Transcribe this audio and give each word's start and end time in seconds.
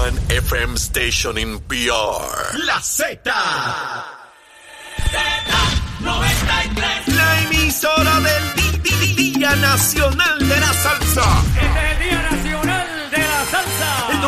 one 0.00 0.16
FM 0.28 0.78
station 0.78 1.36
in 1.36 1.58
PR. 1.68 2.56
La 2.66 2.80
Z. 2.80 3.20
Z93. 6.02 7.14
La 7.20 7.40
emisora 7.42 8.20
del 8.20 8.44
Día 9.16 9.54
Nacional 9.56 10.38
de 10.38 10.60
la 10.60 10.72
Salsa. 10.72 11.89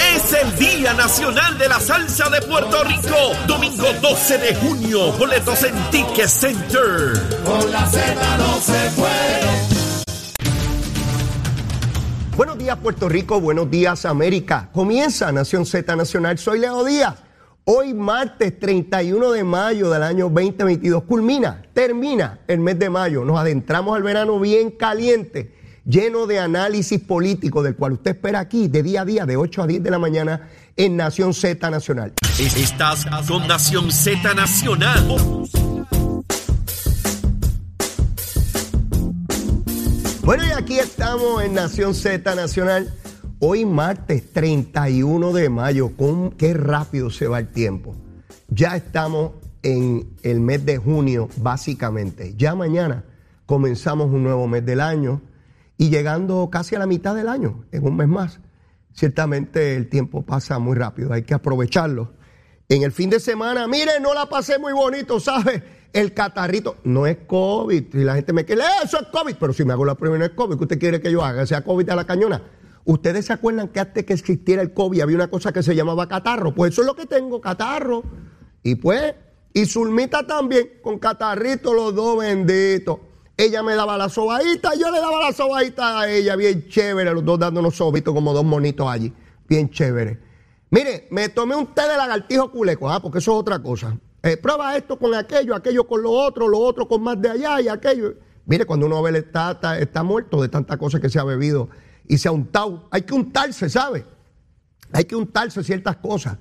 Es 0.00 0.32
el 0.32 0.56
Día 0.58 0.94
Nacional 0.94 1.58
de 1.58 1.68
la 1.68 1.78
Salsa 1.78 2.28
de 2.30 2.40
Puerto 2.40 2.82
Rico. 2.84 3.16
Domingo 3.46 3.86
12 4.00 4.38
de 4.38 4.54
junio. 4.54 5.12
Boletos 5.12 5.62
en 5.62 5.74
Ticket 5.90 6.26
Center. 6.26 7.12
Buenos 12.36 12.56
días 12.56 12.78
Puerto 12.78 13.08
Rico, 13.08 13.40
buenos 13.40 13.70
días 13.70 14.06
América. 14.06 14.70
Comienza 14.72 15.30
Nación 15.30 15.66
Z 15.66 15.94
Nacional, 15.94 16.38
soy 16.38 16.60
Leo 16.60 16.82
Díaz. 16.84 17.16
Hoy 17.64 17.92
martes 17.92 18.58
31 18.58 19.32
de 19.32 19.44
mayo 19.44 19.90
del 19.90 20.02
año 20.02 20.30
2022 20.30 21.02
culmina, 21.02 21.62
termina 21.74 22.40
el 22.48 22.60
mes 22.60 22.78
de 22.78 22.88
mayo. 22.88 23.24
Nos 23.26 23.38
adentramos 23.38 23.94
al 23.94 24.02
verano 24.02 24.40
bien 24.40 24.70
caliente, 24.70 25.54
lleno 25.84 26.26
de 26.26 26.38
análisis 26.38 27.00
político 27.00 27.62
del 27.62 27.76
cual 27.76 27.92
usted 27.92 28.12
espera 28.12 28.40
aquí 28.40 28.68
de 28.68 28.82
día 28.82 29.02
a 29.02 29.04
día 29.04 29.26
de 29.26 29.36
8 29.36 29.62
a 29.62 29.66
10 29.66 29.82
de 29.82 29.90
la 29.90 29.98
mañana 29.98 30.48
en 30.76 30.96
Nación 30.96 31.34
Z 31.34 31.70
Nacional. 31.70 32.12
Estás 32.38 33.06
con 33.26 33.46
Nación 33.46 33.90
Z 33.90 34.34
Nacional. 34.34 35.06
Bueno, 40.22 40.44
y 40.46 40.50
aquí 40.52 40.78
estamos 40.78 41.42
en 41.42 41.54
Nación 41.54 41.94
Z 41.94 42.34
Nacional. 42.34 42.94
Hoy 43.40 43.64
martes 43.64 44.32
31 44.32 45.32
de 45.32 45.48
mayo, 45.48 45.96
con 45.96 46.30
qué 46.32 46.52
rápido 46.52 47.10
se 47.10 47.26
va 47.26 47.38
el 47.38 47.48
tiempo. 47.48 47.96
Ya 48.48 48.76
estamos 48.76 49.32
en 49.62 50.10
el 50.22 50.40
mes 50.40 50.64
de 50.64 50.76
junio, 50.76 51.28
básicamente. 51.38 52.34
Ya 52.36 52.54
mañana 52.54 53.04
comenzamos 53.46 54.10
un 54.10 54.22
nuevo 54.22 54.46
mes 54.46 54.64
del 54.64 54.80
año 54.80 55.22
y 55.80 55.88
llegando 55.88 56.50
casi 56.52 56.74
a 56.74 56.78
la 56.78 56.86
mitad 56.86 57.14
del 57.14 57.26
año, 57.26 57.64
en 57.72 57.86
un 57.86 57.96
mes 57.96 58.06
más. 58.06 58.38
Ciertamente 58.92 59.76
el 59.76 59.88
tiempo 59.88 60.20
pasa 60.20 60.58
muy 60.58 60.76
rápido, 60.76 61.10
hay 61.10 61.22
que 61.22 61.32
aprovecharlo. 61.32 62.12
En 62.68 62.82
el 62.82 62.92
fin 62.92 63.08
de 63.08 63.18
semana, 63.18 63.66
mire, 63.66 63.92
no 63.98 64.12
la 64.12 64.26
pasé 64.26 64.58
muy 64.58 64.74
bonito, 64.74 65.18
¿sabe? 65.20 65.62
El 65.94 66.12
catarrito 66.12 66.76
no 66.84 67.06
es 67.06 67.16
COVID. 67.26 67.94
Y 67.94 68.04
la 68.04 68.14
gente 68.14 68.34
me 68.34 68.44
quiere, 68.44 68.62
eso 68.84 69.00
es 69.00 69.06
COVID. 69.06 69.36
Pero 69.40 69.54
si 69.54 69.64
me 69.64 69.72
hago 69.72 69.86
la 69.86 69.94
prueba 69.94 70.18
no 70.18 70.24
es 70.26 70.32
COVID, 70.32 70.58
¿qué 70.58 70.64
usted 70.64 70.78
quiere 70.78 71.00
que 71.00 71.10
yo 71.10 71.24
haga? 71.24 71.46
¿Sea 71.46 71.64
COVID 71.64 71.88
a 71.88 71.96
la 71.96 72.04
cañona? 72.04 72.42
¿Ustedes 72.84 73.24
se 73.24 73.32
acuerdan 73.32 73.68
que 73.68 73.80
antes 73.80 74.04
que 74.04 74.12
existiera 74.12 74.60
el 74.60 74.74
COVID 74.74 75.00
había 75.00 75.16
una 75.16 75.30
cosa 75.30 75.50
que 75.50 75.62
se 75.62 75.74
llamaba 75.74 76.06
catarro? 76.08 76.54
Pues 76.54 76.74
eso 76.74 76.82
es 76.82 76.88
lo 76.88 76.94
que 76.94 77.06
tengo, 77.06 77.40
catarro. 77.40 78.02
Y 78.62 78.74
pues, 78.74 79.14
y 79.54 79.64
Zulmita 79.64 80.26
también, 80.26 80.72
con 80.82 80.98
catarrito 80.98 81.72
los 81.72 81.94
dos 81.94 82.18
benditos. 82.18 82.98
Ella 83.40 83.62
me 83.62 83.74
daba 83.74 83.96
la 83.96 84.10
sobadita, 84.10 84.74
yo 84.78 84.90
le 84.90 85.00
daba 85.00 85.18
la 85.18 85.32
sobadita 85.32 86.00
a 86.00 86.10
ella, 86.10 86.36
bien 86.36 86.68
chévere, 86.68 87.10
los 87.14 87.24
dos 87.24 87.38
dándonos 87.38 87.74
sobitos 87.74 88.12
como 88.12 88.34
dos 88.34 88.44
monitos 88.44 88.86
allí, 88.86 89.14
bien 89.48 89.70
chévere. 89.70 90.20
Mire, 90.68 91.08
me 91.10 91.30
tomé 91.30 91.56
un 91.56 91.68
té 91.68 91.88
de 91.88 91.96
lagartijo 91.96 92.52
culeco, 92.52 92.90
ah, 92.90 93.00
porque 93.00 93.16
eso 93.16 93.32
es 93.32 93.38
otra 93.38 93.58
cosa. 93.62 93.96
Eh, 94.22 94.36
prueba 94.36 94.76
esto 94.76 94.98
con 94.98 95.14
aquello, 95.14 95.54
aquello 95.54 95.86
con 95.86 96.02
lo 96.02 96.10
otro, 96.10 96.48
lo 96.48 96.58
otro 96.58 96.86
con 96.86 97.02
más 97.02 97.18
de 97.18 97.30
allá 97.30 97.62
y 97.62 97.68
aquello. 97.68 98.12
Mire, 98.44 98.66
cuando 98.66 98.84
uno 98.84 99.00
ve 99.00 99.16
está, 99.16 99.52
está, 99.52 99.78
está 99.78 100.02
muerto 100.02 100.42
de 100.42 100.50
tantas 100.50 100.76
cosas 100.76 101.00
que 101.00 101.08
se 101.08 101.18
ha 101.18 101.24
bebido 101.24 101.70
y 102.06 102.18
se 102.18 102.28
ha 102.28 102.32
untado. 102.32 102.88
Hay 102.90 103.02
que 103.02 103.14
untarse, 103.14 103.70
¿sabe? 103.70 104.04
Hay 104.92 105.06
que 105.06 105.16
untarse 105.16 105.64
ciertas 105.64 105.96
cosas. 105.96 106.36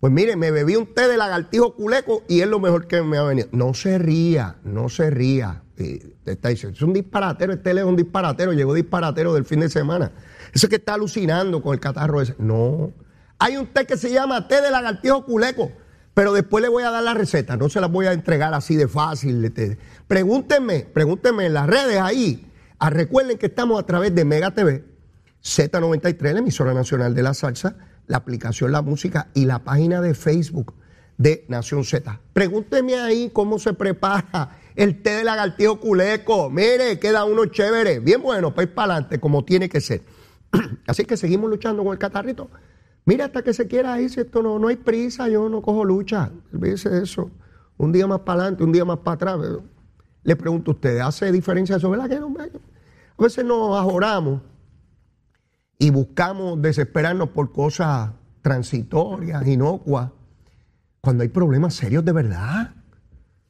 Pues 0.00 0.12
mire, 0.12 0.36
me 0.36 0.50
bebí 0.50 0.76
un 0.76 0.92
té 0.92 1.08
de 1.08 1.16
lagartijo 1.16 1.74
culeco 1.74 2.24
y 2.28 2.42
es 2.42 2.46
lo 2.46 2.60
mejor 2.60 2.88
que 2.88 3.00
me 3.00 3.16
ha 3.16 3.22
venido. 3.22 3.48
No 3.52 3.72
se 3.72 3.98
ría, 3.98 4.56
no 4.64 4.90
se 4.90 5.08
ría. 5.08 5.62
Está 5.76 6.48
diciendo, 6.48 6.74
es 6.74 6.82
un 6.82 6.92
disparatero, 6.94 7.52
este 7.52 7.70
es 7.70 7.84
un 7.84 7.96
disparatero, 7.96 8.52
llegó 8.52 8.72
disparatero 8.72 9.34
del 9.34 9.44
fin 9.44 9.60
de 9.60 9.68
semana. 9.68 10.12
Ese 10.52 10.68
que 10.68 10.76
está 10.76 10.94
alucinando 10.94 11.60
con 11.60 11.74
el 11.74 11.80
catarro 11.80 12.22
ese. 12.22 12.34
No. 12.38 12.92
Hay 13.38 13.58
un 13.58 13.66
té 13.66 13.84
que 13.84 13.98
se 13.98 14.10
llama 14.10 14.48
té 14.48 14.62
de 14.62 14.70
lagartijo 14.70 15.24
culeco, 15.24 15.70
pero 16.14 16.32
después 16.32 16.62
le 16.62 16.68
voy 16.68 16.82
a 16.82 16.90
dar 16.90 17.02
la 17.02 17.12
receta, 17.12 17.58
no 17.58 17.68
se 17.68 17.80
la 17.80 17.88
voy 17.88 18.06
a 18.06 18.14
entregar 18.14 18.54
así 18.54 18.74
de 18.76 18.88
fácil. 18.88 19.44
este. 19.44 19.76
Pregúntenme, 20.08 20.86
pregúntenme 20.92 21.46
en 21.46 21.54
las 21.54 21.66
redes 21.66 22.00
ahí. 22.00 22.50
Ah, 22.78 22.88
recuerden 22.88 23.36
que 23.36 23.46
estamos 23.46 23.78
a 23.78 23.84
través 23.84 24.14
de 24.14 24.24
Mega 24.24 24.52
TV, 24.52 24.84
Z93, 25.42 26.32
la 26.32 26.38
emisora 26.38 26.72
nacional 26.72 27.14
de 27.14 27.22
la 27.22 27.34
salsa, 27.34 27.76
la 28.06 28.16
aplicación 28.16 28.72
La 28.72 28.80
Música 28.82 29.28
y 29.34 29.44
la 29.44 29.64
página 29.64 30.00
de 30.00 30.14
Facebook 30.14 30.74
de 31.18 31.44
Nación 31.48 31.84
Z. 31.84 32.20
Pregúnteme 32.32 32.96
ahí 32.96 33.30
cómo 33.32 33.58
se 33.58 33.72
prepara 33.72 34.58
el 34.76 35.02
té 35.02 35.16
de 35.16 35.24
lagartijo 35.24 35.80
culeco. 35.80 36.50
Mire, 36.50 36.98
queda 36.98 37.24
uno 37.24 37.46
chévere, 37.46 37.98
bien 37.98 38.22
bueno, 38.22 38.54
para 38.54 38.68
ir 38.68 38.74
para 38.74 38.94
adelante, 38.94 39.18
como 39.18 39.44
tiene 39.44 39.68
que 39.68 39.80
ser. 39.80 40.02
Así 40.86 41.04
que 41.04 41.16
seguimos 41.16 41.50
luchando 41.50 41.82
con 41.82 41.92
el 41.92 41.98
catarrito. 41.98 42.50
Mira, 43.06 43.26
hasta 43.26 43.42
que 43.42 43.52
se 43.52 43.66
quiera 43.66 44.00
ir, 44.00 44.10
si 44.10 44.20
esto 44.20 44.42
no, 44.42 44.58
no 44.58 44.68
hay 44.68 44.76
prisa, 44.76 45.28
yo 45.28 45.48
no 45.48 45.62
cojo 45.62 45.84
lucha. 45.84 46.30
Olvídese 46.52 46.90
de 46.90 47.02
eso. 47.02 47.30
Un 47.78 47.92
día 47.92 48.06
más 48.06 48.20
para 48.20 48.42
adelante, 48.42 48.64
un 48.64 48.72
día 48.72 48.84
más 48.84 48.98
para 48.98 49.14
atrás. 49.14 49.40
Le 50.22 50.36
pregunto 50.36 50.72
a 50.72 50.74
ustedes, 50.74 51.02
¿hace 51.02 51.30
diferencia 51.32 51.76
eso? 51.76 51.88
¿Verdad 51.90 52.08
que 52.08 52.20
no? 52.20 52.34
A 52.38 53.22
veces 53.22 53.44
nos 53.44 53.78
ajoramos 53.78 54.42
y 55.78 55.90
buscamos 55.90 56.60
desesperarnos 56.60 57.30
por 57.30 57.52
cosas 57.52 58.10
transitorias, 58.42 59.46
inocuas, 59.46 60.10
cuando 61.00 61.22
hay 61.22 61.28
problemas 61.28 61.74
serios 61.74 62.04
de 62.04 62.12
verdad. 62.12 62.75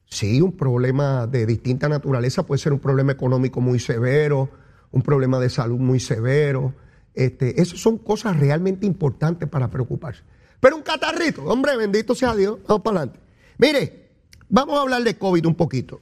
Sí, 0.08 0.40
un 0.40 0.52
problema 0.52 1.26
de 1.26 1.46
distinta 1.46 1.88
naturaleza 1.88 2.44
puede 2.44 2.60
ser 2.60 2.72
un 2.72 2.78
problema 2.78 3.12
económico 3.12 3.60
muy 3.60 3.78
severo, 3.78 4.50
un 4.92 5.02
problema 5.02 5.38
de 5.38 5.50
salud 5.50 5.78
muy 5.78 6.00
severo. 6.00 6.74
Este, 7.14 7.60
esas 7.60 7.80
son 7.80 7.98
cosas 7.98 8.38
realmente 8.38 8.86
importantes 8.86 9.48
para 9.48 9.70
preocuparse. 9.70 10.22
Pero 10.60 10.76
un 10.76 10.82
catarrito, 10.82 11.44
hombre, 11.44 11.76
bendito 11.76 12.14
sea 12.14 12.34
Dios, 12.34 12.58
vamos 12.66 12.82
para 12.82 12.98
adelante. 12.98 13.20
Mire, 13.58 14.10
vamos 14.48 14.78
a 14.78 14.82
hablar 14.82 15.02
de 15.02 15.16
COVID 15.18 15.46
un 15.46 15.54
poquito. 15.54 16.00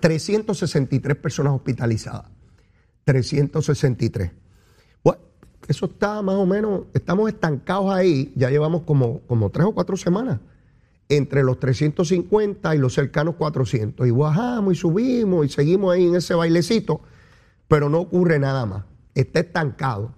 363 0.00 1.16
personas 1.16 1.52
hospitalizadas. 1.52 2.30
363. 3.04 4.30
Bueno, 5.02 5.20
eso 5.68 5.86
está 5.86 6.22
más 6.22 6.36
o 6.36 6.46
menos, 6.46 6.82
estamos 6.94 7.28
estancados 7.28 7.92
ahí, 7.92 8.32
ya 8.36 8.50
llevamos 8.50 8.82
como, 8.82 9.20
como 9.22 9.50
tres 9.50 9.66
o 9.66 9.72
cuatro 9.72 9.96
semanas, 9.96 10.40
entre 11.10 11.42
los 11.42 11.58
350 11.58 12.74
y 12.74 12.78
los 12.78 12.94
cercanos 12.94 13.34
400. 13.34 14.06
Y 14.06 14.10
bajamos 14.12 14.72
y 14.72 14.76
subimos 14.76 15.44
y 15.44 15.48
seguimos 15.48 15.92
ahí 15.92 16.06
en 16.06 16.14
ese 16.14 16.34
bailecito, 16.34 17.02
pero 17.68 17.90
no 17.90 17.98
ocurre 17.98 18.38
nada 18.38 18.64
más. 18.64 18.84
Está 19.14 19.40
estancado. 19.40 20.14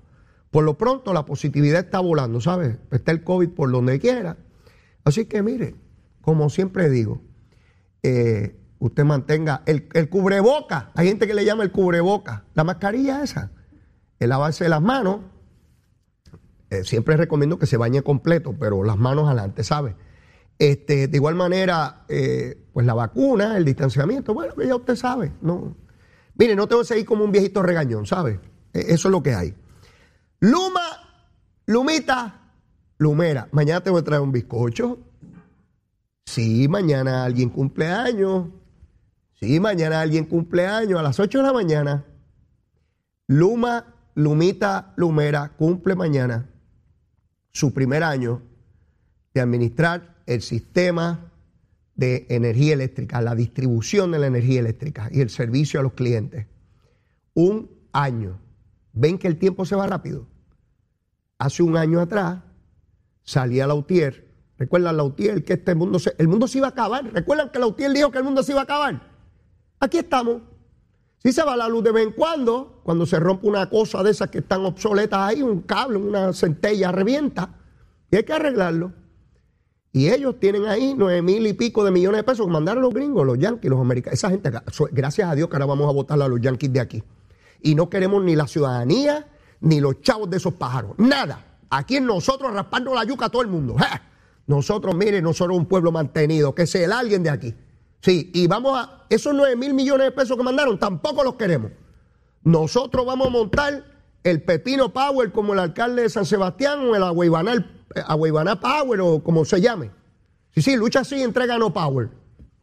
Por 0.50 0.64
lo 0.64 0.76
pronto 0.76 1.14
la 1.14 1.25
positividad 1.25 1.80
está 1.80 1.98
volando, 1.98 2.41
¿sabes? 2.42 2.76
Está 2.91 3.10
el 3.10 3.25
COVID 3.25 3.48
por 3.48 3.72
donde 3.72 3.98
quiera. 3.98 4.36
Así 5.03 5.25
que 5.25 5.42
mire, 5.42 5.75
como 6.20 6.50
siempre 6.50 6.91
digo, 6.91 7.22
eh, 8.03 8.54
usted 8.78 9.04
mantenga 9.04 9.62
el, 9.65 9.88
cubreboca. 10.10 10.91
Hay 10.95 11.09
gente 11.09 11.27
que 11.27 11.33
le 11.33 11.47
llama 11.47 11.62
el 11.62 11.72
cubreboca. 11.72 12.45
La 12.53 12.65
mascarilla 12.65 13.22
esa. 13.22 13.50
El 14.18 14.28
lavarse 14.28 14.68
las 14.68 14.83
manos. 14.83 15.21
Eh, 16.68 16.84
siempre 16.84 17.16
recomiendo 17.16 17.59
que 17.59 17.66
se 17.66 17.78
bañe 17.78 18.03
completo, 18.03 18.54
pero 18.60 18.84
las 18.84 18.98
manos 18.98 19.27
adelante, 19.27 19.65
¿sabe? 19.65 19.97
Este, 20.62 21.09
de 21.09 21.16
igual 21.16 21.34
manera, 21.34 22.04
eh, 22.09 22.68
pues 22.72 22.86
la 22.86 22.94
vacuna, 22.94 23.56
el 23.56 23.64
distanciamiento, 23.64 24.32
bueno, 24.32 24.54
ya 24.62 24.76
usted 24.76 24.94
sabe. 24.94 25.32
No. 25.41 25.74
Mire, 26.36 26.54
no 26.54 26.68
tengo 26.68 26.82
que 26.82 26.86
seguir 26.86 27.04
como 27.04 27.24
un 27.24 27.32
viejito 27.32 27.64
regañón, 27.64 28.06
¿sabe? 28.06 28.38
Eh, 28.72 28.84
eso 28.91 29.09
es 29.09 29.12
lo 29.12 29.24
que 29.24 29.34
hay. 29.34 29.56
Luma, 30.38 30.84
Lumita, 31.66 32.53
Lumera. 32.98 33.48
Mañana 33.50 33.80
te 33.80 33.91
voy 33.91 34.03
a 34.03 34.04
traer 34.04 34.22
un 34.22 34.30
bizcocho. 34.30 35.00
Sí, 36.26 36.68
mañana 36.68 37.24
alguien 37.24 37.48
cumple 37.48 37.88
años. 37.88 38.47
Sí, 39.41 39.59
mañana 39.59 40.00
alguien 40.00 40.26
cumple 40.26 40.68
años 40.68 41.00
a 41.00 41.03
las 41.03 41.18
8 41.18 41.38
de 41.38 41.44
la 41.44 41.53
mañana. 41.53 42.04
Luma, 43.26 43.97
Lumita, 44.14 44.92
Lumera 44.94 45.54
cumple 45.59 45.97
mañana 45.97 46.48
su 47.50 47.74
primer 47.74 48.04
año 48.04 48.42
de 49.34 49.41
administrar 49.41 50.11
el 50.34 50.43
sistema 50.43 51.33
de 51.95 52.27
energía 52.31 52.75
eléctrica, 52.75 53.21
la 53.21 53.34
distribución 53.34 54.11
de 54.13 54.19
la 54.19 54.27
energía 54.27 54.61
eléctrica 54.61 55.09
y 55.13 55.21
el 55.21 55.31
servicio 55.31 55.81
a 55.81 55.83
los 55.83 55.93
clientes. 55.93 56.47
Un 57.34 57.71
año. 57.93 58.39
¿Ven 58.93 59.19
que 59.19 59.29
el 59.29 59.39
tiempo 59.39 59.65
se 59.65 59.77
va 59.77 59.87
rápido? 59.87 60.27
Hace 61.39 61.63
un 61.63 61.77
año 61.77 62.01
atrás 62.01 62.41
salía 63.25 63.67
Lautier. 63.67 64.31
¿Recuerdan 64.59 64.97
Lautier 64.97 65.45
que 65.45 65.55
este 65.55 65.75
mundo 65.75 65.99
se, 65.99 66.15
el 66.19 66.29
mundo 66.29 66.47
se 66.47 66.59
iba 66.59 66.69
a 66.69 66.71
acabar? 66.71 67.05
¿Recuerdan 67.13 67.51
que 67.51 67.59
Lautier 67.59 67.93
dijo 67.93 68.11
que 68.11 68.19
el 68.19 68.25
mundo 68.25 68.43
se 68.43 68.53
iba 68.53 68.61
a 68.61 68.65
acabar? 68.65 69.11
Aquí 69.81 69.99
estamos. 69.99 70.43
Si 71.19 71.33
se 71.33 71.43
va 71.45 71.57
la 71.57 71.69
luz 71.69 71.84
de 71.84 71.93
vez 71.93 72.07
en 72.07 72.13
cuando, 72.13 72.81
cuando 72.83 73.07
se 73.07 73.19
rompe 73.21 73.47
una 73.47 73.71
cosa 73.71 74.03
de 74.03 74.11
esas 74.11 74.29
que 74.31 74.39
están 74.39 74.65
obsoletas 74.65 75.21
ahí, 75.21 75.43
un 75.43 75.63
cable, 75.63 75.99
una 75.99 76.33
centella 76.33 76.91
revienta, 76.91 77.61
y 78.11 78.17
hay 78.17 78.25
que 78.25 78.33
arreglarlo. 78.33 78.93
Y 79.92 80.09
ellos 80.09 80.41
tienen 80.41 80.66
ahí 80.66 80.94
nueve 80.97 81.21
mil 81.21 81.47
y 81.47 81.53
pico 81.53 81.84
de 81.84 81.91
millones 81.91 82.18
de 82.18 82.24
pesos 82.24 82.47
que 82.47 82.53
mandaron 82.53 82.83
los 82.83 82.94
gringos, 82.94 83.27
los 83.27 83.39
yanquis, 83.39 83.71
los 83.71 83.80
americanos. 83.80 84.18
Esa 84.18 84.30
gente, 84.30 84.50
gracias 84.91 85.30
a 85.30 85.34
Dios 85.34 85.48
que 85.48 85.56
ahora 85.56 85.66
vamos 85.66 85.89
a 85.89 85.92
votar 85.92 86.21
a 86.21 86.28
los 86.28 86.41
yanquis 86.41 86.72
de 86.72 86.80
aquí. 86.80 87.03
Y 87.60 87.74
no 87.74 87.91
queremos 87.91 88.24
ni 88.24 88.34
la 88.34 88.47
ciudadanía, 88.47 89.28
ni 89.60 89.80
los 89.80 90.00
chavos 90.00 90.30
de 90.30 90.39
esos 90.39 90.54
pájaros. 90.54 90.92
Nada. 90.97 91.59
Aquí 91.68 91.97
en 91.97 92.06
nosotros 92.06 92.53
raspando 92.53 92.94
la 92.94 93.04
yuca 93.04 93.27
a 93.27 93.28
todo 93.28 93.42
el 93.42 93.48
mundo. 93.48 93.77
Nosotros, 94.47 94.94
miren, 94.94 95.22
nosotros 95.22 95.56
un 95.56 95.66
pueblo 95.66 95.92
mantenido, 95.92 96.54
que 96.54 96.66
sea 96.66 96.84
el 96.84 96.92
alguien 96.92 97.22
de 97.22 97.30
aquí. 97.30 97.54
Sí, 98.00 98.30
y 98.34 98.48
vamos 98.48 98.77
a, 98.77 99.04
esos 99.09 99.33
9 99.33 99.54
mil 99.56 99.72
millones 99.72 100.06
de 100.06 100.10
pesos 100.10 100.36
que 100.36 100.42
mandaron, 100.42 100.78
tampoco 100.78 101.22
los 101.22 101.36
queremos. 101.36 101.71
Nosotros 102.42 103.06
vamos 103.06 103.28
a 103.28 103.30
montar 103.30 103.84
el 104.24 104.42
Pepino 104.42 104.92
Power 104.92 105.30
como 105.30 105.53
el 105.53 105.60
alcalde 105.60 106.03
de 106.03 106.10
San 106.10 106.27
Sebastián 106.27 106.80
o 106.80 106.97
el 106.97 107.03
Agüeybaná 108.06 108.60
Power 108.60 109.00
o 109.00 109.22
como 109.22 109.44
se 109.44 109.60
llame. 109.60 109.91
Sí, 110.54 110.62
sí, 110.62 110.77
lucha 110.77 111.00
así, 111.00 111.22
entrega 111.22 111.59
no 111.59 111.72
Power. 111.72 112.10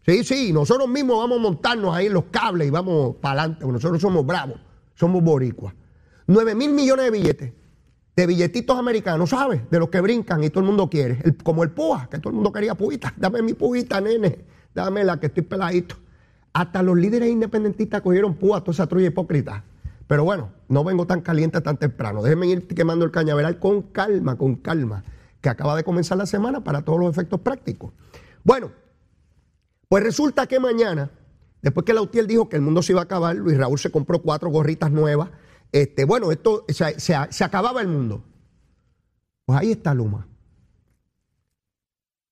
Sí, 0.05 0.23
sí, 0.23 0.53
nosotros 0.53 0.87
mismos 0.87 1.17
vamos 1.17 1.39
a 1.39 1.41
montarnos 1.41 1.95
ahí 1.95 2.07
en 2.07 2.13
los 2.13 2.25
cables 2.25 2.67
y 2.67 2.71
vamos 2.71 3.15
para 3.17 3.43
adelante, 3.43 3.67
nosotros 3.67 4.01
somos 4.01 4.25
bravos, 4.25 4.59
somos 4.95 5.23
boricuas. 5.23 5.73
9 6.27 6.55
mil 6.55 6.71
millones 6.71 7.05
de 7.05 7.11
billetes, 7.11 7.53
de 8.15 8.27
billetitos 8.27 8.77
americanos, 8.77 9.29
¿sabes? 9.29 9.61
De 9.69 9.79
los 9.79 9.89
que 9.89 10.01
brincan 10.01 10.43
y 10.43 10.49
todo 10.49 10.61
el 10.61 10.67
mundo 10.67 10.89
quiere, 10.89 11.21
como 11.43 11.63
el 11.63 11.71
púa, 11.71 12.07
que 12.09 12.19
todo 12.19 12.29
el 12.29 12.35
mundo 12.35 12.51
quería 12.51 12.75
pujita, 12.75 13.13
dame 13.17 13.41
mi 13.41 13.53
pujita, 13.53 13.99
nene 13.99 14.45
dame 14.73 15.03
la 15.03 15.19
que 15.19 15.27
estoy 15.27 15.43
peladito. 15.43 15.95
Hasta 16.53 16.81
los 16.81 16.97
líderes 16.97 17.29
independentistas 17.29 18.01
cogieron 18.01 18.35
púa 18.35 18.57
a 18.57 18.61
toda 18.61 18.73
esa 18.73 18.87
trulla 18.87 19.07
hipócrita. 19.07 19.63
Pero 20.07 20.23
bueno, 20.23 20.49
no 20.67 20.83
vengo 20.83 21.05
tan 21.05 21.21
caliente 21.21 21.61
tan 21.61 21.77
temprano. 21.77 22.23
Déjenme 22.23 22.47
ir 22.47 22.67
quemando 22.67 23.05
el 23.05 23.11
cañaveral 23.11 23.59
con 23.59 23.83
calma, 23.83 24.37
con 24.37 24.55
calma, 24.55 25.03
que 25.41 25.49
acaba 25.49 25.75
de 25.75 25.83
comenzar 25.83 26.17
la 26.17 26.25
semana 26.25 26.63
para 26.63 26.81
todos 26.83 26.99
los 26.99 27.09
efectos 27.09 27.41
prácticos. 27.41 27.93
Bueno, 28.43 28.71
pues 29.87 30.03
resulta 30.03 30.47
que 30.47 30.59
mañana, 30.59 31.11
después 31.61 31.85
que 31.85 31.93
Lautier 31.93 32.27
dijo 32.27 32.49
que 32.49 32.55
el 32.55 32.61
mundo 32.61 32.81
se 32.81 32.93
iba 32.93 33.01
a 33.01 33.05
acabar, 33.05 33.35
Luis 33.35 33.57
Raúl 33.57 33.79
se 33.79 33.91
compró 33.91 34.21
cuatro 34.21 34.49
gorritas 34.49 34.91
nuevas. 34.91 35.29
Este, 35.71 36.05
bueno, 36.05 36.31
esto 36.31 36.65
se, 36.67 36.99
se 36.99 37.43
acababa 37.43 37.81
el 37.81 37.87
mundo. 37.87 38.23
Pues 39.45 39.59
ahí 39.59 39.71
está 39.71 39.93
Luma. 39.93 40.27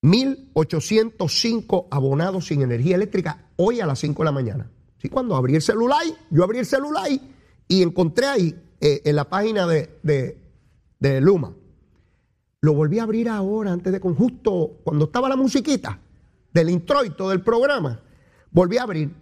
1.805 0.02 1.88
abonados 1.90 2.46
sin 2.46 2.62
energía 2.62 2.94
eléctrica 2.96 3.48
hoy 3.56 3.80
a 3.80 3.86
las 3.86 3.98
5 3.98 4.22
de 4.22 4.24
la 4.24 4.32
mañana. 4.32 4.70
¿Sí? 4.98 5.08
Cuando 5.08 5.36
abrí 5.36 5.54
el 5.54 5.62
celular, 5.62 6.02
yo 6.30 6.44
abrí 6.44 6.58
el 6.58 6.66
celular 6.66 7.08
y 7.68 7.82
encontré 7.82 8.26
ahí 8.26 8.54
eh, 8.80 9.02
en 9.04 9.16
la 9.16 9.28
página 9.28 9.66
de, 9.66 9.98
de, 10.02 11.20
Luma. 11.20 11.54
Lo 12.60 12.74
volví 12.74 12.98
a 12.98 13.04
abrir 13.04 13.28
ahora, 13.28 13.72
antes 13.72 13.92
de 13.92 14.00
con 14.00 14.14
justo 14.14 14.80
cuando 14.82 15.06
estaba 15.06 15.28
la 15.28 15.36
musiquita 15.36 16.00
del 16.52 16.70
introito 16.70 17.28
del 17.28 17.42
programa. 17.42 18.02
Volví 18.50 18.78
a 18.78 18.82
abrir 18.82 19.14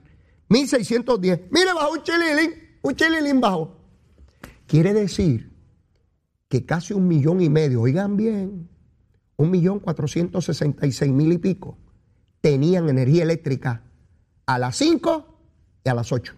1610. 0.49 1.51
Mire, 1.51 1.75
bajó 1.75 1.93
un 1.93 2.03
chililín, 2.03 2.53
un 2.83 2.95
chililín 2.95 3.41
bajó. 3.41 3.77
Quiere 4.67 4.95
decir 4.95 5.53
que 6.49 6.65
casi 6.65 6.95
un 6.95 7.07
millón 7.07 7.41
y 7.41 7.51
medio, 7.51 7.83
oigan 7.83 8.17
bien, 8.17 8.69
un 9.37 9.51
millón 9.51 9.81
cuatrocientos 9.81 10.45
sesenta 10.47 10.87
y 10.87 10.93
seis 10.93 11.13
mil 11.13 11.33
y 11.33 11.39
pico 11.39 11.77
tenían 12.41 12.89
energía 12.89 13.25
eléctrica 13.25 13.83
a 14.47 14.59
las 14.59 14.77
5 14.77 15.27
y 15.85 15.89
a 15.89 15.95
las 15.95 16.13
8. 16.13 16.33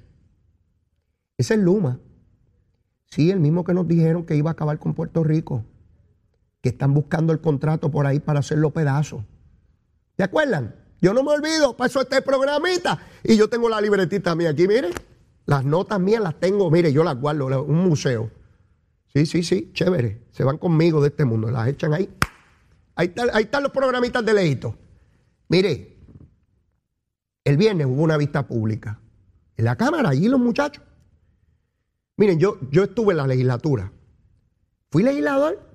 Ese 1.36 1.54
es 1.54 1.60
Luma. 1.60 2.00
Sí, 3.04 3.30
el 3.30 3.40
mismo 3.40 3.62
que 3.62 3.74
nos 3.74 3.86
dijeron 3.86 4.24
que 4.24 4.34
iba 4.34 4.50
a 4.50 4.52
acabar 4.52 4.78
con 4.78 4.94
Puerto 4.94 5.22
Rico, 5.22 5.64
que 6.60 6.70
están 6.70 6.94
buscando 6.94 7.32
el 7.32 7.40
contrato 7.40 7.90
por 7.90 8.06
ahí 8.06 8.20
para 8.20 8.40
hacerlo 8.40 8.70
pedazos. 8.70 9.24
¿Se 10.16 10.22
acuerdan? 10.22 10.74
Yo 11.00 11.14
no 11.14 11.22
me 11.22 11.30
olvido, 11.30 11.76
pasó 11.76 12.00
este 12.00 12.22
programita 12.22 12.98
y 13.22 13.36
yo 13.36 13.48
tengo 13.48 13.68
la 13.68 13.80
libretita 13.80 14.34
mía 14.34 14.50
aquí, 14.50 14.66
mire, 14.66 14.90
las 15.46 15.64
notas 15.64 16.00
mías 16.00 16.20
las 16.20 16.40
tengo, 16.40 16.70
mire, 16.70 16.92
yo 16.92 17.04
las 17.04 17.20
guardo, 17.20 17.62
un 17.62 17.76
museo. 17.76 18.30
Sí, 19.12 19.24
sí, 19.24 19.42
sí, 19.42 19.70
chévere, 19.72 20.26
se 20.32 20.44
van 20.44 20.58
conmigo 20.58 21.00
de 21.00 21.08
este 21.08 21.24
mundo, 21.24 21.50
las 21.50 21.68
echan 21.68 21.94
ahí 21.94 22.10
Ahí, 22.98 23.14
están 23.38 23.62
los 23.62 23.70
programitas 23.70 24.24
de 24.24 24.34
leíto. 24.34 24.76
Mire, 25.48 25.96
el 27.44 27.56
viernes 27.56 27.86
hubo 27.86 28.02
una 28.02 28.16
vista 28.16 28.48
pública. 28.48 29.00
En 29.56 29.66
la 29.66 29.76
Cámara, 29.76 30.08
allí 30.08 30.26
los 30.26 30.40
muchachos. 30.40 30.82
Miren, 32.16 32.40
yo, 32.40 32.58
yo 32.72 32.82
estuve 32.82 33.12
en 33.12 33.18
la 33.18 33.28
legislatura. 33.28 33.92
Fui 34.90 35.04
legislador. 35.04 35.67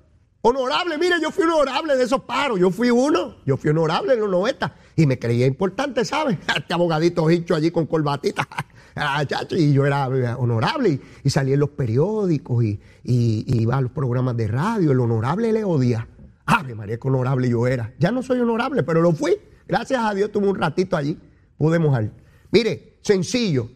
Honorable, 0.45 0.97
mire, 0.97 1.21
yo 1.21 1.31
fui 1.31 1.45
honorable 1.45 1.95
de 1.95 2.03
esos 2.03 2.21
paros. 2.23 2.59
Yo 2.59 2.69
fui 2.69 2.89
uno. 2.89 3.37
Yo 3.45 3.55
fui 3.55 3.69
honorable 3.69 4.13
en 4.13 4.19
los 4.19 4.29
90. 4.29 4.75
Y 4.97 5.05
me 5.05 5.17
creía 5.17 5.47
importante, 5.47 6.03
¿sabes? 6.03 6.37
Este 6.57 6.73
abogadito 6.73 7.31
hicho 7.31 7.55
allí 7.55 7.71
con 7.71 7.87
colbatita. 7.87 8.47
Ah, 8.95 9.25
y 9.49 9.73
yo 9.73 9.87
era 9.87 10.07
honorable. 10.37 10.99
Y, 11.23 11.29
salí 11.31 11.53
en 11.53 11.61
los 11.61 11.69
periódicos 11.69 12.63
y, 12.63 12.79
iba 13.03 13.75
a 13.75 13.81
los 13.81 13.91
programas 13.91 14.37
de 14.37 14.47
radio. 14.47 14.91
El 14.91 14.99
honorable 14.99 15.51
le 15.51 15.63
odia. 15.63 16.07
Ave 16.45 16.75
María, 16.75 16.99
qué 16.99 17.07
honorable 17.07 17.49
yo 17.49 17.65
era. 17.65 17.91
Ya 17.97 18.11
no 18.11 18.21
soy 18.21 18.39
honorable, 18.39 18.83
pero 18.83 19.01
lo 19.01 19.11
fui. 19.13 19.35
Gracias 19.67 19.99
a 19.99 20.13
Dios 20.13 20.31
tuve 20.31 20.47
un 20.47 20.59
ratito 20.59 20.95
allí. 20.95 21.17
Pude 21.57 21.79
mojar. 21.79 22.11
Mire, 22.51 22.99
sencillo. 23.01 23.67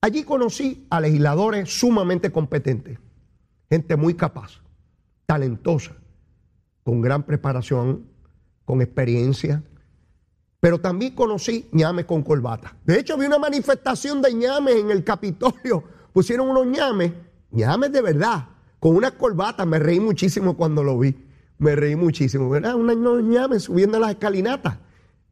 Allí 0.00 0.24
conocí 0.24 0.88
a 0.90 1.00
legisladores 1.00 1.70
sumamente 1.70 2.32
competentes. 2.32 2.98
Gente 3.70 3.94
muy 3.94 4.14
capaz, 4.14 4.62
talentosa, 5.28 5.92
con 6.82 7.02
gran 7.02 7.22
preparación, 7.22 8.06
con 8.64 8.80
experiencia. 8.80 9.62
Pero 10.58 10.80
también 10.80 11.14
conocí 11.14 11.68
ñames 11.70 12.06
con 12.06 12.22
corbata. 12.22 12.74
De 12.84 12.98
hecho, 12.98 13.18
vi 13.18 13.26
una 13.26 13.38
manifestación 13.38 14.22
de 14.22 14.32
ñames 14.32 14.76
en 14.76 14.90
el 14.90 15.04
Capitolio. 15.04 15.84
Pusieron 16.14 16.48
unos 16.48 16.66
ñames, 16.66 17.12
ñames 17.50 17.92
de 17.92 18.00
verdad, 18.00 18.48
con 18.80 18.96
una 18.96 19.10
corbata. 19.10 19.66
Me 19.66 19.78
reí 19.78 20.00
muchísimo 20.00 20.56
cuando 20.56 20.82
lo 20.82 20.98
vi 20.98 21.14
me 21.58 21.74
reí 21.76 21.96
muchísimo. 21.96 22.48
¿verdad? 22.48 22.74
Unos 22.76 23.22
ñames 23.22 23.64
subiendo 23.64 23.98
las 23.98 24.10
escalinatas. 24.10 24.78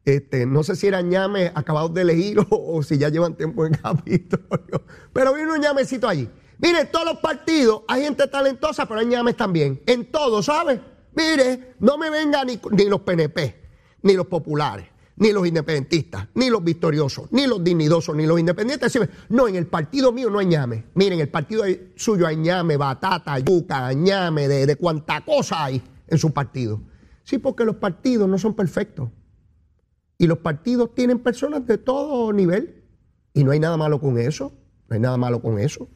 Este, 0.05 0.45
no 0.45 0.63
sé 0.63 0.75
si 0.75 0.87
eran 0.87 1.09
ñames 1.09 1.51
acabados 1.53 1.93
de 1.93 2.01
elegir 2.01 2.39
o, 2.49 2.81
si 2.83 2.97
ya 2.97 3.09
llevan 3.09 3.35
tiempo 3.35 3.65
en 3.65 3.73
Capitolio. 3.81 4.83
Pero 5.13 5.33
vi 5.33 5.41
unos 5.41 5.59
ñamecitos 5.59 6.09
allí. 6.09 6.29
Mire, 6.59 6.81
en 6.81 6.91
todos 6.91 7.05
los 7.05 7.17
partidos 7.19 7.81
hay 7.87 8.03
gente 8.03 8.27
talentosa, 8.27 8.85
pero 8.87 8.99
hay 8.99 9.05
ñames 9.05 9.37
también. 9.37 9.81
En 9.85 10.11
todos, 10.11 10.45
¿sabe? 10.45 10.81
Mire, 11.13 11.75
no 11.79 11.97
me 11.97 12.09
vengan 12.09 12.47
ni, 12.47 12.59
ni 12.71 12.85
los 12.85 13.01
PNP, 13.01 13.55
ni 14.03 14.13
los 14.13 14.27
populares, 14.27 14.87
ni 15.17 15.31
los 15.31 15.47
independentistas, 15.47 16.27
ni 16.35 16.49
los 16.49 16.63
victoriosos, 16.63 17.31
ni 17.31 17.47
los 17.47 17.63
dignidosos, 17.63 18.15
ni 18.15 18.25
los 18.25 18.39
independientes. 18.39 18.99
No, 19.29 19.47
en 19.47 19.55
el 19.55 19.67
partido 19.67 20.11
mío 20.11 20.29
no 20.29 20.39
hay 20.39 20.47
ñame. 20.47 20.85
Miren, 20.95 21.13
en 21.13 21.21
el 21.21 21.29
partido 21.29 21.63
suyo 21.95 22.25
hay 22.25 22.37
ñame, 22.37 22.77
batata, 22.77 23.37
yuca, 23.39 23.93
ñame, 23.93 24.47
de, 24.47 24.65
de 24.65 24.75
cuanta 24.75 25.23
cosa 25.25 25.65
hay 25.65 25.81
en 26.07 26.17
su 26.17 26.31
partido. 26.33 26.81
Sí, 27.23 27.37
porque 27.37 27.65
los 27.65 27.75
partidos 27.75 28.27
no 28.29 28.37
son 28.37 28.55
perfectos. 28.55 29.09
Y 30.17 30.25
los 30.27 30.39
partidos 30.39 30.95
tienen 30.95 31.19
personas 31.19 31.65
de 31.67 31.77
todo 31.77 32.33
nivel. 32.33 32.83
Y 33.33 33.43
no 33.43 33.51
hay 33.51 33.59
nada 33.59 33.77
malo 33.77 33.99
con 33.99 34.17
eso. 34.17 34.53
No 34.87 34.95
hay 34.95 34.99
nada 34.99 35.17
malo 35.17 35.41
con 35.41 35.59
eso. 35.59 35.89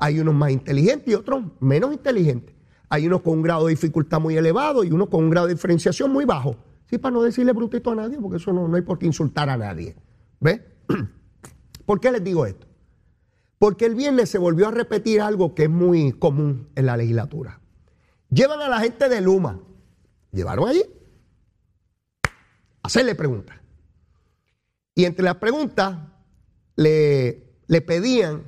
Hay 0.00 0.18
unos 0.18 0.34
más 0.34 0.50
inteligentes 0.50 1.12
y 1.12 1.14
otros 1.14 1.44
menos 1.60 1.92
inteligentes. 1.92 2.56
Hay 2.88 3.06
unos 3.06 3.20
con 3.20 3.34
un 3.34 3.42
grado 3.42 3.66
de 3.66 3.70
dificultad 3.70 4.18
muy 4.18 4.34
elevado 4.36 4.82
y 4.82 4.90
unos 4.90 5.10
con 5.10 5.22
un 5.22 5.30
grado 5.30 5.46
de 5.46 5.54
diferenciación 5.54 6.10
muy 6.10 6.24
bajo. 6.24 6.56
Sí, 6.88 6.96
para 6.96 7.12
no 7.12 7.22
decirle 7.22 7.52
brutito 7.52 7.90
a 7.90 7.94
nadie, 7.94 8.18
porque 8.18 8.38
eso 8.38 8.52
no, 8.52 8.66
no 8.66 8.76
hay 8.76 8.82
por 8.82 8.98
qué 8.98 9.06
insultar 9.06 9.50
a 9.50 9.58
nadie. 9.58 9.94
¿Ve? 10.40 10.64
¿Por 11.86 12.00
qué 12.00 12.10
les 12.10 12.24
digo 12.24 12.46
esto? 12.46 12.66
Porque 13.58 13.84
el 13.84 13.94
viernes 13.94 14.30
se 14.30 14.38
volvió 14.38 14.68
a 14.68 14.70
repetir 14.70 15.20
algo 15.20 15.54
que 15.54 15.64
es 15.64 15.70
muy 15.70 16.12
común 16.12 16.70
en 16.74 16.86
la 16.86 16.96
legislatura. 16.96 17.60
Llevan 18.30 18.62
a 18.62 18.68
la 18.68 18.80
gente 18.80 19.08
de 19.08 19.20
Luma. 19.20 19.60
Llevaron 20.32 20.66
allí. 20.66 20.82
Hacerle 22.82 23.14
preguntas. 23.14 23.56
Y 24.94 25.04
entre 25.04 25.24
las 25.26 25.36
preguntas 25.36 25.94
le, 26.76 27.52
le 27.66 27.80
pedían 27.82 28.44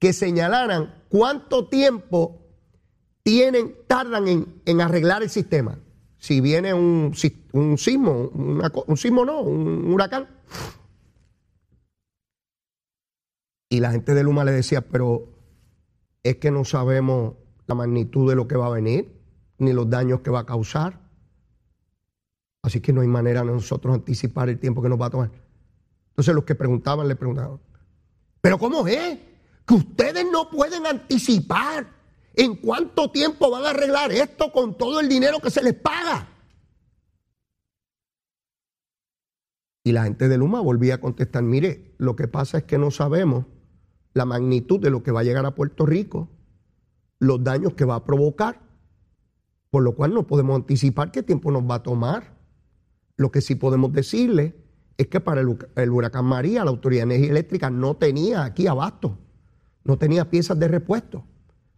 que 0.00 0.12
señalaran 0.12 1.04
cuánto 1.08 1.68
tiempo 1.68 2.40
tienen, 3.22 3.76
tardan 3.86 4.26
en, 4.64 4.80
arreglar 4.80 5.22
el 5.22 5.30
sistema. 5.30 5.78
si 6.18 6.40
viene 6.40 6.74
un, 6.74 7.14
un 7.52 7.78
sismo, 7.78 8.30
un 8.32 8.96
sismo 8.96 9.24
no, 9.24 9.42
un 9.42 9.92
huracán. 9.92 10.26
Y 13.68 13.78
la 13.80 13.92
gente 13.92 14.14
de 14.14 14.24
Luma 14.24 14.44
le 14.44 14.52
decía, 14.52 14.80
pero 14.80 15.28
es 16.24 16.36
que 16.36 16.50
no 16.50 16.64
sabemos 16.64 17.34
la 17.66 17.74
magnitud 17.74 18.28
de 18.28 18.36
lo 18.36 18.48
que 18.48 18.56
va 18.56 18.66
a 18.66 18.70
venir, 18.70 19.20
ni 19.58 19.72
los 19.72 19.88
daños 19.88 20.22
que 20.22 20.30
va 20.30 20.40
a 20.40 20.46
causar. 20.46 20.98
Así 22.62 22.80
que 22.80 22.92
no 22.92 23.02
hay 23.02 23.06
manera 23.06 23.40
de 23.40 23.46
nosotros 23.46 23.94
anticipar 23.94 24.48
el 24.48 24.58
tiempo 24.58 24.82
que 24.82 24.88
nos 24.88 25.00
va 25.00 25.06
a 25.06 25.10
tomar. 25.10 25.30
Entonces 26.08 26.34
los 26.34 26.44
que 26.44 26.54
preguntaban 26.54 27.06
le 27.06 27.16
preguntaban, 27.16 27.60
pero 28.40 28.58
¿cómo 28.58 28.86
es? 28.86 29.29
Que 29.70 29.76
ustedes 29.76 30.26
no 30.32 30.50
pueden 30.50 30.84
anticipar 30.84 31.86
en 32.34 32.56
cuánto 32.56 33.12
tiempo 33.12 33.52
van 33.52 33.64
a 33.64 33.70
arreglar 33.70 34.10
esto 34.10 34.50
con 34.50 34.76
todo 34.76 34.98
el 34.98 35.08
dinero 35.08 35.38
que 35.38 35.48
se 35.48 35.62
les 35.62 35.74
paga. 35.74 36.26
Y 39.84 39.92
la 39.92 40.02
gente 40.02 40.26
de 40.26 40.38
Luma 40.38 40.60
volvía 40.60 40.96
a 40.96 41.00
contestar, 41.00 41.44
mire, 41.44 41.94
lo 41.98 42.16
que 42.16 42.26
pasa 42.26 42.58
es 42.58 42.64
que 42.64 42.78
no 42.78 42.90
sabemos 42.90 43.46
la 44.12 44.24
magnitud 44.24 44.80
de 44.80 44.90
lo 44.90 45.04
que 45.04 45.12
va 45.12 45.20
a 45.20 45.22
llegar 45.22 45.46
a 45.46 45.54
Puerto 45.54 45.86
Rico, 45.86 46.28
los 47.20 47.44
daños 47.44 47.74
que 47.74 47.84
va 47.84 47.94
a 47.94 48.04
provocar, 48.04 48.60
por 49.70 49.84
lo 49.84 49.94
cual 49.94 50.14
no 50.14 50.26
podemos 50.26 50.56
anticipar 50.56 51.12
qué 51.12 51.22
tiempo 51.22 51.52
nos 51.52 51.62
va 51.62 51.76
a 51.76 51.82
tomar. 51.84 52.40
Lo 53.16 53.30
que 53.30 53.40
sí 53.40 53.54
podemos 53.54 53.92
decirle 53.92 54.56
es 54.98 55.06
que 55.06 55.20
para 55.20 55.42
el, 55.42 55.90
huracán 55.92 56.24
María 56.24 56.64
la 56.64 56.70
Autoridad 56.72 57.02
de 57.06 57.14
Energía 57.14 57.30
Eléctrica 57.30 57.70
no 57.70 57.96
tenía 57.96 58.42
aquí 58.42 58.66
abasto, 58.66 59.29
no 59.84 59.98
tenía 59.98 60.30
piezas 60.30 60.58
de 60.58 60.68
repuesto. 60.68 61.24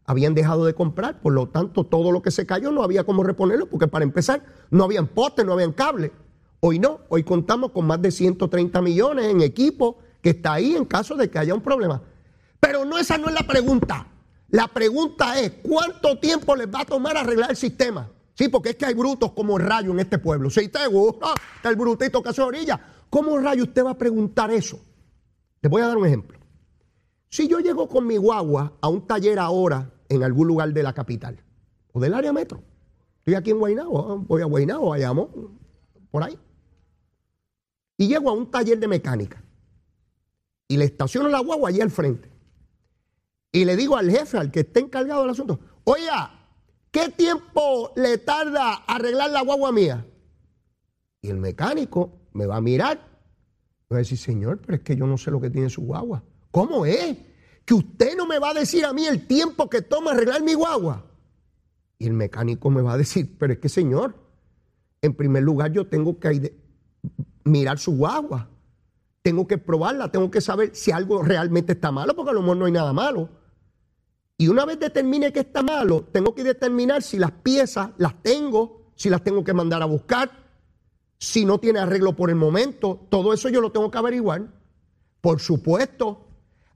Habían 0.05 0.35
dejado 0.35 0.65
de 0.65 0.75
comprar, 0.75 1.21
por 1.21 1.33
lo 1.33 1.49
tanto 1.49 1.85
todo 1.85 2.11
lo 2.11 2.23
que 2.23 2.31
se 2.31 2.45
cayó 2.45 2.73
no 2.73 2.83
había 2.83 3.05
cómo 3.05 3.23
reponerlo, 3.23 3.69
porque 3.69 3.89
para 3.89 4.05
empezar 4.05 4.45
no 4.71 4.85
habían 4.85 5.07
postes, 5.07 5.47
no 5.47 5.53
habían 5.53 5.73
cables. 5.73 6.11
Hoy 6.61 6.79
no, 6.79 7.01
hoy 7.09 7.23
contamos 7.23 7.71
con 7.71 7.87
más 7.87 8.03
de 8.03 8.11
130 8.11 8.81
millones 8.83 9.27
en 9.27 9.41
equipo 9.41 9.99
que 10.21 10.31
está 10.31 10.55
ahí 10.55 10.75
en 10.75 10.85
caso 10.85 11.17
de 11.17 11.31
que 11.31 11.39
haya 11.39 11.55
un 11.55 11.63
problema. 11.63 12.03
Pero 12.61 12.85
no 12.85 12.99
esa 12.99 13.19
no 13.19 13.29
es 13.29 13.35
la 13.35 13.47
pregunta. 13.47 14.07
La 14.49 14.69
pregunta 14.69 15.41
es, 15.41 15.53
¿cuánto 15.63 16.19
tiempo 16.19 16.55
les 16.55 16.69
va 16.69 16.81
a 16.81 16.85
tomar 16.85 17.17
arreglar 17.17 17.51
el 17.51 17.57
sistema? 17.57 18.11
Sí, 18.35 18.49
porque 18.49 18.71
es 18.71 18.77
que 18.77 18.87
hay 18.87 18.95
brutos 18.95 19.33
como 19.33 19.59
rayo 19.59 19.93
en 19.93 20.01
este 20.01 20.19
pueblo. 20.19 20.51
Si 20.51 20.69
te 20.69 20.87
gusta 20.87 21.35
el 21.65 21.77
brutito 21.77 22.23
que 22.23 22.29
hace 22.29 22.43
orilla, 22.43 22.81
¿Cómo 23.13 23.39
rayo 23.39 23.65
usted 23.65 23.85
va 23.85 23.91
a 23.91 23.99
preguntar 23.99 24.51
eso? 24.51 24.81
Les 25.61 25.71
voy 25.71 25.83
a 25.83 25.87
dar 25.87 25.99
un 25.99 26.07
ejemplo. 26.07 26.39
Si 27.33 27.49
yo 27.49 27.61
llego 27.61 27.89
con 27.89 28.07
mi 28.07 28.19
guagua 28.19 28.75
a 28.83 28.89
un 28.91 29.07
taller 29.07 29.39
ahora 29.39 29.91
en 30.11 30.23
algún 30.23 30.47
lugar 30.47 30.71
de 30.75 30.83
la 30.83 30.93
capital 30.93 31.43
o 31.95 31.99
del 31.99 32.13
área 32.13 32.31
metro, 32.31 32.63
estoy 33.21 33.37
aquí 33.37 33.53
en 33.53 33.59
Guaynabo, 33.59 34.19
voy 34.29 34.43
a 34.43 34.45
Guaynabo, 34.45 34.91
vayamos, 34.91 35.31
por 36.11 36.23
ahí, 36.23 36.39
y 37.97 38.07
llego 38.07 38.29
a 38.29 38.35
un 38.35 38.51
taller 38.51 38.79
de 38.79 38.87
mecánica 38.87 39.43
y 40.69 40.77
le 40.77 40.85
estaciono 40.85 41.31
la 41.31 41.41
guagua 41.41 41.71
allí 41.71 41.81
al 41.81 41.91
frente 41.91 42.31
y 43.51 43.65
le 43.65 43.77
digo 43.77 43.97
al 43.97 44.11
jefe, 44.11 44.37
al 44.37 44.51
que 44.51 44.61
esté 44.61 44.81
encargado 44.81 45.23
del 45.23 45.31
asunto, 45.31 45.59
oiga, 45.85 46.39
¿qué 46.91 47.09
tiempo 47.09 47.95
le 47.97 48.19
tarda 48.19 48.75
arreglar 48.87 49.31
la 49.31 49.41
guagua 49.41 49.73
mía? 49.73 50.07
Y 51.23 51.31
el 51.31 51.39
mecánico 51.39 52.13
me 52.33 52.45
va 52.45 52.57
a 52.57 52.61
mirar. 52.61 52.99
Me 53.89 53.95
va 53.95 53.97
a 53.97 53.99
decir, 54.01 54.19
Señor, 54.19 54.61
pero 54.61 54.77
es 54.77 54.83
que 54.83 54.97
yo 54.97 55.07
no 55.07 55.17
sé 55.17 55.31
lo 55.31 55.41
que 55.41 55.49
tiene 55.49 55.71
su 55.71 55.81
guagua. 55.81 56.23
¿Cómo 56.53 56.87
es? 56.87 57.17
Que 57.65 57.75
usted 57.75 58.17
no 58.17 58.27
me 58.27 58.39
va 58.39 58.51
a 58.51 58.55
decir 58.55 58.85
a 58.85 58.93
mí 58.93 59.07
el 59.07 59.27
tiempo 59.27 59.69
que 59.69 59.83
toma 59.83 60.13
arreglar 60.13 60.43
mi 60.43 60.55
guagua. 60.55 61.07
Y 61.99 62.07
el 62.07 62.13
mecánico 62.13 62.71
me 62.71 62.83
va 62.83 62.93
a 62.93 62.99
decir, 62.99 63.37
pero 63.39 63.55
es 63.55 63.59
que, 63.59 63.69
Señor, 63.69 64.15
en 65.01 65.15
primer 65.15 65.43
lugar 65.43 65.73
yo 65.73 65.87
tengo 65.87 66.21
que 66.21 66.55
mirar 67.45 67.79
su 67.79 67.97
guagua. 67.97 68.49
Tengo 69.23 69.47
que 69.47 69.57
probarla, 69.57 70.11
tengo 70.11 70.31
que 70.31 70.41
saber 70.41 70.75
si 70.75 70.91
algo 70.91 71.23
realmente 71.23 71.73
está 71.73 71.91
malo, 71.91 72.15
porque 72.15 72.31
a 72.31 72.35
lo 72.35 72.43
mejor 72.43 72.57
no 72.59 72.65
hay 72.67 72.73
nada 72.73 72.93
malo. 72.93 73.29
Y 74.37 74.49
una 74.49 74.65
vez 74.65 74.81
determine 74.81 75.33
que 75.33 75.41
está 75.41 75.63
malo, 75.63 76.05
tengo 76.13 76.35
que 76.35 76.43
determinar 76.43 77.03
si 77.03 77.19
las 77.19 77.31
piezas 77.31 77.91
las 77.99 78.21
tengo, 78.23 78.91
si 78.97 79.09
las 79.09 79.23
tengo 79.23 79.45
que 79.45 79.55
mandar 79.55 79.81
a 79.83 79.87
buscar, 79.87 80.31
si 81.19 81.45
no 81.45 81.59
tiene 81.61 81.79
arreglo 81.79 82.17
por 82.17 82.31
el 82.31 82.37
momento. 82.37 83.07
Todo 83.09 83.33
eso 83.33 83.49
yo 83.49 83.61
lo 83.61 83.71
tengo 83.71 83.91
que 83.91 83.99
averiguar. 83.99 84.49
Por 85.21 85.41
supuesto. 85.41 86.32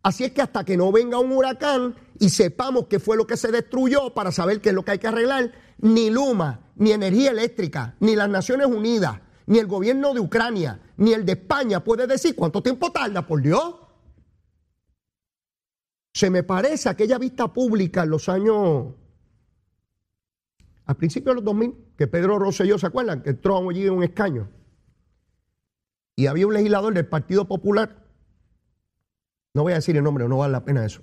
Así 0.07 0.23
es 0.23 0.31
que 0.31 0.41
hasta 0.41 0.63
que 0.63 0.77
no 0.77 0.93
venga 0.93 1.19
un 1.19 1.33
huracán 1.33 1.97
y 2.21 2.29
sepamos 2.29 2.87
qué 2.87 3.01
fue 3.01 3.17
lo 3.17 3.27
que 3.27 3.37
se 3.37 3.51
destruyó 3.51 4.15
para 4.15 4.31
saber 4.31 4.61
qué 4.61 4.69
es 4.69 4.75
lo 4.77 4.85
que 4.85 4.93
hay 4.93 4.99
que 5.01 5.09
arreglar, 5.09 5.51
ni 5.79 6.11
Luma, 6.11 6.71
ni 6.77 6.93
Energía 6.93 7.33
Eléctrica, 7.33 7.97
ni 7.99 8.15
las 8.15 8.29
Naciones 8.29 8.69
Unidas, 8.69 9.21
ni 9.47 9.59
el 9.59 9.67
gobierno 9.67 10.15
de 10.15 10.21
Ucrania, 10.21 10.81
ni 10.97 11.13
el 11.13 11.25
de 11.27 11.33
España 11.33 11.83
puede 11.83 12.07
decir 12.07 12.37
cuánto 12.37 12.63
tiempo 12.63 12.93
tarda, 12.93 13.27
por 13.27 13.43
Dios. 13.43 13.75
Se 16.15 16.31
me 16.31 16.45
parece 16.45 16.89
aquella 16.89 17.19
vista 17.19 17.53
pública 17.53 18.05
en 18.05 18.11
los 18.11 18.29
años 18.29 18.95
a 20.85 20.95
principios 20.95 21.33
de 21.33 21.41
los 21.41 21.45
2000, 21.47 21.75
que 21.99 22.07
Pedro 22.07 22.39
Rosselló, 22.39 22.79
¿se 22.79 22.87
acuerdan? 22.87 23.25
Que 23.25 23.31
entró 23.31 23.69
allí 23.69 23.85
en 23.85 23.95
un 23.95 24.05
escaño. 24.05 24.49
Y 26.15 26.29
había 26.29 26.47
un 26.47 26.55
legislador 26.55 26.95
del 26.95 27.09
Partido 27.09 27.49
Popular, 27.49 28.06
no 29.57 29.63
voy 29.65 29.73
a 29.73 29.77
decir 29.77 29.97
el 29.97 30.05
nombre, 30.05 30.29
no 30.29 30.39
vale 30.39 30.53
la 30.53 30.65
pena 30.65 30.85
eso. 30.85 31.03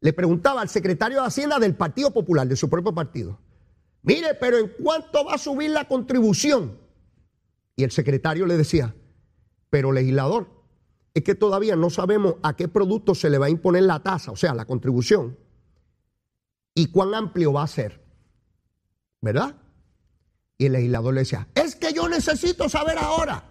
Le 0.00 0.12
preguntaba 0.12 0.60
al 0.60 0.68
secretario 0.68 1.20
de 1.20 1.26
Hacienda 1.26 1.58
del 1.58 1.74
Partido 1.74 2.12
Popular, 2.12 2.46
de 2.46 2.54
su 2.54 2.70
propio 2.70 2.94
partido, 2.94 3.40
mire, 4.02 4.34
pero 4.34 4.58
¿en 4.58 4.70
cuánto 4.80 5.24
va 5.24 5.34
a 5.34 5.38
subir 5.38 5.70
la 5.70 5.88
contribución? 5.88 6.78
Y 7.74 7.82
el 7.82 7.90
secretario 7.90 8.46
le 8.46 8.56
decía, 8.56 8.94
pero 9.70 9.90
legislador, 9.90 10.46
es 11.14 11.24
que 11.24 11.34
todavía 11.34 11.74
no 11.74 11.90
sabemos 11.90 12.36
a 12.42 12.54
qué 12.54 12.68
producto 12.68 13.14
se 13.14 13.30
le 13.30 13.38
va 13.38 13.46
a 13.46 13.50
imponer 13.50 13.82
la 13.82 14.00
tasa, 14.00 14.30
o 14.30 14.36
sea, 14.36 14.54
la 14.54 14.66
contribución, 14.66 15.36
y 16.74 16.86
cuán 16.92 17.14
amplio 17.14 17.52
va 17.52 17.64
a 17.64 17.68
ser. 17.68 18.04
¿verdad? 19.24 19.56
Y 20.58 20.66
el 20.66 20.72
legislador 20.72 21.14
le 21.14 21.20
decía, 21.20 21.48
es 21.54 21.74
que 21.74 21.94
yo 21.94 22.08
necesito 22.08 22.68
saber 22.68 22.98
ahora. 22.98 23.42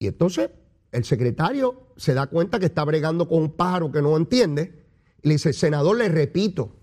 Y 0.00 0.08
entonces 0.08 0.50
el 0.94 1.04
secretario 1.04 1.88
se 1.96 2.14
da 2.14 2.28
cuenta 2.28 2.60
que 2.60 2.66
está 2.66 2.84
bregando 2.84 3.28
con 3.28 3.42
un 3.42 3.50
pájaro 3.50 3.90
que 3.90 4.00
no 4.00 4.16
entiende 4.16 4.86
y 5.22 5.28
le 5.28 5.34
dice, 5.34 5.52
senador, 5.52 5.98
le 5.98 6.08
repito, 6.08 6.76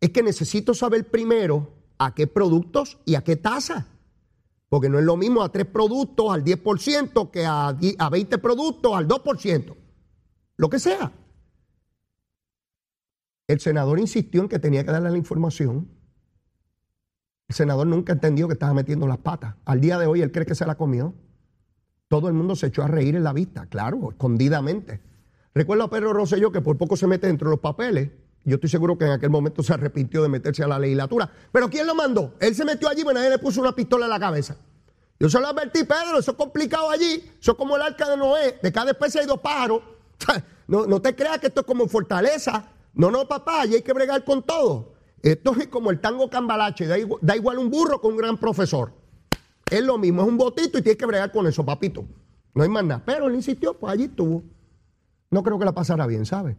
es 0.00 0.10
que 0.10 0.22
necesito 0.22 0.74
saber 0.74 1.10
primero 1.10 1.72
a 1.96 2.14
qué 2.14 2.26
productos 2.26 2.98
y 3.06 3.14
a 3.14 3.24
qué 3.24 3.36
tasa. 3.36 3.88
Porque 4.68 4.90
no 4.90 4.98
es 4.98 5.04
lo 5.04 5.16
mismo 5.16 5.42
a 5.42 5.50
tres 5.50 5.64
productos 5.64 6.30
al 6.30 6.44
10% 6.44 7.30
que 7.30 7.46
a, 7.46 7.68
a 7.68 8.10
20 8.10 8.38
productos 8.38 8.94
al 8.94 9.08
2%. 9.08 9.76
Lo 10.58 10.68
que 10.68 10.78
sea. 10.78 11.10
El 13.46 13.60
senador 13.60 13.98
insistió 13.98 14.42
en 14.42 14.48
que 14.48 14.58
tenía 14.58 14.84
que 14.84 14.92
darle 14.92 15.10
la 15.10 15.16
información. 15.16 15.88
El 17.48 17.54
senador 17.54 17.86
nunca 17.86 18.12
entendió 18.12 18.46
que 18.46 18.52
estaba 18.52 18.74
metiendo 18.74 19.06
las 19.06 19.18
patas. 19.18 19.54
Al 19.64 19.80
día 19.80 19.98
de 19.98 20.06
hoy 20.06 20.20
él 20.20 20.32
cree 20.32 20.44
que 20.44 20.54
se 20.54 20.66
la 20.66 20.74
comió. 20.74 21.14
Todo 22.08 22.28
el 22.28 22.34
mundo 22.34 22.56
se 22.56 22.68
echó 22.68 22.82
a 22.82 22.88
reír 22.88 23.16
en 23.16 23.24
la 23.24 23.34
vista, 23.34 23.66
claro, 23.66 24.10
escondidamente. 24.10 25.00
Recuerdo 25.54 25.84
a 25.84 25.90
Pedro 25.90 26.14
Rosselló 26.14 26.50
que 26.50 26.62
por 26.62 26.78
poco 26.78 26.96
se 26.96 27.06
mete 27.06 27.26
dentro 27.26 27.48
de 27.48 27.56
los 27.56 27.60
papeles. 27.60 28.10
Yo 28.44 28.54
estoy 28.54 28.70
seguro 28.70 28.96
que 28.96 29.04
en 29.04 29.10
aquel 29.10 29.28
momento 29.28 29.62
se 29.62 29.74
arrepintió 29.74 30.22
de 30.22 30.30
meterse 30.30 30.64
a 30.64 30.68
la 30.68 30.78
legislatura. 30.78 31.30
Pero 31.52 31.68
¿quién 31.68 31.86
lo 31.86 31.94
mandó? 31.94 32.34
Él 32.40 32.54
se 32.54 32.64
metió 32.64 32.88
allí, 32.88 33.02
bueno, 33.02 33.20
nadie 33.20 33.30
le 33.30 33.38
puso 33.38 33.60
una 33.60 33.74
pistola 33.74 34.06
en 34.06 34.10
la 34.10 34.18
cabeza. 34.18 34.56
Yo 35.20 35.28
se 35.28 35.38
lo 35.38 35.48
advertí, 35.48 35.84
Pedro, 35.84 36.18
eso 36.18 36.30
es 36.30 36.36
complicado 36.36 36.88
allí. 36.88 37.30
Eso 37.40 37.52
es 37.52 37.58
como 37.58 37.76
el 37.76 37.82
arca 37.82 38.08
de 38.08 38.16
Noé. 38.16 38.58
De 38.62 38.72
cada 38.72 38.92
especie 38.92 39.20
hay 39.20 39.26
dos 39.26 39.40
pájaros. 39.40 39.82
No, 40.68 40.84
no 40.84 41.00
te 41.00 41.16
creas 41.16 41.38
que 41.38 41.46
esto 41.46 41.62
es 41.62 41.66
como 41.66 41.88
fortaleza. 41.88 42.62
No, 42.92 43.10
no, 43.10 43.26
papá, 43.26 43.62
allí 43.62 43.76
hay 43.76 43.80
que 43.82 43.94
bregar 43.94 44.22
con 44.22 44.42
todo. 44.42 44.92
Esto 45.22 45.56
es 45.58 45.68
como 45.68 45.90
el 45.90 45.98
tango 45.98 46.28
cambalache, 46.28 46.86
da 46.86 46.98
igual, 46.98 47.56
un 47.56 47.70
burro 47.70 48.02
con 48.02 48.12
un 48.12 48.18
gran 48.18 48.36
profesor. 48.36 48.92
Es 49.70 49.82
lo 49.82 49.98
mismo, 49.98 50.22
es 50.22 50.28
un 50.28 50.36
botito 50.36 50.78
y 50.78 50.82
tienes 50.82 50.98
que 50.98 51.06
bregar 51.06 51.32
con 51.32 51.46
eso, 51.46 51.64
papito. 51.64 52.04
No 52.54 52.62
hay 52.62 52.68
más 52.68 52.84
nada. 52.84 53.02
Pero 53.04 53.26
él 53.28 53.34
insistió, 53.34 53.74
pues 53.74 53.92
allí 53.92 54.04
estuvo. 54.04 54.42
No 55.30 55.42
creo 55.42 55.58
que 55.58 55.64
la 55.64 55.72
pasara 55.72 56.06
bien, 56.06 56.24
¿sabe? 56.24 56.56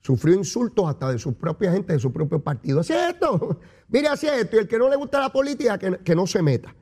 Sufrió 0.00 0.34
insultos 0.34 0.86
hasta 0.88 1.10
de 1.10 1.18
su 1.18 1.34
propia 1.34 1.72
gente, 1.72 1.92
de 1.92 1.98
su 1.98 2.12
propio 2.12 2.42
partido. 2.42 2.80
Así 2.80 2.92
es 2.92 3.10
esto, 3.10 3.60
mire, 3.88 4.08
así 4.08 4.26
es 4.26 4.34
esto. 4.34 4.56
Y 4.56 4.58
el 4.60 4.68
que 4.68 4.78
no 4.78 4.88
le 4.88 4.96
gusta 4.96 5.20
la 5.20 5.32
política, 5.32 5.78
que, 5.78 6.14
no 6.14 6.26
se 6.26 6.42
meta. 6.42 6.74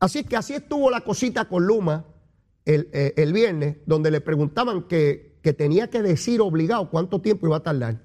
Así 0.00 0.24
que 0.24 0.36
así 0.36 0.54
estuvo 0.54 0.90
la 0.90 1.02
cosita 1.02 1.44
con 1.46 1.66
Luma 1.66 2.04
el, 2.64 2.88
eh, 2.92 3.30
viernes, 3.32 3.76
donde 3.86 4.10
le 4.10 4.20
preguntaban 4.20 4.82
que, 4.84 5.38
que 5.42 5.52
tenía 5.52 5.88
que 5.88 6.02
decir 6.02 6.40
obligado 6.40 6.90
cuánto 6.90 7.20
tiempo 7.20 7.46
iba 7.46 7.56
a 7.56 7.62
tardar 7.62 8.02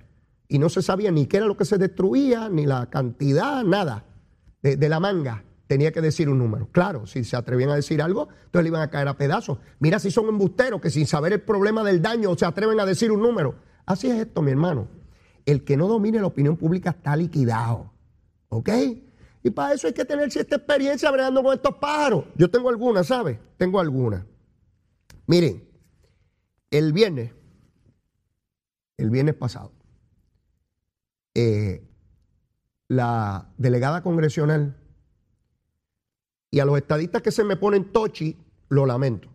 y 0.50 0.58
no 0.58 0.68
se 0.68 0.82
sabía 0.82 1.12
ni 1.12 1.28
qué 1.28 1.38
era 1.38 1.46
lo 1.46 1.56
que 1.56 1.63
se 1.63 1.78
destruía, 1.78 2.50
ni 2.50 2.66
la 2.66 2.89
cantidad, 2.89 3.63
nada 3.63 4.06
de, 4.63 4.89
la 4.89 5.00
manga. 5.00 5.46
Tenía 5.70 5.92
que 5.92 6.02
decir 6.02 6.30
un 6.30 6.40
número. 6.40 6.68
Claro, 6.72 7.06
si 7.06 7.24
se 7.24 7.38
atrevían 7.38 7.70
a 7.70 7.76
decir 7.76 8.02
algo, 8.02 8.30
entonces 8.46 8.64
le 8.64 8.70
iban 8.70 8.82
a 8.82 8.90
caer 8.90 9.08
a 9.08 9.18
pedazos. 9.18 9.60
Mira 9.78 10.00
si 10.00 10.10
son 10.10 10.28
embusteros 10.28 10.82
que 10.82 10.90
sin 10.90 11.06
saber 11.06 11.32
el 11.32 11.42
problema 11.42 11.84
del 11.84 12.02
daño 12.02 12.36
se 12.36 12.48
atreven 12.48 12.80
a 12.80 12.88
decir 12.88 13.12
un 13.12 13.22
número. 13.22 13.54
Así 13.86 14.10
es 14.10 14.18
esto, 14.18 14.42
mi 14.42 14.50
hermano. 14.50 14.88
El 15.46 15.64
que 15.64 15.78
no 15.78 15.88
domine 15.88 16.20
la 16.22 16.26
opinión 16.26 16.58
pública 16.58 16.90
está 16.90 17.16
liquidado. 17.16 17.94
¿Ok? 18.48 18.68
Y 19.44 19.52
para 19.52 19.76
eso 19.76 19.86
hay 19.86 19.94
que 19.94 20.06
tener 20.06 20.32
cierta 20.32 20.56
experiencia 20.56 21.12
bregando 21.12 21.44
con 21.44 21.54
estos 21.54 21.76
pájaros. 21.76 22.26
Yo 22.34 22.50
tengo 22.50 22.70
algunas, 22.70 23.06
¿sabes? 23.06 23.38
Tengo 23.58 23.80
algunas. 23.80 24.26
Miren, 25.28 25.70
el 26.72 26.94
viernes, 26.94 27.32
el 28.98 29.12
viernes 29.12 29.36
pasado, 29.36 29.72
eh, 31.36 31.88
la 32.88 33.54
delegada 33.60 34.02
congresional 34.02 34.79
y 36.51 36.60
a 36.60 36.65
los 36.65 36.77
estadistas 36.77 37.22
que 37.22 37.32
se 37.32 37.44
me 37.44 37.56
ponen 37.56 37.91
tochi, 37.91 38.38
lo 38.70 38.86
lamento. 38.86 39.29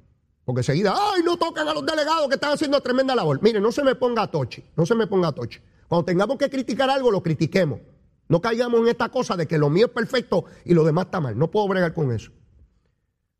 Porque 0.45 0.63
seguida, 0.63 0.95
ay, 0.95 1.23
no 1.25 1.37
tocan 1.37 1.67
a 1.69 1.75
los 1.75 1.87
delegados 1.87 2.29
que 2.29 2.35
están 2.35 2.53
haciendo 2.53 2.81
tremenda 2.81 3.15
labor. 3.15 3.41
Mire, 3.43 3.61
no 3.61 3.73
se 3.73 3.83
me 3.83 3.95
ponga 3.95 4.31
tochi, 4.31 4.65
no 4.77 4.85
se 4.85 4.95
me 4.95 5.07
ponga 5.07 5.33
tochi. 5.33 5.59
Cuando 5.89 6.05
tengamos 6.05 6.37
que 6.37 6.51
criticar 6.51 6.91
algo, 6.91 7.11
lo 7.11 7.23
critiquemos. 7.23 7.81
No 8.29 8.41
caigamos 8.41 8.81
en 8.81 8.89
esta 8.89 9.11
cosa 9.11 9.37
de 9.37 9.47
que 9.47 9.59
lo 9.59 9.71
mío 9.71 9.87
es 9.87 9.93
perfecto 9.93 10.45
y 10.65 10.75
lo 10.75 10.85
demás 10.85 11.07
está 11.07 11.21
mal. 11.21 11.39
No 11.39 11.51
puedo 11.51 11.69
bregar 11.69 11.95
con 11.95 12.13
eso. 12.13 12.31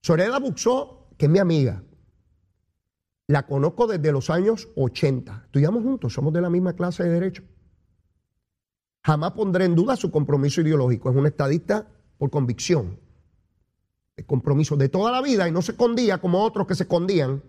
Soreda 0.03 0.39
Buxó, 0.39 1.09
que 1.17 1.27
es 1.27 1.31
mi 1.31 1.39
amiga, 1.39 1.83
la 3.27 3.47
conozco 3.47 3.87
desde 3.87 4.13
los 4.13 4.29
años 4.29 4.69
80. 4.77 5.45
Estudiamos 5.47 5.83
juntos, 5.83 6.13
somos 6.13 6.33
de 6.33 6.43
la 6.43 6.51
misma 6.51 6.75
clase 6.75 7.05
de 7.05 7.11
Derecho. 7.11 7.43
Jamás 9.03 9.33
pondré 9.33 9.65
en 9.65 9.75
duda 9.75 9.97
su 9.97 10.11
compromiso 10.11 10.61
ideológico. 10.61 11.11
Es 11.11 11.17
un 11.17 11.27
estadista 11.27 11.89
por 12.19 12.31
convicción, 12.31 13.01
de 14.17 14.25
compromiso 14.25 14.77
de 14.77 14.89
toda 14.89 15.11
la 15.11 15.21
vida 15.21 15.49
y 15.49 15.53
no 15.53 15.63
se 15.63 15.73
escondía 15.73 16.19
como 16.19 16.43
otros 16.43 16.67
que 16.67 16.75
se 16.75 16.85
escondían 16.85 17.43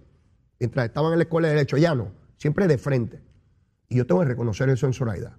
mientras 0.60 0.86
estaban 0.86 1.12
en 1.12 1.20
la 1.20 1.24
escuela 1.24 1.48
de 1.48 1.56
Derecho. 1.56 1.78
Ya 1.78 1.94
no, 1.96 2.12
siempre 2.38 2.68
de 2.68 2.78
frente. 2.78 3.22
Y 3.88 3.98
yo 3.98 4.08
tengo 4.08 4.22
que 4.22 4.28
reconocer 4.28 4.70
eso 4.70 4.88
en 4.88 4.94
Zoraida. 4.94 5.38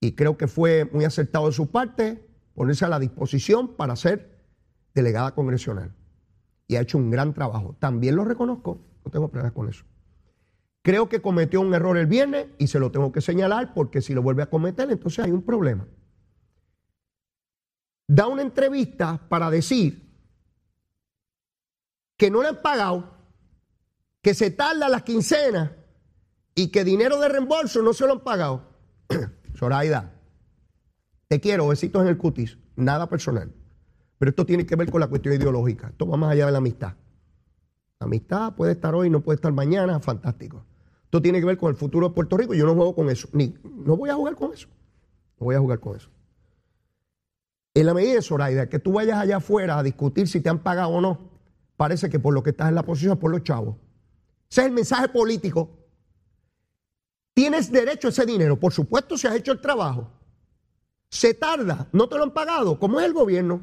Y 0.00 0.12
creo 0.12 0.36
que 0.36 0.46
fue 0.46 0.88
muy 0.92 1.04
acertado 1.04 1.46
de 1.46 1.52
su 1.52 1.70
parte 1.70 2.24
ponerse 2.54 2.84
a 2.84 2.88
la 2.88 2.98
disposición 2.98 3.68
para 3.76 3.96
ser 3.96 4.38
delegada 4.94 5.34
congresional. 5.34 5.94
Y 6.66 6.76
ha 6.76 6.82
hecho 6.82 6.98
un 6.98 7.10
gran 7.10 7.32
trabajo. 7.32 7.76
También 7.78 8.16
lo 8.16 8.24
reconozco, 8.24 8.80
no 9.04 9.10
tengo 9.10 9.28
problemas 9.28 9.52
con 9.52 9.68
eso. 9.68 9.84
Creo 10.82 11.08
que 11.08 11.20
cometió 11.20 11.60
un 11.60 11.74
error 11.74 11.96
el 11.96 12.06
viernes 12.06 12.48
y 12.58 12.68
se 12.68 12.78
lo 12.78 12.90
tengo 12.90 13.12
que 13.12 13.20
señalar 13.20 13.74
porque 13.74 14.00
si 14.00 14.14
lo 14.14 14.22
vuelve 14.22 14.42
a 14.42 14.50
cometer, 14.50 14.90
entonces 14.90 15.24
hay 15.24 15.30
un 15.30 15.42
problema. 15.42 15.86
Da 18.06 18.26
una 18.26 18.42
entrevista 18.42 19.20
para 19.28 19.50
decir 19.50 20.07
que 22.18 22.30
no 22.30 22.42
le 22.42 22.48
han 22.48 22.60
pagado, 22.60 23.04
que 24.20 24.34
se 24.34 24.50
tarda 24.50 24.90
las 24.90 25.04
quincenas 25.04 25.70
y 26.54 26.68
que 26.68 26.84
dinero 26.84 27.18
de 27.20 27.28
reembolso 27.28 27.80
no 27.80 27.94
se 27.94 28.06
lo 28.06 28.12
han 28.12 28.20
pagado. 28.20 28.68
Zoraida, 29.56 30.12
te 31.28 31.40
quiero, 31.40 31.68
besitos 31.68 32.02
en 32.02 32.08
el 32.08 32.18
cutis, 32.18 32.58
nada 32.76 33.08
personal. 33.08 33.54
Pero 34.18 34.30
esto 34.30 34.44
tiene 34.44 34.66
que 34.66 34.74
ver 34.74 34.90
con 34.90 35.00
la 35.00 35.06
cuestión 35.06 35.34
ideológica. 35.34 35.88
Esto 35.88 36.08
va 36.08 36.16
más 36.16 36.32
allá 36.32 36.46
de 36.46 36.52
la 36.52 36.58
amistad. 36.58 36.94
La 38.00 38.06
amistad 38.06 38.54
puede 38.54 38.72
estar 38.72 38.94
hoy, 38.94 39.08
no 39.10 39.20
puede 39.20 39.36
estar 39.36 39.52
mañana, 39.52 40.00
fantástico. 40.00 40.64
Esto 41.04 41.22
tiene 41.22 41.38
que 41.38 41.46
ver 41.46 41.56
con 41.56 41.70
el 41.70 41.76
futuro 41.76 42.08
de 42.08 42.14
Puerto 42.14 42.36
Rico. 42.36 42.52
Yo 42.52 42.66
no 42.66 42.74
juego 42.74 42.96
con 42.96 43.08
eso. 43.10 43.28
Ni, 43.32 43.54
no 43.62 43.96
voy 43.96 44.10
a 44.10 44.14
jugar 44.14 44.34
con 44.34 44.52
eso. 44.52 44.68
No 45.38 45.44
voy 45.44 45.54
a 45.54 45.60
jugar 45.60 45.78
con 45.78 45.96
eso. 45.96 46.10
En 47.74 47.86
la 47.86 47.94
medida 47.94 48.20
Zoraida, 48.20 48.68
que 48.68 48.80
tú 48.80 48.92
vayas 48.92 49.18
allá 49.18 49.36
afuera 49.36 49.78
a 49.78 49.82
discutir 49.84 50.26
si 50.26 50.40
te 50.40 50.48
han 50.48 50.58
pagado 50.58 50.90
o 50.90 51.00
no, 51.00 51.27
parece 51.78 52.10
que 52.10 52.18
por 52.18 52.34
lo 52.34 52.42
que 52.42 52.50
estás 52.50 52.68
en 52.68 52.74
la 52.74 52.82
posición 52.82 53.12
es 53.12 53.18
por 53.18 53.30
los 53.30 53.44
chavos. 53.44 53.76
Ese 54.50 54.62
es 54.62 54.66
el 54.66 54.72
mensaje 54.72 55.08
político. 55.08 55.70
Tienes 57.32 57.70
derecho 57.70 58.08
a 58.08 58.10
ese 58.10 58.26
dinero, 58.26 58.58
por 58.58 58.72
supuesto, 58.72 59.16
si 59.16 59.28
has 59.28 59.36
hecho 59.36 59.52
el 59.52 59.60
trabajo. 59.60 60.10
Se 61.08 61.34
tarda, 61.34 61.88
no 61.92 62.08
te 62.08 62.16
lo 62.16 62.24
han 62.24 62.34
pagado, 62.34 62.80
¿cómo 62.80 62.98
es 62.98 63.06
el 63.06 63.12
gobierno? 63.12 63.60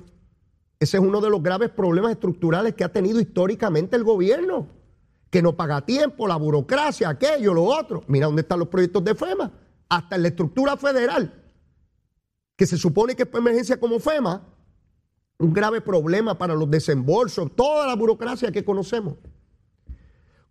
Ese 0.79 0.95
es 0.95 1.03
uno 1.03 1.19
de 1.19 1.29
los 1.29 1.43
graves 1.43 1.69
problemas 1.69 2.13
estructurales 2.13 2.73
que 2.73 2.85
ha 2.85 2.91
tenido 2.91 3.19
históricamente 3.19 3.97
el 3.97 4.05
gobierno, 4.05 4.69
que 5.29 5.41
no 5.41 5.57
paga 5.57 5.85
tiempo, 5.85 6.25
la 6.25 6.37
burocracia, 6.37 7.09
aquello, 7.09 7.53
lo 7.53 7.65
otro. 7.65 8.01
Mira 8.07 8.27
dónde 8.27 8.43
están 8.43 8.59
los 8.59 8.69
proyectos 8.69 9.03
de 9.03 9.13
FEMA, 9.13 9.51
hasta 9.89 10.15
en 10.15 10.21
la 10.21 10.29
estructura 10.29 10.77
federal, 10.77 11.43
que 12.55 12.65
se 12.65 12.77
supone 12.77 13.13
que 13.13 13.23
es 13.23 13.33
emergencia 13.33 13.77
como 13.77 13.99
FEMA, 13.99 14.54
un 15.37 15.53
grave 15.53 15.81
problema 15.81 16.37
para 16.37 16.53
los 16.53 16.69
desembolsos, 16.69 17.55
toda 17.55 17.87
la 17.87 17.95
burocracia 17.95 18.51
que 18.51 18.63
conocemos. 18.63 19.15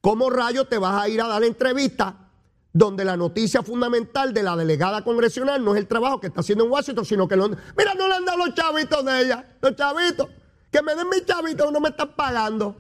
¿Cómo 0.01 0.29
rayo 0.29 0.67
te 0.67 0.79
vas 0.79 1.03
a 1.03 1.09
ir 1.09 1.21
a 1.21 1.29
dar 1.29 1.43
entrevista 1.45 2.25
donde 2.73 3.05
la 3.05 3.17
noticia 3.17 3.63
fundamental 3.63 4.35
de 4.35 4.43
la 4.43 4.57
delegada 4.57 5.03
congresional 5.05 5.65
no 5.65 5.75
es 5.75 5.81
el 5.81 5.87
trabajo 5.87 6.21
que 6.21 6.27
está 6.27 6.41
haciendo 6.41 6.65
en 6.65 6.73
Washington, 6.73 7.05
sino 7.05 7.29
que 7.29 7.37
mira, 7.37 7.95
no 7.97 8.09
le 8.09 8.15
han 8.15 8.25
dado 8.25 8.39
los 8.45 8.55
chavitos 8.55 9.05
de 9.05 9.23
ella, 9.23 9.57
los 9.63 9.77
chavitos, 9.77 10.29
que 10.71 10.83
me 10.83 10.95
den 10.95 11.09
mis 11.09 11.25
chavitos, 11.25 11.73
no 11.73 11.81
me 11.81 11.91
están 11.91 12.15
pagando. 12.17 12.77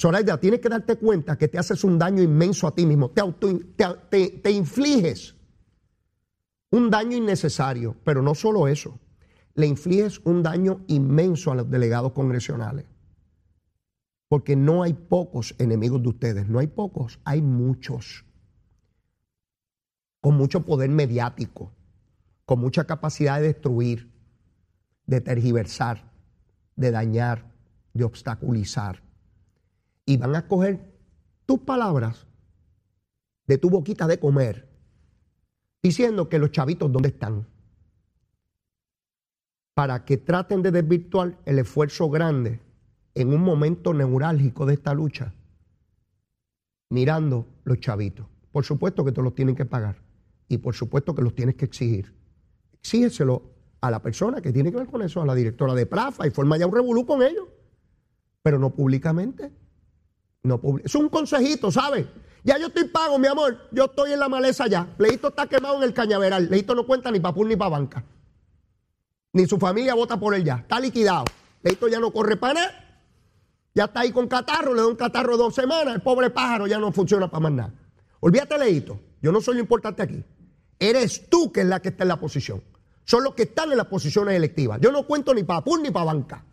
Zoraida, 0.00 0.40
tienes 0.40 0.60
que 0.60 0.70
darte 0.70 0.96
cuenta 0.96 1.36
que 1.36 1.48
te 1.48 1.58
haces 1.58 1.84
un 1.84 1.98
daño 1.98 2.22
inmenso 2.22 2.66
a 2.66 2.74
ti 2.74 2.86
mismo, 2.86 3.10
te, 3.10 3.22
te, 4.10 4.28
te 4.30 4.50
infliges 4.50 5.36
un 6.70 6.90
daño 6.90 7.16
innecesario, 7.16 7.94
pero 8.02 8.22
no 8.22 8.34
solo 8.34 8.66
eso, 8.66 8.98
le 9.54 9.66
infliges 9.66 10.20
un 10.24 10.42
daño 10.42 10.80
inmenso 10.86 11.52
a 11.52 11.54
los 11.54 11.70
delegados 11.70 12.12
congresionales. 12.12 12.86
Porque 14.28 14.56
no 14.56 14.82
hay 14.82 14.94
pocos 14.94 15.54
enemigos 15.58 16.02
de 16.02 16.08
ustedes, 16.08 16.48
no 16.48 16.58
hay 16.58 16.66
pocos, 16.66 17.20
hay 17.24 17.42
muchos 17.42 18.24
con 20.22 20.36
mucho 20.36 20.64
poder 20.64 20.88
mediático, 20.88 21.72
con 22.44 22.60
mucha 22.60 22.84
capacidad 22.84 23.40
de 23.40 23.48
destruir, 23.48 24.10
de 25.04 25.20
tergiversar, 25.20 26.12
de 26.76 26.92
dañar, 26.92 27.52
de 27.92 28.04
obstaculizar. 28.04 29.02
Y 30.06 30.16
van 30.16 30.36
a 30.36 30.46
coger 30.46 30.94
tus 31.44 31.58
palabras 31.58 32.26
de 33.48 33.58
tu 33.58 33.68
boquita 33.68 34.06
de 34.06 34.20
comer, 34.20 34.70
diciendo 35.82 36.28
que 36.28 36.38
los 36.38 36.52
chavitos, 36.52 36.90
¿dónde 36.90 37.08
están? 37.08 37.48
Para 39.74 40.04
que 40.04 40.18
traten 40.18 40.62
de 40.62 40.70
desvirtuar 40.70 41.38
el 41.46 41.58
esfuerzo 41.58 42.10
grande 42.10 42.60
en 43.14 43.32
un 43.32 43.42
momento 43.42 43.94
neurálgico 43.94 44.66
de 44.66 44.74
esta 44.74 44.94
lucha, 44.94 45.32
mirando 46.90 47.46
los 47.64 47.80
chavitos. 47.80 48.26
Por 48.50 48.64
supuesto 48.64 49.04
que 49.04 49.12
te 49.12 49.22
los 49.22 49.34
tienen 49.34 49.56
que 49.56 49.64
pagar 49.64 49.96
y 50.48 50.58
por 50.58 50.74
supuesto 50.74 51.14
que 51.14 51.22
los 51.22 51.34
tienes 51.34 51.54
que 51.54 51.64
exigir. 51.64 52.14
Exígeselo 52.74 53.42
a 53.80 53.90
la 53.90 54.02
persona 54.02 54.40
que 54.40 54.52
tiene 54.52 54.70
que 54.70 54.76
ver 54.76 54.86
con 54.86 55.02
eso, 55.02 55.22
a 55.22 55.26
la 55.26 55.34
directora 55.34 55.74
de 55.74 55.86
Prafa 55.86 56.26
y 56.26 56.30
forma 56.30 56.56
ya 56.58 56.66
un 56.66 56.74
revolú 56.74 57.06
con 57.06 57.22
ellos, 57.22 57.48
pero 58.42 58.58
no 58.58 58.70
públicamente. 58.70 59.50
No 60.42 60.60
es 60.84 60.94
un 60.94 61.08
consejito, 61.08 61.70
¿sabes? 61.70 62.06
Ya 62.44 62.58
yo 62.58 62.66
estoy 62.66 62.84
pago, 62.84 63.18
mi 63.18 63.28
amor. 63.28 63.56
Yo 63.70 63.84
estoy 63.84 64.12
en 64.12 64.18
la 64.18 64.28
maleza 64.28 64.66
ya. 64.66 64.94
Leito 64.98 65.28
está 65.28 65.46
quemado 65.46 65.76
en 65.76 65.84
el 65.84 65.94
cañaveral. 65.94 66.50
Leito 66.50 66.74
no 66.74 66.84
cuenta 66.84 67.10
ni 67.10 67.20
para 67.20 67.36
ni 67.44 67.56
para 67.56 67.70
banca. 67.70 68.04
Ni 69.32 69.46
su 69.46 69.58
familia 69.58 69.94
vota 69.94 70.18
por 70.18 70.34
él 70.34 70.44
ya. 70.44 70.56
Está 70.56 70.78
liquidado. 70.78 71.24
Leito 71.62 71.88
ya 71.88 71.98
no 71.98 72.12
corre 72.12 72.36
para 72.36 72.54
nada. 72.54 73.00
Ya 73.74 73.84
está 73.84 74.00
ahí 74.00 74.12
con 74.12 74.28
catarro. 74.28 74.74
Le 74.74 74.82
da 74.82 74.86
un 74.86 74.96
catarro 74.96 75.36
dos 75.36 75.54
semanas. 75.54 75.94
El 75.94 76.02
pobre 76.02 76.30
pájaro 76.30 76.66
ya 76.66 76.78
no 76.78 76.92
funciona 76.92 77.30
para 77.30 77.40
más 77.40 77.52
nada. 77.52 77.74
Olvídate, 78.20 78.58
Leito. 78.58 79.00
Yo 79.22 79.32
no 79.32 79.40
soy 79.40 79.54
lo 79.54 79.60
importante 79.60 80.02
aquí. 80.02 80.22
Eres 80.78 81.28
tú 81.30 81.50
que 81.50 81.60
es 81.60 81.66
la 81.66 81.80
que 81.80 81.88
está 81.90 82.04
en 82.04 82.08
la 82.08 82.20
posición. 82.20 82.62
Son 83.04 83.24
los 83.24 83.34
que 83.34 83.44
están 83.44 83.70
en 83.70 83.78
las 83.78 83.86
posiciones 83.86 84.34
electivas. 84.34 84.80
Yo 84.80 84.92
no 84.92 85.06
cuento 85.06 85.32
ni 85.32 85.44
para 85.44 85.62
PUR 85.62 85.80
ni 85.80 85.90
para 85.90 86.06
banca. 86.06 86.44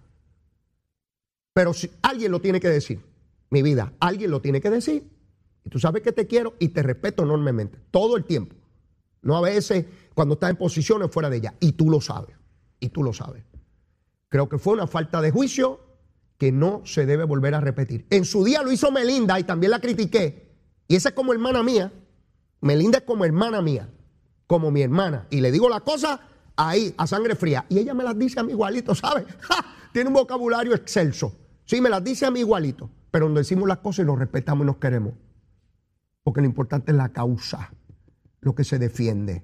Pero 1.53 1.73
si, 1.73 1.91
alguien 2.01 2.31
lo 2.31 2.39
tiene 2.39 2.59
que 2.59 2.69
decir. 2.69 3.01
Mi 3.49 3.61
vida, 3.61 3.93
alguien 3.99 4.31
lo 4.31 4.41
tiene 4.41 4.61
que 4.61 4.69
decir. 4.69 5.09
Y 5.65 5.69
tú 5.69 5.79
sabes 5.79 6.01
que 6.03 6.11
te 6.11 6.27
quiero 6.27 6.53
y 6.59 6.69
te 6.69 6.83
respeto 6.83 7.23
enormemente. 7.23 7.79
Todo 7.91 8.15
el 8.15 8.23
tiempo. 8.23 8.55
No 9.21 9.35
a 9.35 9.41
veces 9.41 9.85
cuando 10.13 10.35
estás 10.35 10.51
en 10.51 10.55
posiciones 10.55 11.11
fuera 11.11 11.29
de 11.29 11.37
ella. 11.37 11.55
Y 11.59 11.73
tú 11.73 11.89
lo 11.89 11.99
sabes. 11.99 12.38
Y 12.79 12.89
tú 12.89 13.03
lo 13.03 13.13
sabes. 13.13 13.43
Creo 14.29 14.47
que 14.47 14.57
fue 14.57 14.73
una 14.73 14.87
falta 14.87 15.21
de 15.21 15.31
juicio 15.31 15.81
que 16.37 16.51
no 16.51 16.81
se 16.85 17.05
debe 17.05 17.23
volver 17.23 17.55
a 17.55 17.61
repetir. 17.61 18.05
En 18.09 18.25
su 18.25 18.43
día 18.43 18.61
lo 18.63 18.71
hizo 18.71 18.91
Melinda 18.91 19.39
y 19.39 19.43
también 19.43 19.71
la 19.71 19.79
critiqué. 19.79 20.55
Y 20.87 20.95
esa 20.95 21.09
es 21.09 21.15
como 21.15 21.33
hermana 21.33 21.63
mía. 21.63 21.91
Melinda 22.61 22.99
es 22.99 23.03
como 23.03 23.25
hermana 23.25 23.61
mía 23.61 23.89
como 24.49 24.71
mi 24.71 24.81
hermana. 24.81 25.27
Y 25.29 25.41
le 25.41 25.51
digo 25.51 25.69
la 25.69 25.81
cosa 25.81 26.21
ahí, 26.55 26.91
a 26.97 27.05
sangre 27.05 27.35
fría. 27.35 27.67
Y 27.69 27.77
ella 27.77 27.93
me 27.93 28.03
las 28.03 28.17
dice 28.17 28.39
a 28.39 28.43
mí 28.43 28.51
igualito, 28.51 28.95
¿sabes? 28.95 29.25
Tiene 29.93 30.07
un 30.07 30.15
vocabulario 30.15 30.73
excelso. 30.73 31.35
Sí, 31.65 31.79
me 31.79 31.89
las 31.89 32.03
dice 32.03 32.25
a 32.25 32.31
mí 32.31 32.39
igualito. 32.39 32.89
Pero 33.11 33.25
donde 33.25 33.41
decimos 33.41 33.67
las 33.67 33.77
cosas 33.77 34.05
y 34.05 34.07
nos 34.07 34.17
respetamos 34.17 34.63
y 34.63 34.65
nos 34.65 34.77
queremos. 34.77 35.13
Porque 36.23 36.41
lo 36.41 36.47
importante 36.47 36.91
es 36.91 36.97
la 36.97 37.09
causa, 37.09 37.71
lo 38.41 38.55
que 38.55 38.63
se 38.63 38.79
defiende. 38.79 39.43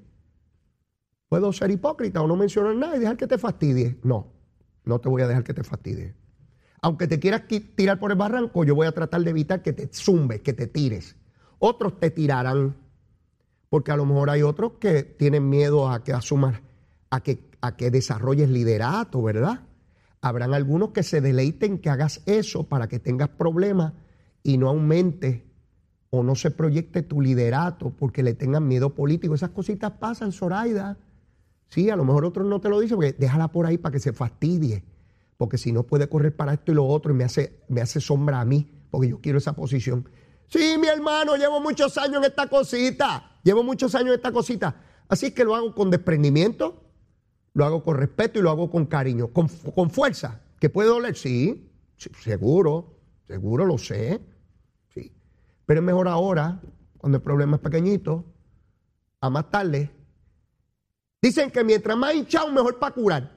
¿Puedo 1.35 1.51
ser 1.51 1.69
hipócrita 1.69 2.21
o 2.21 2.27
no 2.27 2.37
mencionar 2.37 2.77
nada 2.77 2.95
y 2.95 2.99
dejar 2.99 3.17
que 3.17 3.27
te 3.27 3.37
fastidie? 3.37 3.99
No, 4.03 4.31
no 4.85 5.01
te 5.01 5.09
voy 5.09 5.21
a 5.21 5.27
dejar 5.27 5.43
que 5.43 5.53
te 5.53 5.65
fastidie. 5.65 6.15
Aunque 6.81 7.07
te 7.07 7.19
quieras 7.19 7.41
tirar 7.75 7.99
por 7.99 8.11
el 8.11 8.17
barranco, 8.17 8.63
yo 8.63 8.73
voy 8.73 8.87
a 8.87 8.93
tratar 8.93 9.19
de 9.19 9.31
evitar 9.31 9.61
que 9.61 9.73
te 9.73 9.89
zumbes, 9.91 10.39
que 10.39 10.53
te 10.53 10.67
tires. 10.67 11.17
Otros 11.59 11.99
te 11.99 12.09
tirarán 12.09 12.77
porque 13.67 13.91
a 13.91 13.97
lo 13.97 14.05
mejor 14.05 14.29
hay 14.29 14.43
otros 14.43 14.75
que 14.79 15.03
tienen 15.03 15.49
miedo 15.49 15.89
a 15.89 16.05
que 16.05 16.13
asumas, 16.13 16.61
a 17.09 17.19
que, 17.19 17.49
a 17.59 17.75
que 17.75 17.91
desarrolles 17.91 18.49
liderato, 18.49 19.21
¿verdad? 19.21 19.63
Habrán 20.21 20.53
algunos 20.53 20.91
que 20.91 21.03
se 21.03 21.19
deleiten 21.19 21.79
que 21.79 21.89
hagas 21.89 22.21
eso 22.27 22.69
para 22.69 22.87
que 22.87 22.99
tengas 22.99 23.27
problemas 23.27 23.91
y 24.41 24.57
no 24.57 24.69
aumente 24.69 25.51
o 26.11 26.23
no 26.23 26.35
se 26.35 26.49
proyecte 26.49 27.03
tu 27.03 27.19
liderato 27.19 27.89
porque 27.89 28.23
le 28.23 28.35
tengan 28.35 28.65
miedo 28.65 28.95
político. 28.95 29.35
Esas 29.35 29.49
cositas 29.49 29.91
pasan, 29.99 30.31
Zoraida. 30.31 30.97
Sí, 31.67 31.89
a 31.89 31.95
lo 31.95 32.05
mejor 32.05 32.25
otros 32.25 32.47
no 32.47 32.61
te 32.61 32.69
lo 32.69 32.79
dicen, 32.79 32.97
porque 32.97 33.13
déjala 33.13 33.49
por 33.49 33.65
ahí 33.65 33.77
para 33.77 33.93
que 33.93 33.99
se 33.99 34.13
fastidie. 34.13 34.83
Porque 35.37 35.57
si 35.57 35.71
no 35.71 35.83
puede 35.83 36.07
correr 36.07 36.35
para 36.35 36.53
esto 36.53 36.71
y 36.71 36.75
lo 36.75 36.85
otro 36.85 37.11
y 37.11 37.15
me 37.15 37.23
hace, 37.23 37.59
me 37.67 37.81
hace 37.81 37.99
sombra 37.99 38.39
a 38.39 38.45
mí, 38.45 38.71
porque 38.89 39.09
yo 39.09 39.19
quiero 39.19 39.37
esa 39.37 39.53
posición. 39.53 40.07
Sí, 40.47 40.77
mi 40.79 40.87
hermano, 40.87 41.35
llevo 41.35 41.59
muchos 41.59 41.97
años 41.97 42.17
en 42.17 42.25
esta 42.25 42.47
cosita. 42.47 43.31
Llevo 43.43 43.63
muchos 43.63 43.93
años 43.95 44.09
en 44.09 44.15
esta 44.15 44.31
cosita. 44.31 44.75
Así 45.07 45.31
que 45.31 45.43
lo 45.43 45.55
hago 45.55 45.73
con 45.75 45.89
desprendimiento, 45.89 46.83
lo 47.53 47.65
hago 47.65 47.83
con 47.83 47.97
respeto 47.97 48.39
y 48.39 48.41
lo 48.41 48.49
hago 48.49 48.69
con 48.69 48.85
cariño, 48.85 49.31
con, 49.31 49.49
fuerza. 49.89 50.41
¿Que 50.59 50.69
puede 50.69 50.89
doler? 50.89 51.15
Sí, 51.15 51.69
seguro, 52.23 52.97
seguro 53.27 53.65
lo 53.65 53.77
sé. 53.77 54.21
Sí. 54.93 55.11
Pero 55.65 55.81
es 55.81 55.85
mejor 55.85 56.07
ahora, 56.07 56.61
cuando 56.97 57.17
el 57.17 57.23
problema 57.23 57.57
es 57.57 57.61
pequeñito, 57.61 58.25
a 59.21 59.29
más 59.29 59.49
tarde. 59.51 59.91
Dicen 61.25 61.49
que 61.49 61.63
mientras 61.63 61.97
más 61.97 62.13
hinchado, 62.13 62.51
mejor 62.51 62.77
para 62.77 62.93
curar. 62.93 63.31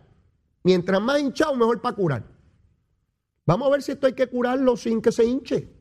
Mientras 0.63 1.01
más 1.01 1.21
hinchado, 1.21 1.55
mejor 1.57 1.81
para 1.81 1.97
curar. 1.97 2.23
Vamos 3.47 3.67
a 3.67 3.71
ver 3.71 3.83
si 3.83 3.93
esto 3.93 4.07
hay 4.07 4.13
que 4.13 4.27
curarlo 4.27 4.77
sin 4.77 5.01
que 5.01 5.11
se 5.11 5.25
hinche, 5.25 5.73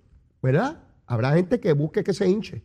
¿verdad? 0.41 0.82
Habrá 1.06 1.34
gente 1.34 1.60
que 1.60 1.74
busque 1.74 2.06
que 2.06 2.13
se 2.13 2.30
hinche. 2.30 2.63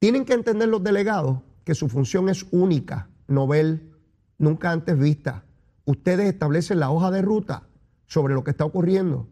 Tienen 0.00 0.24
que 0.24 0.32
entender 0.32 0.68
los 0.68 0.82
delegados 0.82 1.42
que 1.62 1.76
su 1.76 1.88
función 1.88 2.28
es 2.28 2.44
única, 2.50 3.08
novel, 3.28 3.92
nunca 4.36 4.72
antes 4.72 4.98
vista. 4.98 5.44
Ustedes 5.84 6.26
establecen 6.26 6.80
la 6.80 6.90
hoja 6.90 7.12
de 7.12 7.22
ruta 7.22 7.68
sobre 8.06 8.34
lo 8.34 8.42
que 8.42 8.50
está 8.50 8.64
ocurriendo. 8.64 9.28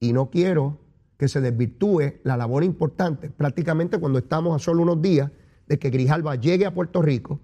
Y 0.00 0.14
no 0.14 0.30
quiero 0.30 0.80
que 1.18 1.28
se 1.28 1.42
desvirtúe 1.42 2.20
la 2.22 2.38
labor 2.38 2.64
importante, 2.64 3.28
prácticamente 3.28 4.00
cuando 4.00 4.18
estamos 4.18 4.56
a 4.56 4.64
solo 4.64 4.82
unos 4.82 5.02
días 5.02 5.30
de 5.66 5.78
que 5.78 5.90
Grijalva 5.90 6.36
llegue 6.36 6.64
a 6.64 6.72
Puerto 6.72 7.02
Rico 7.02 7.42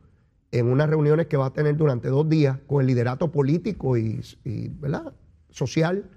en 0.55 0.71
unas 0.71 0.89
reuniones 0.89 1.27
que 1.27 1.37
va 1.37 1.47
a 1.47 1.53
tener 1.53 1.77
durante 1.77 2.09
dos 2.09 2.29
días 2.29 2.59
con 2.69 2.81
el 2.81 2.87
liderato 2.87 3.33
político 3.33 3.97
y, 3.97 4.23
¿verdad? 4.79 5.13
social 5.51 6.09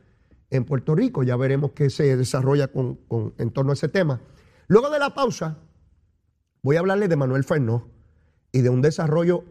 en 0.51 0.63
Puerto 0.63 0.93
Rico. 0.93 1.23
Ya 1.23 1.35
veremos 1.35 1.71
qué 1.71 1.89
se 1.89 2.15
desarrolla 2.15 2.67
con, 2.67 2.99
en 3.39 3.51
torno 3.51 3.71
a 3.71 3.73
ese 3.73 3.87
tema. 3.87 4.21
Luego 4.67 4.91
de 4.91 4.99
la 4.99 5.15
pausa, 5.15 5.57
voy 6.61 6.75
a 6.75 6.79
hablarle 6.79 7.07
de 7.07 7.15
Manuel 7.15 7.43
Fernó 7.43 7.87
y 8.51 8.61
de 8.61 8.69
un 8.69 8.83
desarrollo 8.83 9.43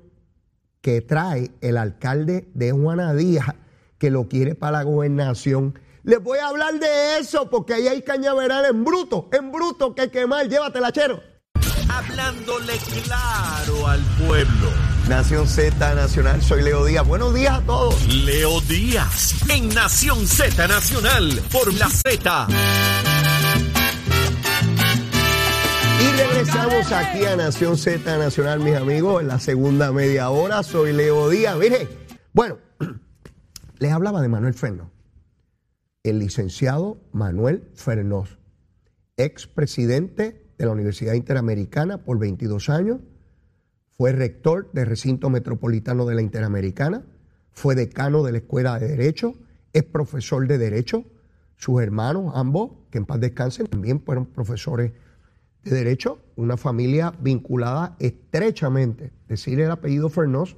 que 0.82 1.00
trae 1.00 1.50
el 1.62 1.78
alcalde 1.78 2.48
de 2.54 2.70
Juana 2.70 3.12
Díaz, 3.12 3.56
que 3.98 4.12
lo 4.12 4.28
quiere 4.28 4.54
para 4.54 4.78
la 4.78 4.82
gobernación. 4.84 5.76
Les 6.04 6.22
voy 6.22 6.38
a 6.38 6.46
hablar 6.46 6.78
de 6.78 7.18
eso, 7.18 7.50
porque 7.50 7.74
ahí 7.74 7.88
hay 7.88 8.02
cañaveral 8.02 8.66
en 8.66 8.84
bruto, 8.84 9.28
en 9.32 9.50
bruto, 9.50 9.96
que 9.96 10.12
quemar. 10.12 10.48
Llévatela, 10.48 10.92
chero. 10.92 11.20
Hablándole 12.16 12.72
claro 13.04 13.86
al 13.86 14.00
pueblo. 14.26 14.70
Nación 15.06 15.46
Z 15.46 15.94
Nacional, 15.94 16.40
soy 16.40 16.62
Leo 16.62 16.86
Díaz. 16.86 17.06
Buenos 17.06 17.34
días 17.34 17.58
a 17.58 17.60
todos. 17.60 18.06
Leo 18.24 18.58
Díaz, 18.62 19.34
en 19.50 19.68
Nación 19.68 20.26
Z 20.26 20.66
Nacional, 20.66 21.42
por 21.52 21.74
la 21.74 21.90
Z. 21.90 22.46
Y 26.00 26.16
regresamos 26.16 26.90
aquí 26.90 27.26
a 27.26 27.36
Nación 27.36 27.76
Z 27.76 28.16
Nacional, 28.16 28.60
mis 28.60 28.76
amigos, 28.76 29.20
en 29.20 29.28
la 29.28 29.38
segunda 29.38 29.92
media 29.92 30.30
hora. 30.30 30.62
Soy 30.62 30.94
Leo 30.94 31.28
Díaz. 31.28 31.58
Mire, 31.58 31.86
bueno, 32.32 32.56
les 33.78 33.92
hablaba 33.92 34.22
de 34.22 34.28
Manuel 34.28 34.54
Fernó, 34.54 34.90
el 36.02 36.18
licenciado 36.18 36.96
Manuel 37.12 37.68
Fernós, 37.74 38.38
expresidente 39.18 40.45
de 40.58 40.66
la 40.66 40.72
Universidad 40.72 41.14
Interamericana 41.14 41.98
por 41.98 42.18
22 42.18 42.68
años, 42.68 42.98
fue 43.96 44.12
rector 44.12 44.70
del 44.72 44.86
recinto 44.86 45.30
metropolitano 45.30 46.04
de 46.06 46.14
la 46.14 46.22
Interamericana, 46.22 47.04
fue 47.52 47.74
decano 47.74 48.22
de 48.22 48.32
la 48.32 48.38
Escuela 48.38 48.78
de 48.78 48.88
Derecho, 48.88 49.34
es 49.72 49.84
profesor 49.84 50.46
de 50.46 50.58
Derecho, 50.58 51.04
sus 51.56 51.80
hermanos, 51.82 52.32
ambos, 52.34 52.72
que 52.90 52.98
en 52.98 53.06
paz 53.06 53.20
descansen, 53.20 53.66
también 53.66 54.00
fueron 54.00 54.26
profesores 54.26 54.92
de 55.64 55.70
Derecho, 55.70 56.20
una 56.36 56.56
familia 56.56 57.12
vinculada 57.20 57.96
estrechamente. 57.98 59.12
Decir 59.28 59.60
el 59.60 59.70
apellido 59.70 60.08
Fernós 60.08 60.56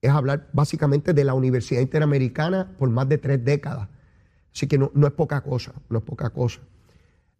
es 0.00 0.10
hablar 0.10 0.48
básicamente 0.52 1.12
de 1.12 1.24
la 1.24 1.34
Universidad 1.34 1.80
Interamericana 1.80 2.74
por 2.78 2.88
más 2.90 3.08
de 3.08 3.18
tres 3.18 3.44
décadas. 3.44 3.88
Así 4.54 4.66
que 4.66 4.78
no, 4.78 4.90
es 5.06 5.12
poca 5.12 5.42
cosa, 5.42 5.72
no 5.88 5.98
es 5.98 6.04
poca 6.04 6.30
cosa. 6.30 6.60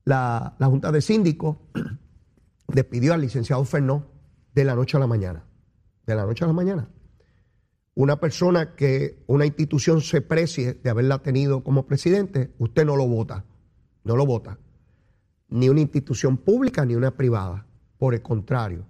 La, 0.04 0.56
la 0.58 0.66
Junta 0.66 0.90
de 0.92 1.00
Síndicos 1.00 1.56
despidió 2.68 3.14
al 3.14 3.20
licenciado 3.20 3.64
Fernó 3.64 4.06
de 4.54 4.64
la 4.64 4.74
noche 4.74 4.96
a 4.96 5.00
la 5.00 5.06
mañana. 5.06 5.44
De 6.06 6.14
la 6.14 6.24
noche 6.24 6.44
a 6.44 6.48
la 6.48 6.52
mañana. 6.52 6.88
Una 7.94 8.18
persona 8.18 8.74
que 8.74 9.22
una 9.26 9.46
institución 9.46 10.00
se 10.00 10.20
precie 10.20 10.74
de 10.74 10.90
haberla 10.90 11.18
tenido 11.18 11.62
como 11.62 11.86
presidente, 11.86 12.54
usted 12.58 12.84
no 12.84 12.96
lo 12.96 13.06
vota. 13.06 13.44
No 14.04 14.16
lo 14.16 14.26
vota. 14.26 14.58
Ni 15.48 15.68
una 15.68 15.80
institución 15.80 16.38
pública 16.38 16.84
ni 16.84 16.94
una 16.94 17.16
privada. 17.16 17.66
Por 17.98 18.14
el 18.14 18.22
contrario, 18.22 18.86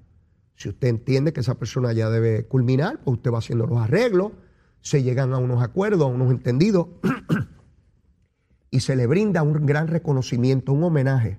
si 0.54 0.68
usted 0.68 0.88
entiende 0.88 1.32
que 1.32 1.40
esa 1.40 1.58
persona 1.58 1.92
ya 1.92 2.10
debe 2.10 2.46
culminar, 2.46 3.00
pues 3.02 3.16
usted 3.16 3.32
va 3.32 3.38
haciendo 3.38 3.66
los 3.66 3.78
arreglos, 3.78 4.32
se 4.82 5.02
llegan 5.02 5.32
a 5.32 5.38
unos 5.38 5.62
acuerdos, 5.62 6.02
a 6.02 6.06
unos 6.06 6.30
entendidos, 6.30 6.88
y 8.70 8.80
se 8.80 8.96
le 8.96 9.06
brinda 9.06 9.42
un 9.42 9.66
gran 9.66 9.88
reconocimiento, 9.88 10.72
un 10.72 10.84
homenaje 10.84 11.38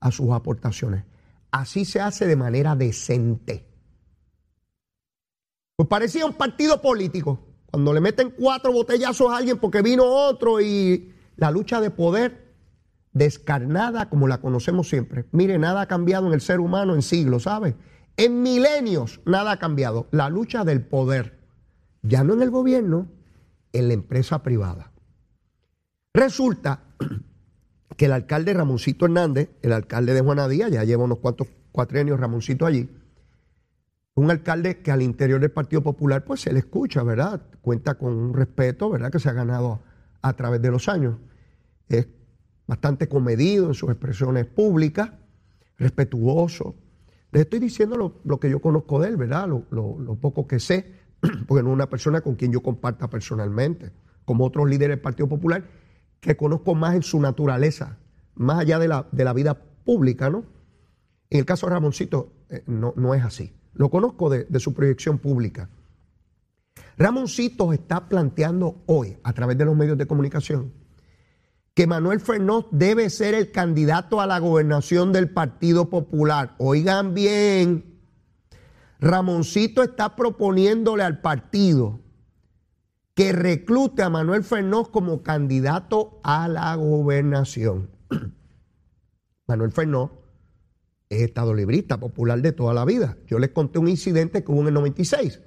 a 0.00 0.10
sus 0.10 0.32
aportaciones. 0.32 1.04
Así 1.50 1.84
se 1.84 2.00
hace 2.00 2.26
de 2.26 2.36
manera 2.36 2.74
decente. 2.74 3.68
Pues 5.76 5.88
parecía 5.88 6.26
un 6.26 6.34
partido 6.34 6.80
político. 6.80 7.40
Cuando 7.70 7.92
le 7.92 8.00
meten 8.00 8.30
cuatro 8.30 8.72
botellazos 8.72 9.32
a 9.32 9.36
alguien 9.36 9.58
porque 9.58 9.82
vino 9.82 10.04
otro 10.04 10.60
y 10.60 11.12
la 11.36 11.50
lucha 11.50 11.80
de 11.80 11.90
poder 11.90 12.54
descarnada 13.12 14.08
como 14.08 14.28
la 14.28 14.40
conocemos 14.40 14.88
siempre. 14.88 15.26
Mire, 15.32 15.58
nada 15.58 15.82
ha 15.82 15.86
cambiado 15.86 16.26
en 16.26 16.34
el 16.34 16.40
ser 16.40 16.60
humano 16.60 16.94
en 16.94 17.02
siglos, 17.02 17.44
¿sabe? 17.44 17.76
En 18.16 18.42
milenios 18.42 19.20
nada 19.24 19.52
ha 19.52 19.58
cambiado. 19.58 20.06
La 20.12 20.28
lucha 20.28 20.64
del 20.64 20.84
poder, 20.84 21.40
ya 22.02 22.22
no 22.22 22.34
en 22.34 22.42
el 22.42 22.50
gobierno, 22.50 23.08
en 23.72 23.88
la 23.88 23.94
empresa 23.94 24.42
privada. 24.42 24.93
Resulta 26.14 26.84
que 27.96 28.06
el 28.06 28.12
alcalde 28.12 28.54
Ramoncito 28.54 29.04
Hernández, 29.04 29.50
el 29.62 29.72
alcalde 29.72 30.14
de 30.14 30.20
Juanadía, 30.20 30.68
ya 30.68 30.84
lleva 30.84 31.02
unos 31.02 31.18
cuantos 31.18 31.48
cuatrenios 31.72 32.20
Ramoncito 32.20 32.66
allí, 32.66 32.88
un 34.14 34.30
alcalde 34.30 34.80
que 34.80 34.92
al 34.92 35.02
interior 35.02 35.40
del 35.40 35.50
Partido 35.50 35.82
Popular 35.82 36.24
pues 36.24 36.40
se 36.40 36.52
le 36.52 36.60
escucha, 36.60 37.02
¿verdad? 37.02 37.42
Cuenta 37.60 37.96
con 37.96 38.14
un 38.14 38.32
respeto, 38.32 38.88
¿verdad? 38.90 39.10
Que 39.10 39.18
se 39.18 39.28
ha 39.28 39.32
ganado 39.32 39.80
a 40.22 40.32
través 40.34 40.62
de 40.62 40.70
los 40.70 40.88
años. 40.88 41.16
Es 41.88 42.06
bastante 42.68 43.08
comedido 43.08 43.66
en 43.66 43.74
sus 43.74 43.90
expresiones 43.90 44.46
públicas, 44.46 45.10
respetuoso. 45.78 46.76
Les 47.32 47.42
estoy 47.42 47.58
diciendo 47.58 48.20
lo, 48.22 48.38
que 48.38 48.48
yo 48.48 48.60
conozco 48.60 49.00
de 49.00 49.08
él, 49.08 49.16
¿verdad? 49.16 49.48
Lo, 49.48 49.66
lo, 49.72 50.14
poco 50.14 50.46
que 50.46 50.60
sé, 50.60 50.92
porque 51.48 51.64
no 51.64 51.70
es 51.70 51.74
una 51.74 51.90
persona 51.90 52.20
con 52.20 52.36
quien 52.36 52.52
yo 52.52 52.62
comparta 52.62 53.10
personalmente, 53.10 53.90
como 54.24 54.44
otros 54.44 54.68
líderes 54.68 54.98
del 54.98 55.00
Partido 55.00 55.28
Popular 55.28 55.64
que 56.24 56.36
conozco 56.36 56.74
más 56.74 56.94
en 56.94 57.02
su 57.02 57.20
naturaleza, 57.20 57.98
más 58.34 58.60
allá 58.60 58.78
de 58.78 58.88
la, 58.88 59.06
de 59.12 59.24
la 59.24 59.32
vida 59.32 59.60
pública, 59.84 60.30
¿no? 60.30 60.44
En 61.30 61.40
el 61.40 61.44
caso 61.44 61.66
de 61.66 61.72
Ramoncito, 61.72 62.32
eh, 62.48 62.62
no, 62.66 62.94
no, 62.96 63.14
es 63.14 63.24
así. 63.24 63.52
Lo 63.74 63.90
conozco 63.90 64.30
de, 64.30 64.44
de, 64.44 64.60
su 64.60 64.72
proyección 64.72 65.18
pública. 65.18 65.68
Ramoncito 66.96 67.72
está 67.72 68.08
planteando 68.08 68.82
hoy, 68.86 69.16
a 69.22 69.32
través 69.32 69.58
de 69.58 69.64
los 69.64 69.76
medios 69.76 69.98
de 69.98 70.06
comunicación, 70.06 70.72
que 71.74 71.86
Manuel 71.86 72.20
Fernández 72.20 72.66
debe 72.70 73.10
ser 73.10 73.34
el 73.34 73.50
candidato 73.50 74.20
a 74.20 74.26
la 74.26 74.38
gobernación 74.38 75.12
del 75.12 75.28
Partido 75.30 75.90
Popular. 75.90 76.54
Oigan 76.58 77.14
bien, 77.14 77.98
Ramoncito 79.00 79.82
está 79.82 80.14
proponiéndole 80.14 81.02
al 81.02 81.20
partido 81.20 82.03
que 83.14 83.32
reclute 83.32 84.02
a 84.02 84.10
Manuel 84.10 84.42
Fernós 84.42 84.88
como 84.88 85.22
candidato 85.22 86.20
a 86.24 86.48
la 86.48 86.74
gobernación. 86.74 87.90
Manuel 89.46 89.72
Fernós 89.72 90.10
es 91.08 91.22
estado 91.22 91.54
librista 91.54 91.98
popular 91.98 92.42
de 92.42 92.52
toda 92.52 92.74
la 92.74 92.84
vida. 92.84 93.16
Yo 93.26 93.38
les 93.38 93.50
conté 93.50 93.78
un 93.78 93.88
incidente 93.88 94.42
que 94.42 94.50
hubo 94.50 94.62
en 94.62 94.68
el 94.68 94.74
96, 94.74 95.40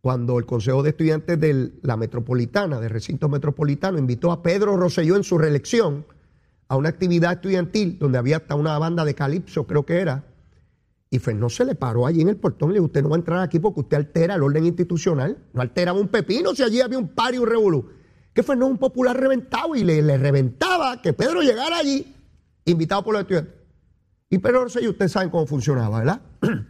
cuando 0.00 0.38
el 0.38 0.46
Consejo 0.46 0.82
de 0.82 0.90
Estudiantes 0.90 1.38
de 1.38 1.72
la 1.82 1.96
Metropolitana, 1.96 2.80
del 2.80 2.90
recinto 2.90 3.28
metropolitano, 3.28 3.98
invitó 3.98 4.32
a 4.32 4.42
Pedro 4.42 4.76
Rosselló 4.76 5.16
en 5.16 5.24
su 5.24 5.38
reelección 5.38 6.06
a 6.68 6.76
una 6.76 6.88
actividad 6.88 7.32
estudiantil 7.32 7.98
donde 7.98 8.18
había 8.18 8.38
hasta 8.38 8.54
una 8.54 8.78
banda 8.78 9.04
de 9.04 9.14
calipso, 9.14 9.66
creo 9.66 9.86
que 9.86 10.00
era, 10.00 10.24
Y 11.10 11.18
Fernó 11.18 11.48
se 11.48 11.64
le 11.64 11.74
paró 11.74 12.06
allí 12.06 12.20
en 12.20 12.28
el 12.28 12.36
portón 12.36 12.70
y 12.70 12.72
le 12.72 12.78
dijo, 12.78 12.86
usted 12.86 13.02
no 13.02 13.08
va 13.08 13.16
a 13.16 13.18
entrar 13.18 13.40
aquí 13.40 13.58
porque 13.58 13.80
usted 13.80 13.96
altera 13.96 14.34
el 14.34 14.42
orden 14.42 14.66
institucional. 14.66 15.38
No 15.54 15.62
alteraba 15.62 15.98
un 15.98 16.08
pepino 16.08 16.54
si 16.54 16.62
allí 16.62 16.80
había 16.80 16.98
un 16.98 17.08
par 17.08 17.34
y 17.34 17.38
un 17.38 17.46
revolú. 17.46 17.90
Que 18.34 18.42
Fernó 18.42 18.66
es 18.66 18.72
un 18.72 18.78
popular 18.78 19.18
reventado 19.18 19.74
y 19.74 19.84
le, 19.84 20.18
reventaba 20.18 21.00
que 21.00 21.12
Pedro 21.14 21.40
llegara 21.40 21.78
allí, 21.78 22.14
invitado 22.66 23.02
por 23.04 23.14
los 23.14 23.22
estudiantes. 23.22 23.54
Y 24.30 24.38
Pedro 24.38 24.64
Rosselló, 24.64 24.90
ustedes 24.90 25.12
saben 25.12 25.30
cómo 25.30 25.46
funcionaba, 25.46 26.00
¿verdad? 26.00 26.20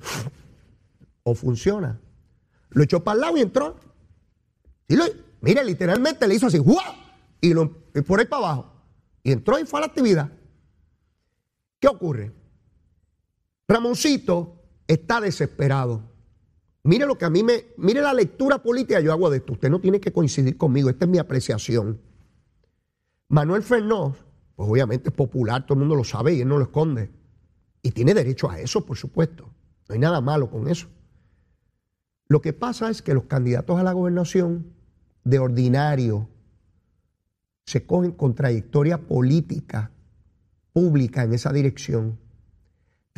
o 1.24 1.34
funciona. 1.34 2.00
Lo 2.70 2.84
echó 2.84 3.02
para 3.02 3.16
el 3.16 3.20
lado 3.20 3.36
y 3.36 3.40
entró. 3.40 3.76
Y 4.86 4.94
lo, 4.94 5.04
mire, 5.40 5.64
literalmente 5.64 6.28
le 6.28 6.36
hizo 6.36 6.46
así, 6.46 6.58
¡guau! 6.58 6.94
Y, 7.40 7.52
lo, 7.52 7.88
y 7.92 8.02
por 8.02 8.20
ahí 8.20 8.26
para 8.26 8.44
abajo. 8.44 8.72
Y 9.24 9.32
entró 9.32 9.58
y 9.58 9.64
fue 9.64 9.80
a 9.80 9.82
la 9.82 9.86
actividad. 9.88 10.30
¿Qué 11.80 11.88
ocurre? 11.88 12.37
Ramoncito 13.68 14.62
está 14.86 15.20
desesperado. 15.20 16.02
Mire 16.84 17.04
lo 17.04 17.18
que 17.18 17.26
a 17.26 17.30
mí 17.30 17.42
me. 17.42 17.66
Mire 17.76 18.00
la 18.00 18.14
lectura 18.14 18.62
política 18.62 19.00
yo 19.00 19.12
hago 19.12 19.28
de 19.28 19.38
esto. 19.38 19.52
Usted 19.52 19.68
no 19.68 19.78
tiene 19.78 20.00
que 20.00 20.10
coincidir 20.10 20.56
conmigo. 20.56 20.88
Esta 20.88 21.04
es 21.04 21.10
mi 21.10 21.18
apreciación. 21.18 22.00
Manuel 23.28 23.62
Fernós, 23.62 24.16
pues 24.56 24.70
obviamente 24.70 25.10
es 25.10 25.14
popular, 25.14 25.66
todo 25.66 25.74
el 25.74 25.80
mundo 25.80 25.94
lo 25.94 26.04
sabe 26.04 26.32
y 26.32 26.40
él 26.40 26.48
no 26.48 26.56
lo 26.56 26.64
esconde. 26.64 27.10
Y 27.82 27.90
tiene 27.90 28.14
derecho 28.14 28.50
a 28.50 28.58
eso, 28.58 28.86
por 28.86 28.96
supuesto. 28.96 29.50
No 29.86 29.92
hay 29.92 29.98
nada 29.98 30.22
malo 30.22 30.50
con 30.50 30.66
eso. 30.68 30.88
Lo 32.26 32.40
que 32.40 32.54
pasa 32.54 32.88
es 32.88 33.02
que 33.02 33.12
los 33.12 33.24
candidatos 33.24 33.78
a 33.78 33.82
la 33.82 33.92
gobernación 33.92 34.72
de 35.24 35.38
ordinario 35.38 36.28
se 37.66 37.86
cogen 37.86 38.12
con 38.12 38.34
trayectoria 38.34 39.06
política 39.06 39.90
pública 40.72 41.22
en 41.22 41.34
esa 41.34 41.52
dirección. 41.52 42.18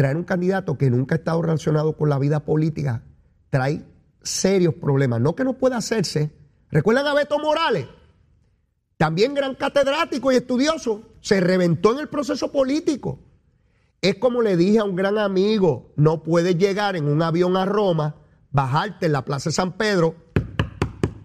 Traer 0.01 0.17
un 0.17 0.25
candidato 0.25 0.79
que 0.79 0.89
nunca 0.89 1.15
ha 1.15 1.19
estado 1.19 1.43
relacionado 1.43 1.95
con 1.95 2.09
la 2.09 2.19
vida 2.19 2.41
política 2.41 3.03
trae 3.51 3.85
serios 4.23 4.73
problemas. 4.73 5.21
No 5.21 5.37
que 5.37 5.45
no 5.45 5.59
pueda 5.59 5.77
hacerse. 5.77 6.31
¿Recuerdan 6.71 7.07
a 7.07 7.13
Beto 7.13 7.39
Morales? 7.39 7.87
También 8.97 9.35
gran 9.35 9.57
catedrático 9.57 10.33
y 10.33 10.37
estudioso. 10.37 11.03
Se 11.21 11.39
reventó 11.43 11.93
en 11.93 11.99
el 11.99 12.09
proceso 12.09 12.51
político. 12.51 13.19
Es 14.01 14.15
como 14.15 14.41
le 14.41 14.57
dije 14.57 14.79
a 14.79 14.85
un 14.85 14.97
gran 14.97 15.19
amigo, 15.19 15.93
no 15.97 16.23
puedes 16.23 16.57
llegar 16.57 16.97
en 16.97 17.07
un 17.07 17.21
avión 17.21 17.59
a 17.59 17.67
Roma, 17.67 18.15
bajarte 18.53 19.05
en 19.05 19.13
la 19.13 19.27
Plaza 19.27 19.51
de 19.51 19.55
San 19.55 19.77
Pedro, 19.77 20.15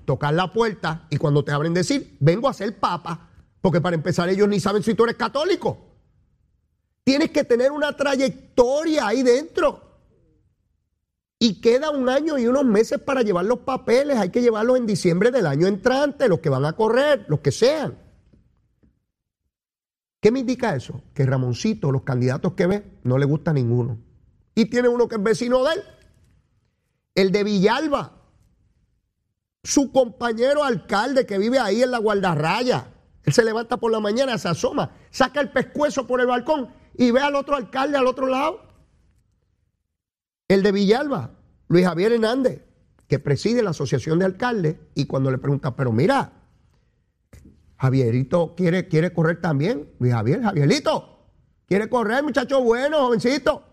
tocar 0.03 0.33
la 0.33 0.51
puerta 0.51 1.07
y 1.09 1.15
cuando 1.15 1.45
te 1.45 1.53
abren 1.53 1.73
decir, 1.73 2.17
vengo 2.19 2.49
a 2.49 2.53
ser 2.53 2.77
papa, 2.77 3.29
porque 3.61 3.79
para 3.79 3.95
empezar 3.95 4.27
ellos 4.27 4.49
ni 4.49 4.59
saben 4.59 4.83
si 4.83 4.95
tú 4.95 5.05
eres 5.05 5.15
católico. 5.15 5.84
Tienes 7.05 7.29
que 7.29 7.43
tener 7.43 7.71
una 7.71 7.95
trayectoria 7.95 9.07
ahí 9.07 9.21
dentro. 9.21 9.79
Y 11.37 11.61
queda 11.61 11.91
un 11.91 12.09
año 12.09 12.39
y 12.39 12.47
unos 12.47 12.65
meses 12.65 12.99
para 12.99 13.21
llevar 13.21 13.45
los 13.45 13.59
papeles. 13.59 14.17
Hay 14.17 14.31
que 14.31 14.41
llevarlos 14.41 14.77
en 14.77 14.87
diciembre 14.87 15.29
del 15.29 15.45
año 15.45 15.67
entrante, 15.67 16.27
los 16.27 16.39
que 16.39 16.49
van 16.49 16.65
a 16.65 16.73
correr, 16.73 17.25
los 17.27 17.41
que 17.41 17.51
sean. 17.51 17.95
¿Qué 20.19 20.31
me 20.31 20.39
indica 20.39 20.75
eso? 20.75 21.03
Que 21.13 21.27
Ramoncito, 21.27 21.91
los 21.91 22.01
candidatos 22.01 22.53
que 22.53 22.65
ve, 22.65 22.83
no 23.03 23.19
le 23.19 23.27
gusta 23.27 23.53
ninguno. 23.53 23.99
Y 24.55 24.65
tiene 24.65 24.87
uno 24.87 25.07
que 25.07 25.15
es 25.15 25.23
vecino 25.23 25.63
de 25.63 25.75
él. 25.75 25.83
El 27.13 27.31
de 27.31 27.43
Villalba. 27.43 28.13
Su 29.63 29.91
compañero 29.91 30.63
alcalde 30.63 31.27
que 31.27 31.37
vive 31.37 31.59
ahí 31.59 31.83
en 31.83 31.91
la 31.91 31.99
guardarraya. 31.99 32.87
Él 33.21 33.33
se 33.33 33.43
levanta 33.43 33.77
por 33.77 33.91
la 33.91 33.99
mañana, 33.99 34.39
se 34.39 34.47
asoma, 34.47 34.95
saca 35.11 35.39
el 35.41 35.51
pescuezo 35.51 36.07
por 36.07 36.19
el 36.19 36.27
balcón 36.27 36.69
y 36.97 37.11
ve 37.11 37.21
al 37.21 37.35
otro 37.35 37.55
alcalde 37.55 37.97
al 37.97 38.07
otro 38.07 38.27
lado. 38.27 38.61
El 40.47 40.63
de 40.63 40.71
Villalba, 40.71 41.31
Luis 41.67 41.85
Javier 41.85 42.11
Hernández, 42.13 42.63
que 43.07 43.19
preside 43.19 43.63
la 43.63 43.71
Asociación 43.71 44.19
de 44.19 44.25
Alcaldes, 44.25 44.77
y 44.93 45.05
cuando 45.05 45.31
le 45.31 45.37
pregunta, 45.37 45.75
pero 45.75 45.91
mira, 45.91 46.33
Javierito 47.77 48.55
quiere, 48.55 48.87
quiere 48.87 49.13
correr 49.13 49.41
también. 49.41 49.89
Luis 49.99 50.13
Javier, 50.13 50.41
Javierito, 50.41 51.29
quiere 51.67 51.89
correr, 51.89 52.23
muchacho 52.23 52.61
bueno, 52.61 52.99
jovencito. 52.99 53.63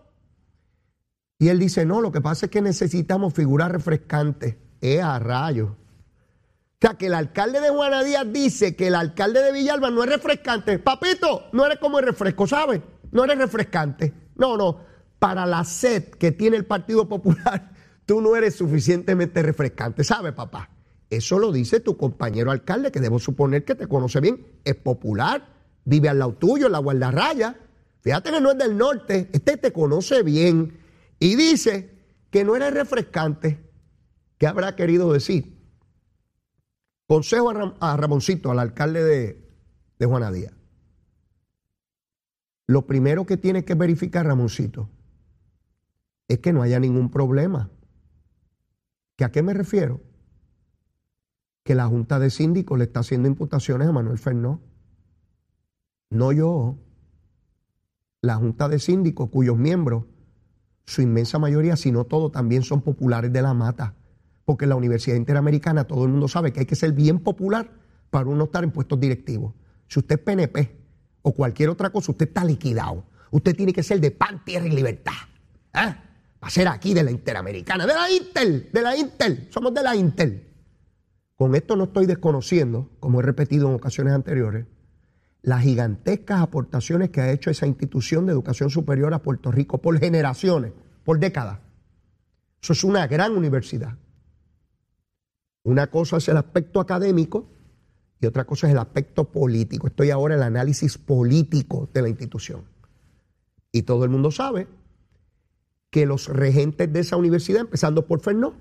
Y 1.39 1.49
él 1.49 1.59
dice, 1.59 1.85
no, 1.85 2.01
lo 2.01 2.11
que 2.11 2.21
pasa 2.21 2.45
es 2.45 2.51
que 2.51 2.61
necesitamos 2.61 3.33
figuras 3.33 3.71
refrescantes. 3.71 4.55
Es 4.81 5.01
a 5.01 5.19
rayos. 5.19 5.71
O 5.71 6.85
sea, 6.85 6.95
que 6.95 7.07
el 7.07 7.13
alcalde 7.13 7.61
de 7.61 7.69
Juana 7.69 8.03
Díaz 8.03 8.25
dice 8.31 8.75
que 8.75 8.87
el 8.87 8.95
alcalde 8.95 9.41
de 9.41 9.51
Villalba 9.53 9.89
no 9.89 10.03
es 10.03 10.09
refrescante. 10.09 10.79
Papito, 10.79 11.45
no 11.53 11.65
eres 11.65 11.79
como 11.79 11.99
el 11.99 12.05
refresco, 12.05 12.45
¿sabes? 12.45 12.81
No 13.13 13.23
eres 13.23 13.37
refrescante. 13.37 14.11
No, 14.35 14.57
no. 14.57 14.79
Para 15.19 15.45
la 15.45 15.63
sed 15.63 16.09
que 16.09 16.31
tiene 16.31 16.57
el 16.57 16.65
Partido 16.65 17.07
Popular, 17.07 17.71
tú 18.05 18.19
no 18.19 18.35
eres 18.35 18.55
suficientemente 18.55 19.41
refrescante, 19.41 20.03
¿sabes, 20.03 20.33
papá? 20.33 20.69
Eso 21.09 21.39
lo 21.39 21.51
dice 21.51 21.79
tu 21.79 21.95
compañero 21.95 22.51
alcalde, 22.51 22.91
que 22.91 22.99
debo 22.99 23.19
suponer 23.19 23.63
que 23.63 23.75
te 23.75 23.87
conoce 23.87 24.19
bien, 24.19 24.45
es 24.65 24.75
popular, 24.75 25.47
vive 25.85 26.09
al 26.09 26.19
lado 26.19 26.33
tuyo, 26.33 26.65
en 26.65 26.71
la 26.73 26.79
guardarraya. 26.79 27.55
Fíjate 28.01 28.31
que 28.31 28.41
no 28.41 28.51
es 28.51 28.57
del 28.57 28.75
norte, 28.75 29.29
este 29.31 29.55
te 29.57 29.71
conoce 29.71 30.23
bien 30.23 30.77
y 31.19 31.35
dice 31.35 31.91
que 32.31 32.43
no 32.43 32.55
eres 32.55 32.73
refrescante. 32.73 33.59
¿Qué 34.39 34.47
habrá 34.47 34.75
querido 34.75 35.13
decir? 35.13 35.55
Consejo 37.07 37.51
a, 37.79 37.95
Ramoncito, 37.95 38.49
al 38.51 38.59
alcalde 38.59 39.03
de, 39.03 39.49
de 39.99 40.05
Juana 40.05 40.31
Díaz. 40.31 40.62
Lo 42.67 42.87
primero 42.87 43.25
que 43.25 43.37
tiene 43.37 43.65
que 43.65 43.75
verificar, 43.75 44.25
Ramoncito, 44.25 44.89
es 46.27 46.39
que 46.39 46.53
no 46.53 46.61
haya 46.61 46.79
ningún 46.79 47.11
problema. 47.11 47.69
¿Que 49.15 49.25
¿A 49.25 49.31
qué 49.31 49.43
me 49.43 49.53
refiero? 49.53 50.01
que 51.63 51.75
la 51.75 51.87
Junta 51.87 52.19
de 52.19 52.29
Síndicos 52.29 52.77
le 52.77 52.85
está 52.85 52.99
haciendo 52.99 53.27
imputaciones 53.27 53.87
a 53.87 53.91
Manuel 53.91 54.17
Fernó. 54.17 54.61
No 56.09 56.31
yo. 56.31 56.77
La 58.21 58.35
Junta 58.35 58.69
de 58.69 58.79
Síndicos, 58.79 59.29
cuyos 59.29 59.57
miembros, 59.57 60.05
su 60.85 61.01
inmensa 61.01 61.39
mayoría, 61.39 61.75
si 61.75 61.91
no 61.91 62.05
todo, 62.05 62.31
también 62.31 62.63
son 62.63 62.81
populares 62.81 63.31
de 63.31 63.41
la 63.41 63.53
mata. 63.53 63.95
Porque 64.45 64.65
en 64.65 64.69
la 64.69 64.75
Universidad 64.75 65.15
Interamericana 65.15 65.85
todo 65.85 66.03
el 66.03 66.11
mundo 66.11 66.27
sabe 66.27 66.51
que 66.51 66.61
hay 66.61 66.65
que 66.65 66.75
ser 66.75 66.91
bien 66.91 67.19
popular 67.19 67.71
para 68.09 68.29
uno 68.29 68.45
estar 68.45 68.63
en 68.63 68.71
puestos 68.71 68.99
directivos. 68.99 69.53
Si 69.87 69.99
usted 69.99 70.19
es 70.19 70.21
PNP 70.21 70.82
o 71.23 71.33
cualquier 71.33 71.69
otra 71.69 71.89
cosa, 71.89 72.11
usted 72.11 72.27
está 72.27 72.43
liquidado. 72.43 73.05
Usted 73.31 73.55
tiene 73.55 73.73
que 73.73 73.81
ser 73.81 73.99
de 73.99 74.11
pan, 74.11 74.43
tierra 74.45 74.67
y 74.67 74.71
libertad. 74.71 75.13
¿Ah? 75.73 76.03
Va 76.43 76.47
a 76.47 76.51
ser 76.51 76.67
aquí 76.67 76.93
de 76.93 77.03
la 77.03 77.09
Interamericana, 77.09 77.87
de 77.87 77.93
la 77.93 78.11
Intel, 78.11 78.69
de 78.71 78.81
la 78.81 78.95
Intel. 78.95 79.47
Somos 79.49 79.73
de 79.73 79.81
la 79.81 79.95
Intel. 79.95 80.47
Con 81.35 81.55
esto 81.55 81.75
no 81.75 81.85
estoy 81.85 82.05
desconociendo, 82.05 82.91
como 82.99 83.21
he 83.21 83.23
repetido 83.23 83.69
en 83.69 83.75
ocasiones 83.75 84.13
anteriores, 84.13 84.65
las 85.41 85.63
gigantescas 85.63 86.41
aportaciones 86.41 87.09
que 87.09 87.21
ha 87.21 87.31
hecho 87.31 87.49
esa 87.49 87.65
institución 87.65 88.25
de 88.25 88.33
educación 88.33 88.69
superior 88.69 89.13
a 89.13 89.19
Puerto 89.19 89.51
Rico 89.51 89.79
por 89.79 89.97
generaciones, 89.99 90.73
por 91.03 91.19
décadas. 91.19 91.59
Eso 92.61 92.73
es 92.73 92.83
una 92.83 93.07
gran 93.07 93.35
universidad. 93.35 93.97
Una 95.63 95.87
cosa 95.87 96.17
es 96.17 96.27
el 96.27 96.37
aspecto 96.37 96.79
académico 96.79 97.49
y 98.23 98.25
otra 98.25 98.45
cosa 98.45 98.67
es 98.67 98.71
el 98.73 98.79
aspecto 98.79 99.25
político. 99.25 99.87
Estoy 99.87 100.09
ahora 100.09 100.35
en 100.35 100.39
el 100.39 100.47
análisis 100.47 100.97
político 100.97 101.89
de 101.93 102.01
la 102.01 102.09
institución. 102.09 102.63
Y 103.71 103.81
todo 103.81 104.05
el 104.05 104.09
mundo 104.09 104.31
sabe 104.31 104.67
que 105.89 106.05
los 106.05 106.27
regentes 106.29 106.91
de 106.91 107.01
esa 107.01 107.17
universidad, 107.17 107.61
empezando 107.61 108.07
por 108.07 108.21
Fernó, 108.21 108.53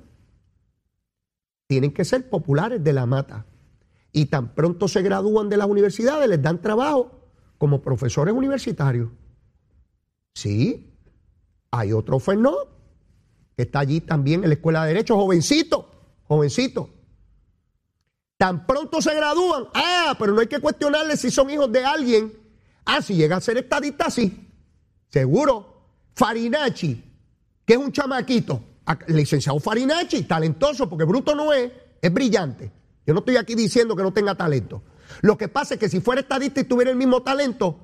tienen 1.69 1.93
que 1.93 2.05
ser 2.05 2.29
populares 2.29 2.83
de 2.83 2.93
la 2.93 3.07
mata. 3.07 3.47
Y 4.11 4.27
tan 4.27 4.55
pronto 4.55 4.89
se 4.89 5.01
gradúan 5.01 5.49
de 5.49 5.57
las 5.57 5.69
universidades, 5.69 6.29
les 6.29 6.43
dan 6.43 6.61
trabajo 6.61 7.31
como 7.57 7.83
profesores 7.83 8.35
universitarios. 8.35 9.11
Sí, 10.35 10.93
hay 11.71 11.93
otro 11.93 12.19
Fernó 12.19 12.57
que 13.57 13.63
está 13.63 13.79
allí 13.79 14.01
también 14.01 14.43
en 14.43 14.51
la 14.51 14.55
Escuela 14.55 14.83
de 14.83 14.89
Derecho, 14.89 15.15
jovencito, 15.17 15.89
jovencito. 16.25 16.91
Tan 18.43 18.67
pronto 18.67 19.01
se 19.01 19.15
gradúan, 19.15 19.69
ah, 19.73 20.17
pero 20.19 20.33
no 20.33 20.41
hay 20.41 20.49
que 20.49 20.59
cuestionarles 20.59 21.21
si 21.21 21.31
son 21.31 21.49
hijos 21.49 21.71
de 21.71 21.85
alguien. 21.85 22.33
Ah, 22.85 23.01
si 23.01 23.15
llega 23.15 23.37
a 23.37 23.41
ser 23.41 23.57
estadista, 23.57 24.11
sí. 24.11 24.49
Seguro. 25.11 25.85
Farinacci, 26.17 27.05
que 27.65 27.75
es 27.75 27.79
un 27.79 27.93
chamaquito, 27.93 28.61
licenciado 29.07 29.61
Farinacci, 29.61 30.25
talentoso, 30.25 30.91
porque 30.91 31.05
bruto 31.05 31.37
no 31.37 31.53
es, 31.53 31.71
es 32.01 32.13
brillante. 32.13 32.73
Yo 33.07 33.15
no 33.15 33.21
estoy 33.21 33.37
aquí 33.37 33.55
diciendo 33.55 33.95
que 33.95 34.03
no 34.03 34.13
tenga 34.13 34.35
talento. 34.35 34.83
Lo 35.21 35.39
que 35.39 35.47
pasa 35.47 35.75
es 35.75 35.81
que 35.81 35.89
si 35.89 36.01
fuera 36.01 36.21
estadista 36.21 36.63
y 36.63 36.65
tuviera 36.65 36.91
el 36.91 36.97
mismo 36.97 37.23
talento, 37.23 37.79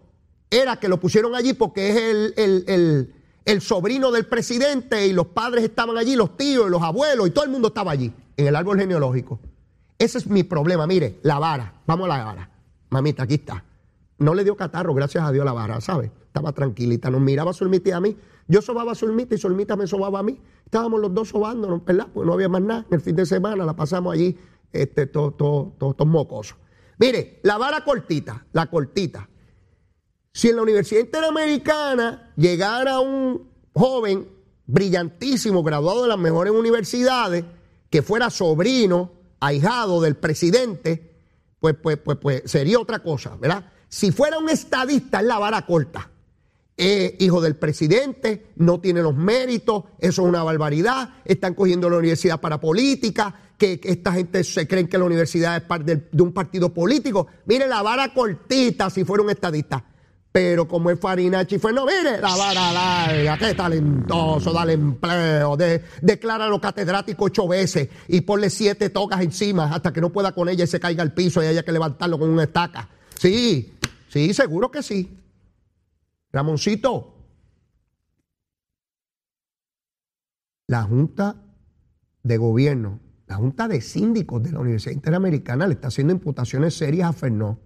era 0.51 0.81
que 0.81 0.89
lo 0.89 0.99
pusieron 0.99 1.37
allí 1.37 1.53
porque 1.53 1.91
es 1.91 2.35
el, 2.37 3.15
el, 3.45 3.61
sobrino 3.61 4.11
del 4.11 4.27
presidente 4.27 5.07
y 5.07 5.13
los 5.13 5.29
padres 5.29 5.63
estaban 5.63 5.97
allí, 5.97 6.17
los 6.17 6.37
tíos 6.37 6.67
y 6.67 6.71
los 6.71 6.83
abuelos 6.83 7.29
y 7.29 7.31
todo 7.31 7.45
el 7.45 7.51
mundo 7.53 7.69
estaba 7.69 7.93
allí, 7.93 8.13
en 8.37 8.49
el 8.49 8.57
árbol 8.57 8.81
genealógico. 8.81 9.39
Ese 9.99 10.19
es 10.19 10.27
mi 10.29 10.45
problema. 10.45 10.87
Mire, 10.87 11.19
la 11.23 11.39
vara, 11.39 11.81
vamos 11.87 12.07
a 12.07 12.17
la 12.17 12.25
vara. 12.25 12.51
Mamita, 12.91 13.25
aquí 13.25 13.35
está. 13.35 13.65
no 14.19 14.35
le 14.35 14.45
dio 14.45 14.57
catarro, 14.57 14.95
gracias 14.95 15.25
a 15.25 15.31
Dios, 15.33 15.45
la 15.45 15.53
vara, 15.53 15.81
¿sabes? 15.81 16.11
Estaba 16.27 16.53
tranquilita, 16.53 17.11
nos 17.11 17.21
miraba 17.21 17.53
Zulmita 17.53 17.91
y 17.91 17.93
a 17.93 18.01
mí. 18.01 18.17
Yo 18.47 18.63
sobaba 18.63 18.93
a 18.93 18.95
Zulmita 18.95 19.35
y 19.35 19.39
Zulmita 19.39 19.77
me 19.77 19.87
sobaba 19.87 20.21
a 20.21 20.23
mí. 20.23 20.41
Estábamos 20.65 21.01
los 21.01 21.13
dos 21.13 21.29
sobándonos, 21.29 21.85
¿verdad? 21.85 22.09
Pues 22.13 22.27
no 22.27 22.33
había 22.33 22.49
más 22.49 22.63
nada. 22.63 22.87
El 22.91 23.01
fin 23.01 23.15
de 23.17 23.27
semana 23.27 23.65
la 23.65 23.75
pasamos 23.75 24.15
allí, 24.15 24.37
este, 24.73 25.07
todos 25.07 25.37
todo, 25.37 25.75
todo, 25.79 26.07
mocosos. 26.07 26.57
Mire, 26.99 27.41
la 27.43 27.59
vara 27.59 27.85
cortita, 27.85 28.47
la 28.53 28.67
cortita. 28.71 29.29
Si 30.33 30.49
en 30.49 30.57
la 30.57 30.63
Universidad 30.63 31.01
Interamericana 31.01 32.33
llegara 32.37 33.01
un 33.01 33.49
joven 33.75 34.29
brillantísimo, 34.67 35.63
graduado 35.63 36.03
de 36.03 36.09
las 36.09 36.19
mejores 36.19 36.53
universidades, 36.53 37.45
que 37.91 38.03
fuera 38.03 38.31
sobrino, 38.31 39.18
ahijado 39.41 40.01
del 40.01 40.17
presidente, 40.17 41.15
pues, 41.61 41.75
pues, 41.83 41.99
pues, 41.99 42.19
pues 42.21 42.43
sería 42.47 42.79
otra 42.79 43.01
cosa, 43.01 43.37
¿verdad? 43.37 43.73
Si 43.89 44.13
fuera 44.13 44.39
un 44.39 44.49
estadista, 44.49 45.21
es 45.21 45.27
la 45.27 45.39
vara 45.39 45.65
corta. 45.67 46.11
Eh, 46.81 47.17
hijo 47.19 47.41
del 47.41 47.57
presidente, 47.57 48.53
no 48.57 48.81
tiene 48.81 49.03
los 49.03 49.15
méritos, 49.15 49.85
eso 49.99 50.23
es 50.23 50.29
una 50.29 50.45
barbaridad, 50.45 51.17
están 51.25 51.55
cogiendo 51.55 51.91
la 51.91 51.97
universidad 51.97 52.41
para 52.41 52.61
política, 52.61 53.35
que, 53.59 53.81
esta 53.83 54.13
gente 54.13 54.45
se 54.45 54.69
creen 54.69 54.87
que 54.87 54.97
la 54.97 55.05
universidad 55.05 55.57
es 55.57 55.63
parte 55.63 56.09
de, 56.13 56.23
un 56.23 56.33
partido 56.33 56.73
político. 56.73 57.27
Mire, 57.47 57.67
la 57.67 57.83
vara 57.83 58.15
cortita 58.15 58.91
si 58.91 59.05
fuera 59.05 59.25
un 59.25 59.31
estadista. 59.31 59.85
Pero 60.31 60.69
como 60.69 60.91
es 60.91 61.01
Farinachi 61.01 61.59
fue, 61.59 61.73
no, 61.73 61.87
mire, 61.87 62.21
la 62.21 62.37
vara 62.37 62.73
larga, 62.73 63.39
qué 63.39 63.55
talentoso, 63.55 64.53
dale 64.53 64.75
empleo, 64.75 65.57
de, 65.57 65.83
los 66.03 66.61
catedráticos 66.61 67.27
ocho 67.27 67.49
veces 67.49 67.89
y 68.09 68.21
ponle 68.21 68.51
siete 68.51 68.91
tocas 68.91 69.23
encima 69.23 69.75
hasta 69.75 69.93
que 69.93 70.01
no 70.01 70.11
pueda 70.11 70.33
con 70.33 70.49
ella 70.49 70.65
y 70.65 70.67
se 70.67 70.79
caiga 70.79 71.03
al 71.03 71.15
piso 71.15 71.43
y 71.43 71.47
haya 71.47 71.63
que 71.63 71.73
levantarlo 71.73 72.19
con 72.19 72.29
una 72.29 72.45
estaca. 72.45 72.89
Sí, 73.19 73.75
sí, 74.09 74.35
seguro 74.35 74.71
que 74.71 74.83
sí. 74.83 75.19
Ramoncito, 76.31 77.15
la 80.67 80.83
Junta 80.83 81.37
de 82.23 82.37
Gobierno, 82.37 83.01
la 83.27 83.37
Junta 83.37 83.67
de 83.67 83.81
Síndicos 83.81 84.43
de 84.43 84.53
la 84.53 84.61
Universidad 84.61 84.95
Interamericana 84.95 85.67
le 85.67 85.75
está 85.75 85.89
haciendo 85.89 86.13
imputaciones 86.13 86.75
serias 86.75 87.09
a 87.09 87.13
Fernó. 87.15 87.59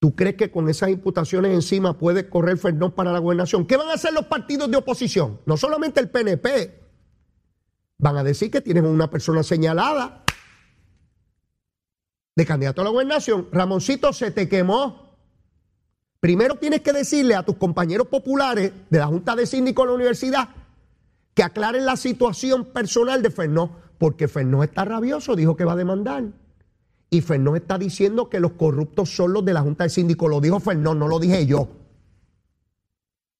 ¿Tú 0.00 0.16
crees 0.16 0.36
que 0.36 0.50
con 0.50 0.66
esas 0.70 0.88
imputaciones 0.88 1.52
encima 1.52 1.98
puede 1.98 2.30
correr 2.30 2.56
Fernó 2.56 2.94
para 2.94 3.12
la 3.12 3.18
gobernación? 3.18 3.66
¿Qué 3.66 3.76
van 3.76 3.90
a 3.90 3.94
hacer 3.94 4.14
los 4.14 4.24
partidos 4.24 4.70
de 4.70 4.78
oposición? 4.78 5.42
No 5.44 5.58
solamente 5.58 6.00
el 6.00 6.08
PNP. 6.08 6.80
Van 7.98 8.16
a 8.16 8.24
decir 8.24 8.50
que 8.50 8.62
tienen 8.62 8.86
una 8.86 9.10
persona 9.10 9.42
señalada 9.42 10.24
de 12.34 12.46
candidato 12.46 12.80
a 12.80 12.84
la 12.84 12.90
gobernación. 12.90 13.48
Ramoncito, 13.52 14.14
se 14.14 14.30
te 14.30 14.48
quemó. 14.48 15.18
Primero 16.18 16.54
tienes 16.54 16.80
que 16.80 16.94
decirle 16.94 17.34
a 17.34 17.42
tus 17.42 17.56
compañeros 17.56 18.06
populares 18.06 18.72
de 18.88 18.98
la 18.98 19.06
Junta 19.06 19.36
de 19.36 19.44
Síndicos 19.44 19.84
de 19.84 19.88
la 19.88 19.94
universidad 19.96 20.48
que 21.34 21.42
aclaren 21.42 21.84
la 21.84 21.96
situación 21.96 22.64
personal 22.72 23.22
de 23.22 23.30
Fernó, 23.30 23.76
porque 23.98 24.28
Fernó 24.28 24.62
está 24.62 24.86
rabioso, 24.86 25.36
dijo 25.36 25.56
que 25.56 25.64
va 25.64 25.72
a 25.72 25.76
demandar. 25.76 26.24
Y 27.10 27.20
Fernó 27.22 27.56
está 27.56 27.76
diciendo 27.76 28.30
que 28.30 28.38
los 28.38 28.52
corruptos 28.52 29.14
son 29.14 29.32
los 29.32 29.44
de 29.44 29.52
la 29.52 29.62
Junta 29.62 29.84
de 29.84 29.90
Síndicos. 29.90 30.30
Lo 30.30 30.40
dijo 30.40 30.60
Fernó, 30.60 30.94
no 30.94 31.08
lo 31.08 31.18
dije 31.18 31.44
yo. 31.44 31.68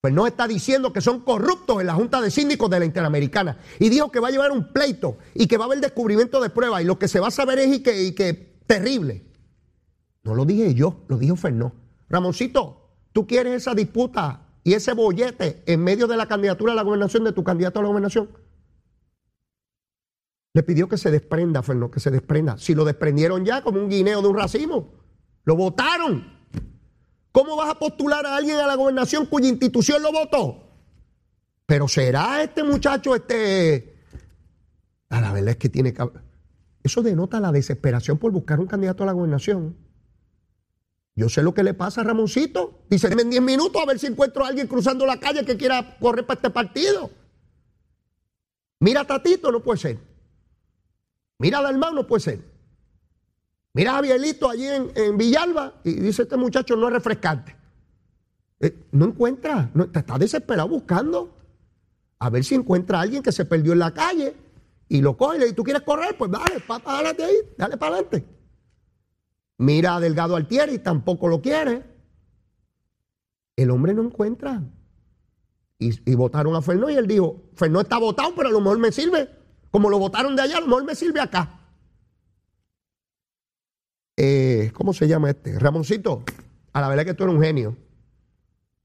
Fernó 0.02 0.26
está 0.26 0.48
diciendo 0.48 0.92
que 0.92 1.00
son 1.00 1.20
corruptos 1.20 1.80
en 1.80 1.86
la 1.86 1.94
Junta 1.94 2.20
de 2.20 2.30
Síndicos 2.30 2.68
de 2.68 2.80
la 2.80 2.84
Interamericana. 2.84 3.58
Y 3.78 3.88
dijo 3.88 4.10
que 4.10 4.18
va 4.18 4.28
a 4.28 4.30
llevar 4.32 4.50
un 4.50 4.72
pleito 4.72 5.18
y 5.34 5.46
que 5.46 5.56
va 5.56 5.64
a 5.64 5.66
haber 5.66 5.80
descubrimiento 5.80 6.40
de 6.40 6.50
pruebas. 6.50 6.82
Y 6.82 6.86
lo 6.86 6.98
que 6.98 7.06
se 7.06 7.20
va 7.20 7.28
a 7.28 7.30
saber 7.30 7.60
es 7.60 7.76
y 7.76 7.82
que, 7.82 8.02
y 8.02 8.12
que 8.12 8.32
terrible. 8.66 9.24
No 10.24 10.34
lo 10.34 10.44
dije 10.44 10.74
yo, 10.74 11.04
lo 11.06 11.16
dijo 11.16 11.36
Fernó. 11.36 11.72
Ramoncito, 12.08 12.90
¿tú 13.12 13.26
quieres 13.26 13.54
esa 13.54 13.74
disputa 13.74 14.48
y 14.64 14.72
ese 14.72 14.94
bollete 14.94 15.62
en 15.66 15.84
medio 15.84 16.08
de 16.08 16.16
la 16.16 16.26
candidatura 16.26 16.72
a 16.72 16.76
la 16.76 16.82
gobernación 16.82 17.22
de 17.22 17.32
tu 17.32 17.44
candidato 17.44 17.78
a 17.78 17.82
la 17.82 17.88
gobernación? 17.88 18.30
Le 20.52 20.62
pidió 20.62 20.88
que 20.88 20.98
se 20.98 21.10
desprenda, 21.10 21.62
Fernó, 21.62 21.90
que 21.90 22.00
se 22.00 22.10
desprenda. 22.10 22.58
Si 22.58 22.74
lo 22.74 22.84
desprendieron 22.84 23.44
ya 23.44 23.62
como 23.62 23.80
un 23.80 23.88
guineo 23.88 24.20
de 24.20 24.28
un 24.28 24.36
racimo, 24.36 24.92
lo 25.44 25.56
votaron. 25.56 26.40
¿Cómo 27.32 27.56
vas 27.56 27.70
a 27.70 27.78
postular 27.78 28.26
a 28.26 28.36
alguien 28.36 28.56
a 28.56 28.66
la 28.66 28.74
gobernación 28.74 29.26
cuya 29.26 29.48
institución 29.48 30.02
lo 30.02 30.10
votó? 30.10 30.64
Pero 31.66 31.86
será 31.86 32.42
este 32.42 32.64
muchacho 32.64 33.14
este... 33.14 33.96
A 35.08 35.20
la 35.20 35.32
verdad 35.32 35.50
es 35.50 35.56
que 35.56 35.68
tiene 35.68 35.92
que... 35.92 36.08
Eso 36.82 37.02
denota 37.02 37.38
la 37.38 37.52
desesperación 37.52 38.18
por 38.18 38.32
buscar 38.32 38.58
un 38.58 38.66
candidato 38.66 39.04
a 39.04 39.06
la 39.06 39.12
gobernación. 39.12 39.76
Yo 41.14 41.28
sé 41.28 41.42
lo 41.42 41.54
que 41.54 41.62
le 41.62 41.74
pasa 41.74 42.00
a 42.00 42.04
Ramoncito. 42.04 42.82
Dice, 42.88 43.08
en 43.08 43.30
10 43.30 43.42
minutos 43.42 43.80
a 43.80 43.86
ver 43.86 43.98
si 43.98 44.06
encuentro 44.06 44.44
a 44.44 44.48
alguien 44.48 44.66
cruzando 44.66 45.06
la 45.06 45.20
calle 45.20 45.44
que 45.44 45.56
quiera 45.56 45.96
correr 46.00 46.26
para 46.26 46.38
este 46.38 46.50
partido. 46.50 47.10
Mira 48.80 49.06
Tatito, 49.06 49.52
no 49.52 49.60
puede 49.60 49.78
ser. 49.78 50.09
Mira 51.40 51.60
a 51.60 51.62
Dalmau, 51.62 51.94
no 51.94 52.06
puede 52.06 52.20
ser. 52.20 52.44
Mira 53.72 53.92
a 53.92 53.94
Javierito 53.94 54.50
allí 54.50 54.66
en, 54.66 55.16
Villalba 55.16 55.80
y 55.84 55.94
dice, 55.94 56.22
este 56.22 56.36
muchacho 56.36 56.76
no 56.76 56.88
es 56.88 56.92
refrescante. 56.92 57.56
Eh, 58.60 58.88
no 58.92 59.06
encuentra, 59.06 59.70
no, 59.72 59.84
está 59.84 60.18
desesperado 60.18 60.68
buscando. 60.68 61.34
A 62.18 62.28
ver 62.28 62.44
si 62.44 62.54
encuentra 62.54 62.98
a 62.98 63.00
alguien 63.00 63.22
que 63.22 63.32
se 63.32 63.46
perdió 63.46 63.72
en 63.72 63.78
la 63.78 63.94
calle 63.94 64.36
y 64.86 65.00
lo 65.00 65.16
coge 65.16 65.36
y 65.36 65.38
le 65.38 65.44
dice, 65.46 65.56
¿tú 65.56 65.64
quieres 65.64 65.82
correr? 65.82 66.14
Pues 66.18 66.30
dale, 66.30 66.62
dale 66.68 67.24
ahí, 67.24 67.36
dale 67.56 67.78
para 67.78 67.94
adelante. 67.94 68.26
Mira 69.56 69.96
a 69.96 70.00
Delgado 70.00 70.36
Altieri, 70.36 70.78
tampoco 70.80 71.26
lo 71.26 71.40
quiere. 71.40 71.82
El 73.56 73.70
hombre 73.70 73.94
no 73.94 74.02
encuentra. 74.02 74.62
Y, 75.78 76.14
votaron 76.14 76.54
a 76.54 76.60
Fernó 76.60 76.90
y 76.90 76.96
él 76.96 77.06
dijo, 77.06 77.44
Fernó 77.54 77.80
está 77.80 77.96
votado, 77.96 78.34
pero 78.36 78.50
a 78.50 78.52
lo 78.52 78.60
mejor 78.60 78.78
me 78.78 78.92
sirve. 78.92 79.39
Como 79.70 79.88
lo 79.88 79.98
votaron 79.98 80.36
de 80.36 80.42
allá, 80.42 80.58
a 80.58 80.60
lo 80.60 80.66
mejor 80.66 80.84
me 80.84 80.94
sirve 80.94 81.20
acá. 81.20 81.60
Eh, 84.16 84.70
¿Cómo 84.74 84.92
se 84.92 85.08
llama 85.08 85.30
este? 85.30 85.58
Ramoncito, 85.58 86.24
a 86.72 86.80
la 86.80 86.88
verdad 86.88 87.04
que 87.04 87.14
tú 87.14 87.24
eres 87.24 87.36
un 87.36 87.42
genio. 87.42 87.76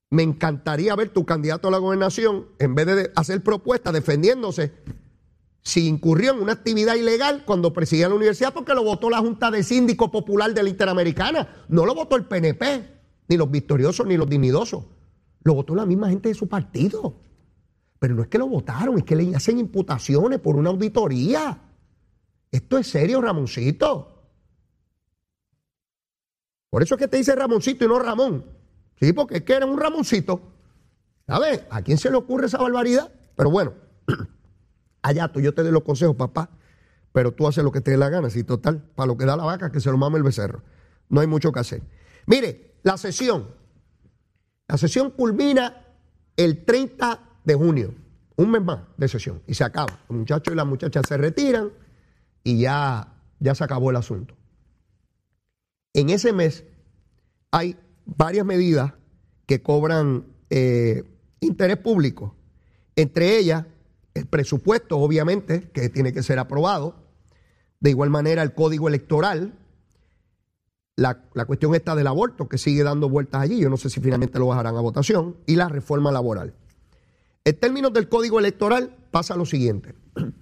Me 0.10 0.24
encantaría 0.24 0.96
ver 0.96 1.10
tu 1.10 1.26
candidato 1.26 1.68
a 1.68 1.72
la 1.72 1.78
gobernación, 1.78 2.48
en 2.60 2.76
vez 2.76 2.86
de 2.86 3.12
hacer 3.16 3.44
propuestas 3.44 3.92
defendiéndose, 3.92 4.72
si 5.66 5.88
incurrió 5.88 6.32
en 6.32 6.42
una 6.42 6.54
actividad 6.54 6.96
ilegal 6.96 7.44
cuando 7.44 7.74
presidía 7.74 8.08
la 8.08 8.14
universidad 8.14 8.54
porque 8.54 8.76
lo 8.76 8.84
votó 8.84 9.10
la 9.10 9.18
Junta 9.18 9.50
de 9.50 9.64
Síndico 9.64 10.12
Popular 10.12 10.54
de 10.54 10.62
la 10.62 10.70
Interamericana. 10.70 11.66
No 11.70 11.88
lo 11.88 11.96
votó 11.96 12.16
el 12.16 12.26
PNP, 12.26 12.86
ni 13.28 13.36
los 13.36 13.50
victoriosos, 13.50 14.06
ni 14.06 14.16
los 14.16 14.30
dignidosos. 14.30 14.86
Lo 15.44 15.56
votó 15.56 15.74
la 15.74 15.88
misma 15.88 16.10
gente 16.10 16.30
de 16.30 16.36
su 16.36 16.48
partido. 16.48 17.16
Pero 18.00 18.16
no 18.16 18.22
es 18.22 18.28
que 18.28 18.38
lo 18.38 18.48
votaron, 18.48 18.98
es 18.98 19.04
que 19.04 19.16
le 19.16 19.36
hacen 19.36 19.58
imputaciones 19.58 20.40
por 20.40 20.56
una 20.56 20.70
auditoría. 20.70 21.62
Esto 22.52 22.78
es 22.78 22.88
serio, 22.88 23.22
Ramoncito. 23.22 24.12
Por 26.70 26.84
eso 26.84 26.96
es 26.96 27.00
que 27.00 27.08
te 27.08 27.18
dice 27.18 27.36
Ramoncito 27.36 27.86
y 27.86 27.88
no 27.88 28.00
Ramón. 28.00 28.46
Sí, 29.00 29.14
porque 29.14 29.38
es 29.38 29.44
que 29.44 29.54
era 29.54 29.66
un 29.66 29.80
Ramoncito. 29.80 30.42
¿Sabes? 31.28 31.64
¿A 31.70 31.82
quién 31.82 31.98
se 31.98 32.10
le 32.10 32.18
ocurre 32.18 32.48
esa 32.48 32.58
barbaridad? 32.58 33.12
Pero 33.36 33.50
bueno. 33.50 33.74
allá 35.02 35.28
tú, 35.32 35.40
yo 35.40 35.54
te 35.54 35.64
doy 35.64 35.72
los 35.72 35.84
consejos, 35.84 36.16
papá, 36.16 36.50
pero 37.12 37.32
tú 37.34 37.48
haces 37.48 37.64
lo 37.64 37.72
que 37.72 37.82
te 37.82 37.92
dé 37.92 37.98
la 37.98 38.10
gana, 38.10 38.30
si 38.30 38.44
total, 38.44 38.82
para 38.96 39.08
lo 39.08 39.18
que 39.18 39.26
da 39.26 39.38
la 39.38 39.46
vaca, 39.46 39.72
que 39.72 39.80
se 39.80 39.92
lo 39.92 39.98
mame 39.98 40.18
el 40.18 40.24
becerro. 40.24 40.64
No 41.10 41.22
hay 41.22 41.28
mucho 41.28 41.52
que 41.52 41.60
hacer. 41.60 41.82
Mire, 42.26 42.76
la 42.84 42.98
sesión. 42.98 43.48
La 44.68 44.78
sesión 44.78 45.12
culmina 45.12 45.86
el 46.36 46.66
30 46.66 47.25
de 47.46 47.56
junio, 47.56 47.94
un 48.36 48.52
mes 48.52 48.62
más 48.62 48.80
de 48.98 49.08
sesión, 49.08 49.42
y 49.48 49.54
se 49.54 49.64
acaba. 49.64 50.00
Los 50.10 50.20
muchachos 50.20 50.54
y 50.54 50.58
las 50.58 50.66
muchachas 50.66 51.04
se 51.08 51.18
retiran 51.18 51.72
y 52.44 52.60
ya, 52.60 53.14
ya 53.40 53.56
se 53.56 53.64
acabó 53.64 53.90
el 53.90 53.96
asunto. 53.96 54.36
En 55.94 56.10
ese 56.10 56.34
mes 56.34 56.66
hay 57.52 57.78
varias 58.06 58.46
medidas 58.46 58.94
que 59.46 59.62
cobran 59.62 60.26
eh, 60.50 61.04
interés 61.40 61.78
público. 61.78 62.36
Entre 62.96 63.38
ellas, 63.38 63.66
el 64.14 64.26
presupuesto, 64.26 64.98
obviamente, 64.98 65.70
que 65.72 65.90
tiene 65.90 66.14
que 66.14 66.24
ser 66.24 66.40
aprobado. 66.40 66.96
De 67.80 67.90
igual 67.90 68.10
manera, 68.10 68.42
el 68.44 68.54
código 68.54 68.88
electoral. 68.88 69.54
La, 70.98 71.46
cuestión 71.46 71.76
está 71.76 71.94
del 71.96 72.08
aborto, 72.08 72.48
que 72.48 72.58
sigue 72.58 72.84
dando 72.84 73.10
vueltas 73.10 73.42
allí. 73.42 73.60
Yo 73.60 73.70
no 73.70 73.78
sé 73.78 73.90
si 73.90 74.00
finalmente 74.00 74.40
lo 74.40 74.48
bajarán 74.48 74.78
a 74.78 74.82
votación. 74.82 75.36
Y 75.46 75.56
la 75.56 75.68
reforma 75.68 76.12
laboral. 76.12 76.54
En 77.46 77.60
términos 77.60 77.94
del 77.94 78.10
código 78.10 78.40
electoral, 78.40 78.96
pasa 79.12 79.36
lo 79.36 79.46
siguiente. 79.46 79.94
El 80.16 80.34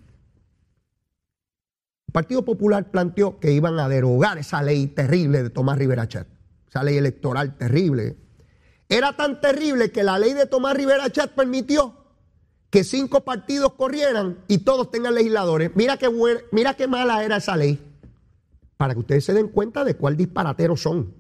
Partido 2.14 2.45
Popular 2.45 2.91
planteó 2.91 3.39
que 3.39 3.51
iban 3.51 3.78
a 3.78 3.89
derogar 3.89 4.38
esa 4.38 4.64
ley 4.64 4.88
terrible 4.88 5.43
de 5.43 5.49
Tomás 5.49 5.78
Rivera 5.78 6.08
Chat. 6.08 6.28
Esa 6.70 6.82
ley 6.82 6.95
electoral 6.95 7.58
terrible. 7.58 8.16
Era 8.88 9.18
tan 9.18 9.41
terrible 9.41 9.91
que 9.91 10.04
la 10.04 10.18
ley 10.18 10.34
de 10.34 10.45
Tomás 10.45 10.76
Rivera 10.76 11.10
Chat 11.10 11.32
permitió 11.32 11.93
que 12.70 12.86
cinco 12.86 13.26
partidos 13.26 13.74
corrieran 13.74 14.39
y 14.47 14.60
todos 14.60 14.89
tengan 14.89 15.16
legisladores. 15.16 15.72
Mira 15.76 15.97
qué, 15.97 16.10
mira 16.51 16.76
qué 16.76 16.88
mala 16.88 17.24
era 17.24 17.38
esa 17.38 17.58
ley. 17.58 17.80
Para 18.78 18.93
que 18.93 19.01
ustedes 19.01 19.26
se 19.26 19.34
den 19.34 19.49
cuenta 19.49 19.84
de 19.84 19.95
cuál 19.95 20.16
disparatero 20.16 20.78
son. 20.78 21.14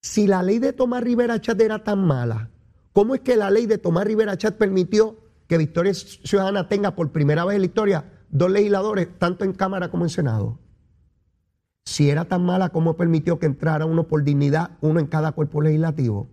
Si 0.00 0.26
la 0.28 0.42
ley 0.42 0.60
de 0.60 0.72
Tomás 0.72 1.02
Rivera 1.02 1.40
Chat 1.40 1.60
era 1.60 1.82
tan 1.82 2.06
mala, 2.06 2.51
¿cómo 2.92 3.14
es 3.14 3.20
que 3.20 3.36
la 3.36 3.50
ley 3.50 3.66
de 3.66 3.78
Tomás 3.78 4.04
Rivera 4.04 4.36
Chat 4.36 4.56
permitió 4.56 5.18
que 5.48 5.58
Victoria 5.58 5.94
Ciudadana 5.94 6.68
tenga 6.68 6.94
por 6.94 7.12
primera 7.12 7.44
vez 7.44 7.56
en 7.56 7.62
la 7.62 7.66
historia 7.66 8.04
dos 8.30 8.50
legisladores, 8.50 9.08
tanto 9.18 9.44
en 9.44 9.52
Cámara 9.52 9.90
como 9.90 10.04
en 10.04 10.10
Senado? 10.10 10.58
Si 11.84 12.10
era 12.10 12.24
tan 12.26 12.44
mala, 12.44 12.70
¿cómo 12.70 12.96
permitió 12.96 13.38
que 13.38 13.46
entrara 13.46 13.86
uno 13.86 14.06
por 14.06 14.22
dignidad, 14.22 14.78
uno 14.80 15.00
en 15.00 15.06
cada 15.06 15.32
cuerpo 15.32 15.60
legislativo? 15.60 16.30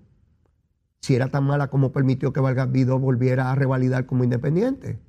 Si 1.02 1.16
era 1.16 1.30
tan 1.30 1.46
mala, 1.46 1.70
¿cómo 1.70 1.92
permitió 1.92 2.34
que 2.34 2.40
Vargas 2.40 2.72
Vidó 2.72 3.00
volviera 3.00 3.52
a 3.52 3.56
revalidar 3.56 4.06
como 4.06 4.24
independiente? 4.24 5.00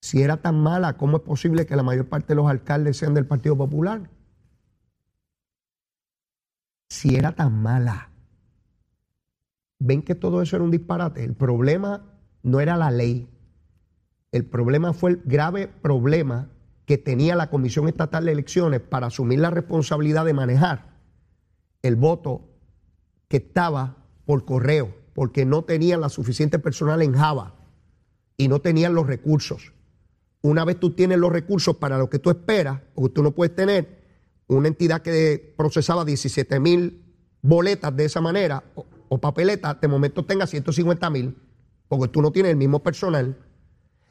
Si 0.00 0.22
era 0.22 0.38
tan 0.38 0.60
mala, 0.60 0.96
¿cómo 0.96 1.18
es 1.18 1.22
posible 1.22 1.66
que 1.66 1.76
la 1.76 1.82
mayor 1.82 2.08
parte 2.08 2.28
de 2.28 2.36
los 2.36 2.48
alcaldes 2.50 2.96
sean 2.96 3.14
del 3.14 3.26
Partido 3.26 3.56
Popular? 3.56 4.10
Si 6.88 7.14
era 7.14 7.32
tan 7.32 7.62
mala. 7.62 8.09
Ven 9.80 10.02
que 10.02 10.14
todo 10.14 10.42
eso 10.42 10.56
era 10.56 10.64
un 10.64 10.70
disparate. 10.70 11.24
El 11.24 11.34
problema 11.34 12.04
no 12.42 12.60
era 12.60 12.76
la 12.76 12.90
ley. 12.90 13.28
El 14.30 14.44
problema 14.44 14.92
fue 14.92 15.10
el 15.10 15.22
grave 15.24 15.66
problema 15.66 16.50
que 16.84 16.98
tenía 16.98 17.34
la 17.34 17.50
Comisión 17.50 17.88
Estatal 17.88 18.26
de 18.26 18.32
Elecciones 18.32 18.80
para 18.80 19.08
asumir 19.08 19.40
la 19.40 19.50
responsabilidad 19.50 20.24
de 20.24 20.34
manejar 20.34 20.98
el 21.82 21.96
voto 21.96 22.48
que 23.28 23.38
estaba 23.38 23.96
por 24.26 24.44
correo, 24.44 24.94
porque 25.14 25.46
no 25.46 25.64
tenían 25.64 26.00
la 26.00 26.08
suficiente 26.08 26.58
personal 26.58 27.00
en 27.00 27.14
Java 27.14 27.54
y 28.36 28.48
no 28.48 28.60
tenían 28.60 28.94
los 28.94 29.06
recursos. 29.06 29.72
Una 30.42 30.64
vez 30.64 30.78
tú 30.78 30.90
tienes 30.90 31.18
los 31.18 31.32
recursos 31.32 31.76
para 31.76 31.96
lo 31.96 32.10
que 32.10 32.18
tú 32.18 32.30
esperas, 32.30 32.80
o 32.94 33.08
tú 33.08 33.22
no 33.22 33.30
puedes 33.30 33.54
tener 33.54 34.00
una 34.46 34.68
entidad 34.68 35.00
que 35.00 35.54
procesaba 35.56 36.04
17 36.04 36.60
mil 36.60 37.02
boletas 37.40 37.96
de 37.96 38.04
esa 38.04 38.20
manera 38.20 38.64
o, 39.12 39.18
papeletas, 39.18 39.80
de 39.80 39.88
momento 39.88 40.24
tenga 40.24 40.46
150 40.46 41.10
mil, 41.10 41.36
porque 41.88 42.06
tú 42.06 42.22
no 42.22 42.30
tienes 42.30 42.52
el 42.52 42.56
mismo 42.56 42.80
personal. 42.80 43.36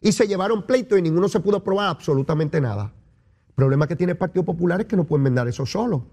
Y 0.01 0.11
se 0.11 0.27
llevaron 0.27 0.63
pleito 0.63 0.97
y 0.97 1.01
ninguno 1.01 1.29
se 1.29 1.39
pudo 1.39 1.57
aprobar 1.57 1.87
absolutamente 1.87 2.59
nada. 2.59 2.93
El 3.47 3.53
problema 3.55 3.87
que 3.87 3.95
tiene 3.95 4.11
el 4.11 4.17
Partido 4.17 4.43
Popular 4.43 4.81
es 4.81 4.87
que 4.87 4.97
no 4.97 5.05
pueden 5.05 5.23
vender 5.23 5.47
eso 5.47 5.65
solo. 5.65 6.05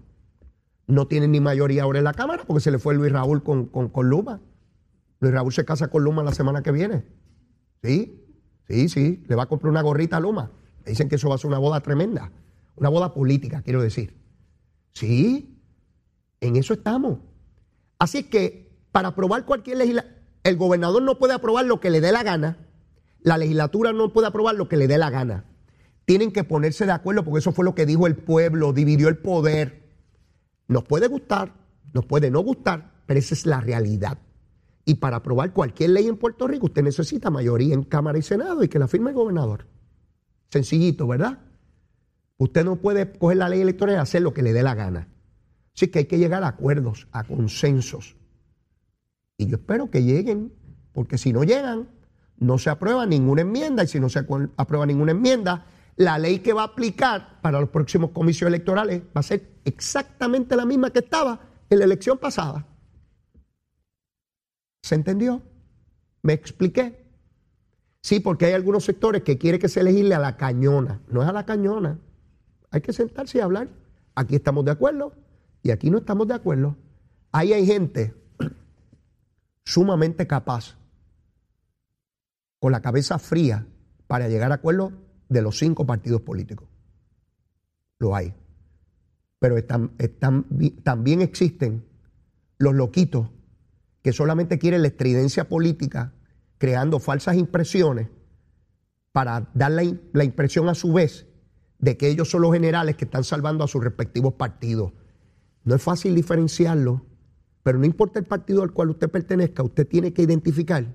No 0.87 1.05
tienen 1.05 1.33
ni 1.33 1.41
mayoría 1.41 1.83
ahora 1.83 1.97
en 1.99 2.05
la 2.05 2.13
Cámara 2.13 2.43
porque 2.47 2.61
se 2.61 2.71
le 2.71 2.79
fue 2.79 2.95
Luis 2.95 3.11
Raúl 3.11 3.43
con, 3.43 3.65
con, 3.65 4.09
Luma. 4.09 4.39
Luis 5.19 5.33
Raúl 5.33 5.51
se 5.51 5.65
casa 5.65 5.89
con 5.89 6.05
Luma 6.05 6.23
la 6.23 6.33
semana 6.33 6.63
que 6.63 6.71
viene. 6.71 7.03
Sí, 7.83 8.25
sí, 8.69 8.87
sí. 8.87 9.23
Le 9.27 9.35
va 9.35 9.43
a 9.43 9.47
comprar 9.47 9.69
una 9.69 9.81
gorrita 9.81 10.15
a 10.15 10.19
Luma. 10.21 10.49
dicen 10.85 11.09
que 11.09 11.15
eso 11.15 11.27
va 11.27 11.35
a 11.35 11.37
ser 11.37 11.49
una 11.49 11.59
boda 11.59 11.81
tremenda. 11.81 12.31
Una 12.77 12.87
boda 12.87 13.13
política, 13.13 13.61
quiero 13.63 13.81
decir. 13.81 14.15
Sí, 14.93 15.61
en 16.39 16.55
eso 16.55 16.73
estamos. 16.73 17.19
Así 17.99 18.23
que 18.23 18.66
para 18.91 19.09
aprobar 19.09 19.45
cualquier 19.45 19.77
legislación, 19.77 20.13
el 20.43 20.57
gobernador 20.57 21.01
no 21.01 21.17
puede 21.17 21.33
aprobar 21.33 21.65
lo 21.65 21.79
que 21.79 21.89
le 21.89 22.01
dé 22.01 22.11
la 22.11 22.23
gana, 22.23 22.57
la 23.21 23.37
legislatura 23.37 23.91
no 23.91 24.13
puede 24.13 24.27
aprobar 24.27 24.55
lo 24.55 24.69
que 24.69 24.77
le 24.77 24.87
dé 24.87 24.97
la 24.97 25.09
gana. 25.09 25.45
Tienen 26.05 26.31
que 26.31 26.45
ponerse 26.45 26.85
de 26.85 26.93
acuerdo 26.93 27.23
porque 27.25 27.39
eso 27.39 27.51
fue 27.51 27.65
lo 27.65 27.75
que 27.75 27.85
dijo 27.85 28.07
el 28.07 28.15
pueblo, 28.15 28.71
dividió 28.71 29.09
el 29.09 29.17
poder. 29.17 29.89
Nos 30.67 30.85
puede 30.85 31.07
gustar, 31.07 31.53
nos 31.93 32.05
puede 32.05 32.31
no 32.31 32.39
gustar, 32.39 32.93
pero 33.05 33.19
esa 33.19 33.33
es 33.33 33.45
la 33.45 33.59
realidad. 33.59 34.19
Y 34.85 34.95
para 34.95 35.17
aprobar 35.17 35.51
cualquier 35.51 35.89
ley 35.89 36.07
en 36.07 36.15
Puerto 36.15 36.47
Rico, 36.47 36.67
usted 36.67 36.81
necesita 36.81 37.29
mayoría 37.29 37.73
en 37.73 37.83
Cámara 37.83 38.17
y 38.17 38.21
Senado 38.21 38.63
y 38.63 38.69
que 38.69 38.79
la 38.79 38.87
firme 38.87 39.09
el 39.09 39.17
gobernador. 39.17 39.65
Sencillito, 40.49 41.05
¿verdad? 41.07 41.39
Usted 42.37 42.63
no 42.63 42.77
puede 42.77 43.11
coger 43.11 43.37
la 43.37 43.49
ley 43.49 43.59
electoral 43.59 43.95
y 43.95 43.99
hacer 43.99 44.21
lo 44.21 44.33
que 44.33 44.43
le 44.43 44.53
dé 44.53 44.63
la 44.63 44.75
gana. 44.75 45.09
Así 45.75 45.89
que 45.89 45.99
hay 45.99 46.05
que 46.05 46.17
llegar 46.17 46.43
a 46.43 46.47
acuerdos, 46.47 47.07
a 47.11 47.25
consensos. 47.25 48.15
Y 49.37 49.47
yo 49.47 49.57
espero 49.57 49.89
que 49.91 50.03
lleguen, 50.03 50.51
porque 50.93 51.17
si 51.17 51.31
no 51.31 51.43
llegan, 51.43 51.87
no 52.37 52.57
se 52.57 52.69
aprueba 52.69 53.05
ninguna 53.05 53.41
enmienda. 53.41 53.83
Y 53.83 53.87
si 53.87 53.99
no 53.99 54.09
se 54.09 54.19
aprueba 54.19 54.85
ninguna 54.85 55.11
enmienda, 55.11 55.65
la 55.95 56.17
ley 56.17 56.39
que 56.39 56.53
va 56.53 56.63
a 56.63 56.65
aplicar 56.65 57.39
para 57.41 57.59
los 57.59 57.69
próximos 57.69 58.11
comicios 58.11 58.47
electorales 58.47 59.01
va 59.15 59.19
a 59.19 59.23
ser 59.23 59.59
exactamente 59.65 60.55
la 60.55 60.65
misma 60.65 60.91
que 60.91 60.99
estaba 60.99 61.39
en 61.69 61.79
la 61.79 61.85
elección 61.85 62.17
pasada. 62.17 62.65
¿Se 64.81 64.95
entendió? 64.95 65.41
¿Me 66.21 66.33
expliqué? 66.33 67.05
Sí, 68.01 68.19
porque 68.19 68.45
hay 68.45 68.53
algunos 68.53 68.85
sectores 68.85 69.23
que 69.23 69.37
quieren 69.37 69.59
que 69.59 69.67
se 69.67 69.83
legisle 69.83 70.15
a 70.15 70.19
la 70.19 70.37
cañona. 70.37 71.01
No 71.09 71.21
es 71.21 71.27
a 71.27 71.33
la 71.33 71.45
cañona. 71.45 71.99
Hay 72.71 72.81
que 72.81 72.93
sentarse 72.93 73.37
y 73.37 73.41
hablar. 73.41 73.69
Aquí 74.15 74.35
estamos 74.35 74.65
de 74.65 74.71
acuerdo 74.71 75.13
y 75.61 75.71
aquí 75.71 75.89
no 75.89 75.99
estamos 75.99 76.27
de 76.27 76.33
acuerdo. 76.33 76.75
Ahí 77.31 77.53
hay 77.53 77.65
gente 77.65 78.13
sumamente 79.67 80.27
capaz, 80.27 80.77
con 82.59 82.71
la 82.71 82.81
cabeza 82.81 83.19
fría, 83.19 83.67
para 84.07 84.29
llegar 84.29 84.53
a 84.53 84.55
acuerdos 84.55 84.93
de 85.27 85.41
los 85.41 85.57
cinco 85.57 85.85
partidos 85.85 86.21
políticos. 86.21 86.69
Lo 87.99 88.15
hay. 88.15 88.33
Pero 89.39 89.57
están, 89.57 89.91
también 90.83 91.21
existen 91.21 91.85
los 92.57 92.75
loquitos 92.75 93.29
que 94.01 94.13
solamente 94.13 94.57
quieren 94.57 94.83
la 94.83 94.87
estridencia 94.87 95.49
política, 95.49 96.13
creando 96.57 96.99
falsas 96.99 97.35
impresiones 97.35 98.07
para 99.11 99.49
dar 99.53 99.71
la, 99.71 99.83
la 100.13 100.23
impresión 100.23 100.69
a 100.69 100.75
su 100.75 100.93
vez 100.93 101.27
de 101.79 101.97
que 101.97 102.07
ellos 102.07 102.29
son 102.29 102.43
los 102.43 102.53
generales 102.53 102.95
que 102.95 103.03
están 103.03 103.25
salvando 103.25 103.65
a 103.65 103.67
sus 103.67 103.83
respectivos 103.83 104.35
partidos. 104.35 104.93
No 105.65 105.75
es 105.75 105.83
fácil 105.83 106.15
diferenciarlo, 106.15 107.05
pero 107.67 107.79
no 107.79 107.85
importa 107.85 108.17
el 108.17 108.23
partido 108.23 108.63
al 108.63 108.71
cual 108.71 108.91
usted 108.91 109.09
pertenezca, 109.09 109.61
usted 109.61 109.85
tiene 109.85 110.13
que 110.13 110.21
identificar 110.21 110.85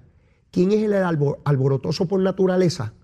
quién 0.51 0.73
es 0.73 0.83
el 0.83 0.95
alborotoso 0.95 2.09
por 2.09 2.19
naturaleza 2.19 2.95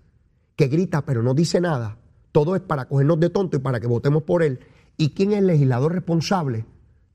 que 0.55 0.69
grita 0.69 1.05
pero 1.05 1.21
no 1.21 1.35
dice 1.35 1.61
nada, 1.61 1.99
todo 2.31 2.55
es 2.55 2.63
para 2.63 2.87
cogernos 2.87 3.19
de 3.19 3.29
tonto 3.29 3.57
y 3.57 3.59
para 3.59 3.79
que 3.79 3.85
votemos 3.85 4.23
por 4.23 4.41
él, 4.41 4.61
y 4.97 5.11
quién 5.11 5.33
es 5.33 5.37
el 5.37 5.45
legislador 5.45 5.93
responsable, 5.93 6.65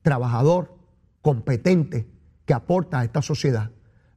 trabajador, 0.03 0.77
competente, 1.23 2.09
que 2.45 2.55
aporta 2.55 3.01
a 3.01 3.05
esta 3.05 3.21
sociedad. 3.21 3.73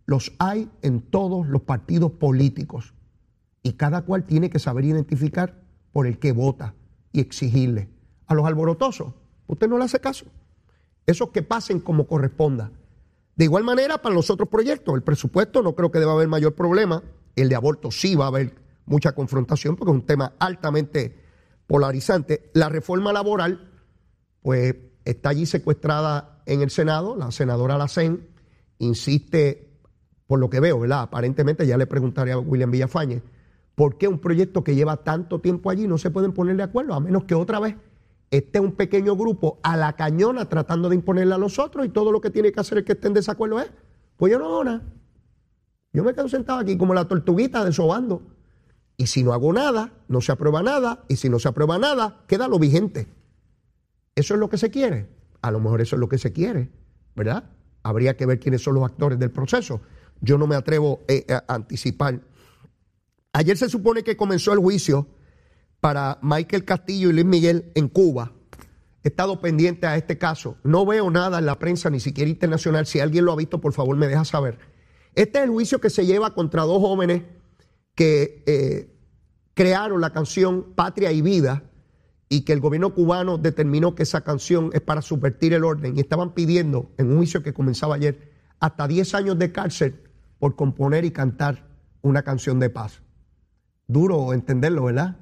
Los 0.06 0.32
hay 0.38 0.70
en 0.84 1.02
todos 1.02 1.48
los 1.48 1.64
partidos 1.64 2.12
políticos 2.12 2.94
y 3.64 3.74
cada 3.74 4.04
cual 4.04 4.26
tiene 4.26 4.52
que 4.52 4.60
saber 4.60 4.86
identificar 4.86 5.64
por 5.92 6.06
el 6.06 6.20
que 6.20 6.34
vota 6.34 6.76
y 7.12 7.20
exigirle. 7.20 7.90
A 8.28 8.36
los 8.36 8.46
alborotosos, 8.46 9.16
usted 9.48 9.68
no 9.68 9.80
le 9.80 9.86
hace 9.86 10.00
caso. 10.00 10.28
Esos 11.08 11.30
que 11.30 11.42
pasen 11.42 11.80
como 11.80 12.06
corresponda. 12.06 12.72
De 13.36 13.46
igual 13.46 13.64
manera, 13.64 14.00
para 14.00 14.14
los 14.14 14.30
otros 14.30 14.50
proyectos, 14.50 14.94
el 14.94 15.04
presupuesto 15.04 15.64
no 15.64 15.74
creo 15.74 15.90
que 15.90 16.00
deba 16.00 16.12
haber 16.12 16.28
mayor 16.28 16.54
problema. 16.54 17.02
El 17.36 17.50
de 17.50 17.56
aborto 17.56 17.92
sí 17.92 18.16
va 18.16 18.26
a 18.26 18.28
haber 18.28 18.56
mucha 18.86 19.14
confrontación 19.14 19.76
porque 19.76 19.92
es 19.92 19.96
un 19.96 20.06
tema 20.06 20.34
altamente 20.38 21.16
polarizante. 21.66 22.50
La 22.54 22.68
reforma 22.68 23.14
laboral, 23.14 23.72
pues 24.42 24.76
está 25.06 25.30
allí 25.30 25.46
secuestrada 25.46 26.42
en 26.46 26.62
el 26.62 26.70
Senado, 26.70 27.16
la 27.16 27.32
senadora 27.32 27.78
Lacén 27.78 28.28
insiste, 28.80 29.70
por 30.28 30.40
lo 30.40 30.50
que 30.50 30.60
veo, 30.60 30.80
¿verdad? 30.80 31.02
Aparentemente 31.02 31.66
ya 31.66 31.78
le 31.78 31.88
preguntaré 31.88 32.34
a 32.34 32.40
William 32.40 32.72
Villafañe, 32.72 33.22
¿por 33.76 33.98
qué 33.98 34.08
un 34.08 34.20
proyecto 34.20 34.64
que 34.64 34.76
lleva 34.76 34.98
tanto 34.98 35.40
tiempo 35.40 35.70
allí 35.70 35.88
no 35.88 35.98
se 35.98 36.12
pueden 36.12 36.34
poner 36.34 36.58
de 36.58 36.64
acuerdo? 36.64 36.94
A 36.94 37.00
menos 37.00 37.24
que 37.24 37.36
otra 37.36 37.60
vez 37.60 37.76
esté 38.32 38.60
un 38.60 38.74
pequeño 38.74 39.16
grupo 39.16 39.60
a 39.64 39.78
la 39.78 39.96
cañona 39.96 40.50
tratando 40.50 40.90
de 40.90 40.96
imponerle 40.96 41.34
a 41.34 41.38
los 41.38 41.60
otros 41.60 41.86
y 41.86 41.90
todo 41.90 42.12
lo 42.12 42.22
que 42.22 42.30
tiene 42.30 42.52
que 42.52 42.60
hacer 42.60 42.80
el 42.80 42.84
que 42.84 42.94
esté 42.94 43.08
en 43.08 43.14
desacuerdo 43.14 43.60
es, 43.60 43.70
pues 44.18 44.32
yo 44.32 44.40
no 44.40 44.46
hago 44.46 44.64
nada. 44.64 44.82
Yo 45.94 46.04
me 46.04 46.14
quedo 46.14 46.28
sentado 46.28 46.60
aquí 46.60 46.78
como 46.78 46.94
la 46.94 47.08
tortuguita 47.08 47.64
desobando. 47.64 48.22
Y 48.98 49.08
si 49.08 49.24
no 49.24 49.34
hago 49.34 49.54
nada, 49.54 49.94
no 50.08 50.22
se 50.22 50.32
aprueba 50.32 50.62
nada. 50.62 51.04
Y 51.08 51.16
si 51.16 51.30
no 51.30 51.40
se 51.40 51.48
aprueba 51.48 51.78
nada, 51.78 52.24
queda 52.28 52.48
lo 52.48 52.60
vigente. 52.60 53.08
¿Eso 54.16 54.34
es 54.34 54.40
lo 54.40 54.50
que 54.50 54.58
se 54.58 54.72
quiere? 54.72 55.08
A 55.42 55.52
lo 55.52 55.60
mejor 55.60 55.82
eso 55.82 55.96
es 55.96 56.00
lo 56.00 56.10
que 56.10 56.18
se 56.18 56.34
quiere, 56.34 56.70
¿verdad? 57.16 57.46
Habría 57.84 58.18
que 58.18 58.26
ver 58.26 58.40
quiénes 58.40 58.64
son 58.64 58.76
los 58.76 58.84
actores 58.84 59.20
del 59.20 59.32
proceso. 59.32 59.82
Yo 60.20 60.38
no 60.38 60.48
me 60.48 60.56
atrevo 60.56 61.02
eh, 61.08 61.26
a 61.30 61.44
anticipar. 61.54 62.20
Ayer 63.34 63.56
se 63.56 63.70
supone 63.70 64.04
que 64.04 64.18
comenzó 64.18 64.52
el 64.52 64.60
juicio 64.60 65.08
para 65.80 66.20
Michael 66.22 66.66
Castillo 66.66 67.10
y 67.10 67.14
Luis 67.14 67.26
Miguel 67.26 67.72
en 67.76 67.88
Cuba. 67.88 68.34
He 69.04 69.10
estado 69.10 69.40
pendiente 69.40 69.88
a 69.88 69.96
este 69.96 70.18
caso. 70.18 70.58
No 70.64 70.86
veo 70.86 71.10
nada 71.10 71.40
en 71.40 71.46
la 71.46 71.60
prensa, 71.60 71.90
ni 71.90 72.00
siquiera 72.00 72.30
internacional. 72.30 72.86
Si 72.86 73.00
alguien 73.00 73.26
lo 73.26 73.32
ha 73.32 73.36
visto, 73.36 73.62
por 73.62 73.74
favor, 73.74 73.96
me 73.96 74.08
deja 74.08 74.26
saber. 74.26 74.58
Este 75.16 75.40
es 75.40 75.46
el 75.46 75.52
juicio 75.52 75.80
que 75.80 75.90
se 75.90 76.06
lleva 76.06 76.34
contra 76.34 76.64
dos 76.64 76.80
jóvenes 76.82 77.24
que 77.96 78.44
eh, 78.46 78.96
crearon 79.54 80.02
la 80.02 80.12
canción 80.12 80.74
Patria 80.76 81.12
y 81.12 81.22
Vida 81.22 81.64
y 82.30 82.42
que 82.42 82.54
el 82.54 82.60
gobierno 82.60 82.94
cubano 82.94 83.38
determinó 83.38 83.96
que 83.96 84.04
esa 84.04 84.22
canción 84.22 84.70
es 84.74 84.82
para 84.82 85.02
subvertir 85.02 85.54
el 85.54 85.64
orden 85.64 85.98
y 85.98 86.02
estaban 86.02 86.34
pidiendo 86.34 86.92
en 86.98 87.10
un 87.12 87.18
juicio 87.18 87.42
que 87.42 87.54
comenzaba 87.54 87.96
ayer 87.96 88.32
hasta 88.60 88.88
10 88.88 89.16
años 89.16 89.40
de 89.40 89.52
cárcel 89.52 90.04
por 90.40 90.56
componer 90.56 91.06
y 91.06 91.12
cantar 91.12 91.68
una 92.02 92.24
canción 92.24 92.60
de 92.60 92.70
paz. 92.70 93.02
Duro 93.88 94.34
entenderlo, 94.34 94.84
¿verdad? 94.84 95.18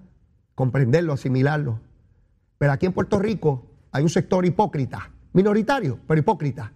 Comprenderlo, 0.55 1.13
asimilarlo. 1.13 1.79
Pero 2.57 2.71
aquí 2.71 2.85
en 2.85 2.93
Puerto 2.93 3.19
Rico 3.19 3.65
hay 3.91 4.01
un 4.03 4.09
sector 4.09 4.45
hipócrita, 4.45 5.11
minoritario, 5.33 5.99
pero 6.07 6.19
hipócrita, 6.19 6.71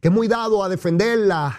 que 0.00 0.08
es 0.08 0.14
muy 0.14 0.28
dado 0.28 0.62
a 0.64 0.68
defender 0.68 1.18
las 1.20 1.54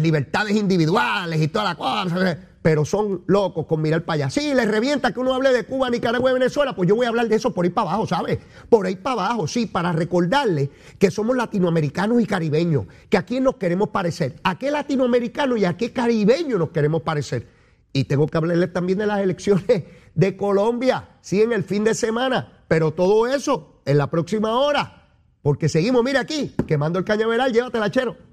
libertades 0.00 0.56
individuales 0.56 1.40
y 1.40 1.48
toda 1.48 1.64
la 1.64 1.74
cosa, 1.74 2.38
pero 2.62 2.84
son 2.84 3.22
locos 3.26 3.66
con 3.66 3.80
mirar 3.80 4.04
para 4.04 4.14
allá. 4.14 4.30
Sí, 4.30 4.54
les 4.54 4.68
revienta 4.68 5.12
que 5.12 5.20
uno 5.20 5.34
hable 5.34 5.52
de 5.52 5.64
Cuba, 5.64 5.88
Nicaragua 5.90 6.30
y 6.30 6.34
Venezuela, 6.34 6.74
pues 6.74 6.88
yo 6.88 6.96
voy 6.96 7.06
a 7.06 7.08
hablar 7.10 7.28
de 7.28 7.36
eso 7.36 7.52
por 7.52 7.64
ahí 7.64 7.70
para 7.70 7.90
abajo, 7.90 8.06
¿sabes? 8.06 8.38
Por 8.68 8.86
ahí 8.86 8.96
para 8.96 9.24
abajo, 9.24 9.46
sí, 9.46 9.66
para 9.66 9.92
recordarles 9.92 10.68
que 10.98 11.10
somos 11.10 11.36
latinoamericanos 11.36 12.20
y 12.20 12.26
caribeños, 12.26 12.86
que 13.08 13.16
a 13.16 13.24
quién 13.24 13.44
nos 13.44 13.56
queremos 13.56 13.88
parecer, 13.90 14.36
a 14.42 14.58
qué 14.58 14.70
latinoamericano 14.70 15.56
y 15.56 15.64
a 15.64 15.76
qué 15.76 15.92
caribeño 15.92 16.58
nos 16.58 16.70
queremos 16.70 17.02
parecer. 17.02 17.46
Y 17.92 18.04
tengo 18.04 18.26
que 18.26 18.36
hablarles 18.36 18.72
también 18.72 18.98
de 18.98 19.06
las 19.06 19.20
elecciones 19.20 19.84
de 20.14 20.36
Colombia, 20.36 21.08
sí, 21.20 21.42
en 21.42 21.52
el 21.52 21.64
fin 21.64 21.84
de 21.84 21.94
semana, 21.94 22.64
pero 22.68 22.92
todo 22.92 23.26
eso 23.26 23.80
en 23.84 23.98
la 23.98 24.10
próxima 24.10 24.58
hora, 24.58 25.08
porque 25.42 25.68
seguimos, 25.68 26.04
mira 26.04 26.20
aquí, 26.20 26.54
quemando 26.66 26.98
el 26.98 27.04
cañaveral, 27.04 27.52
llévatela, 27.52 27.90
chero. 27.90 28.29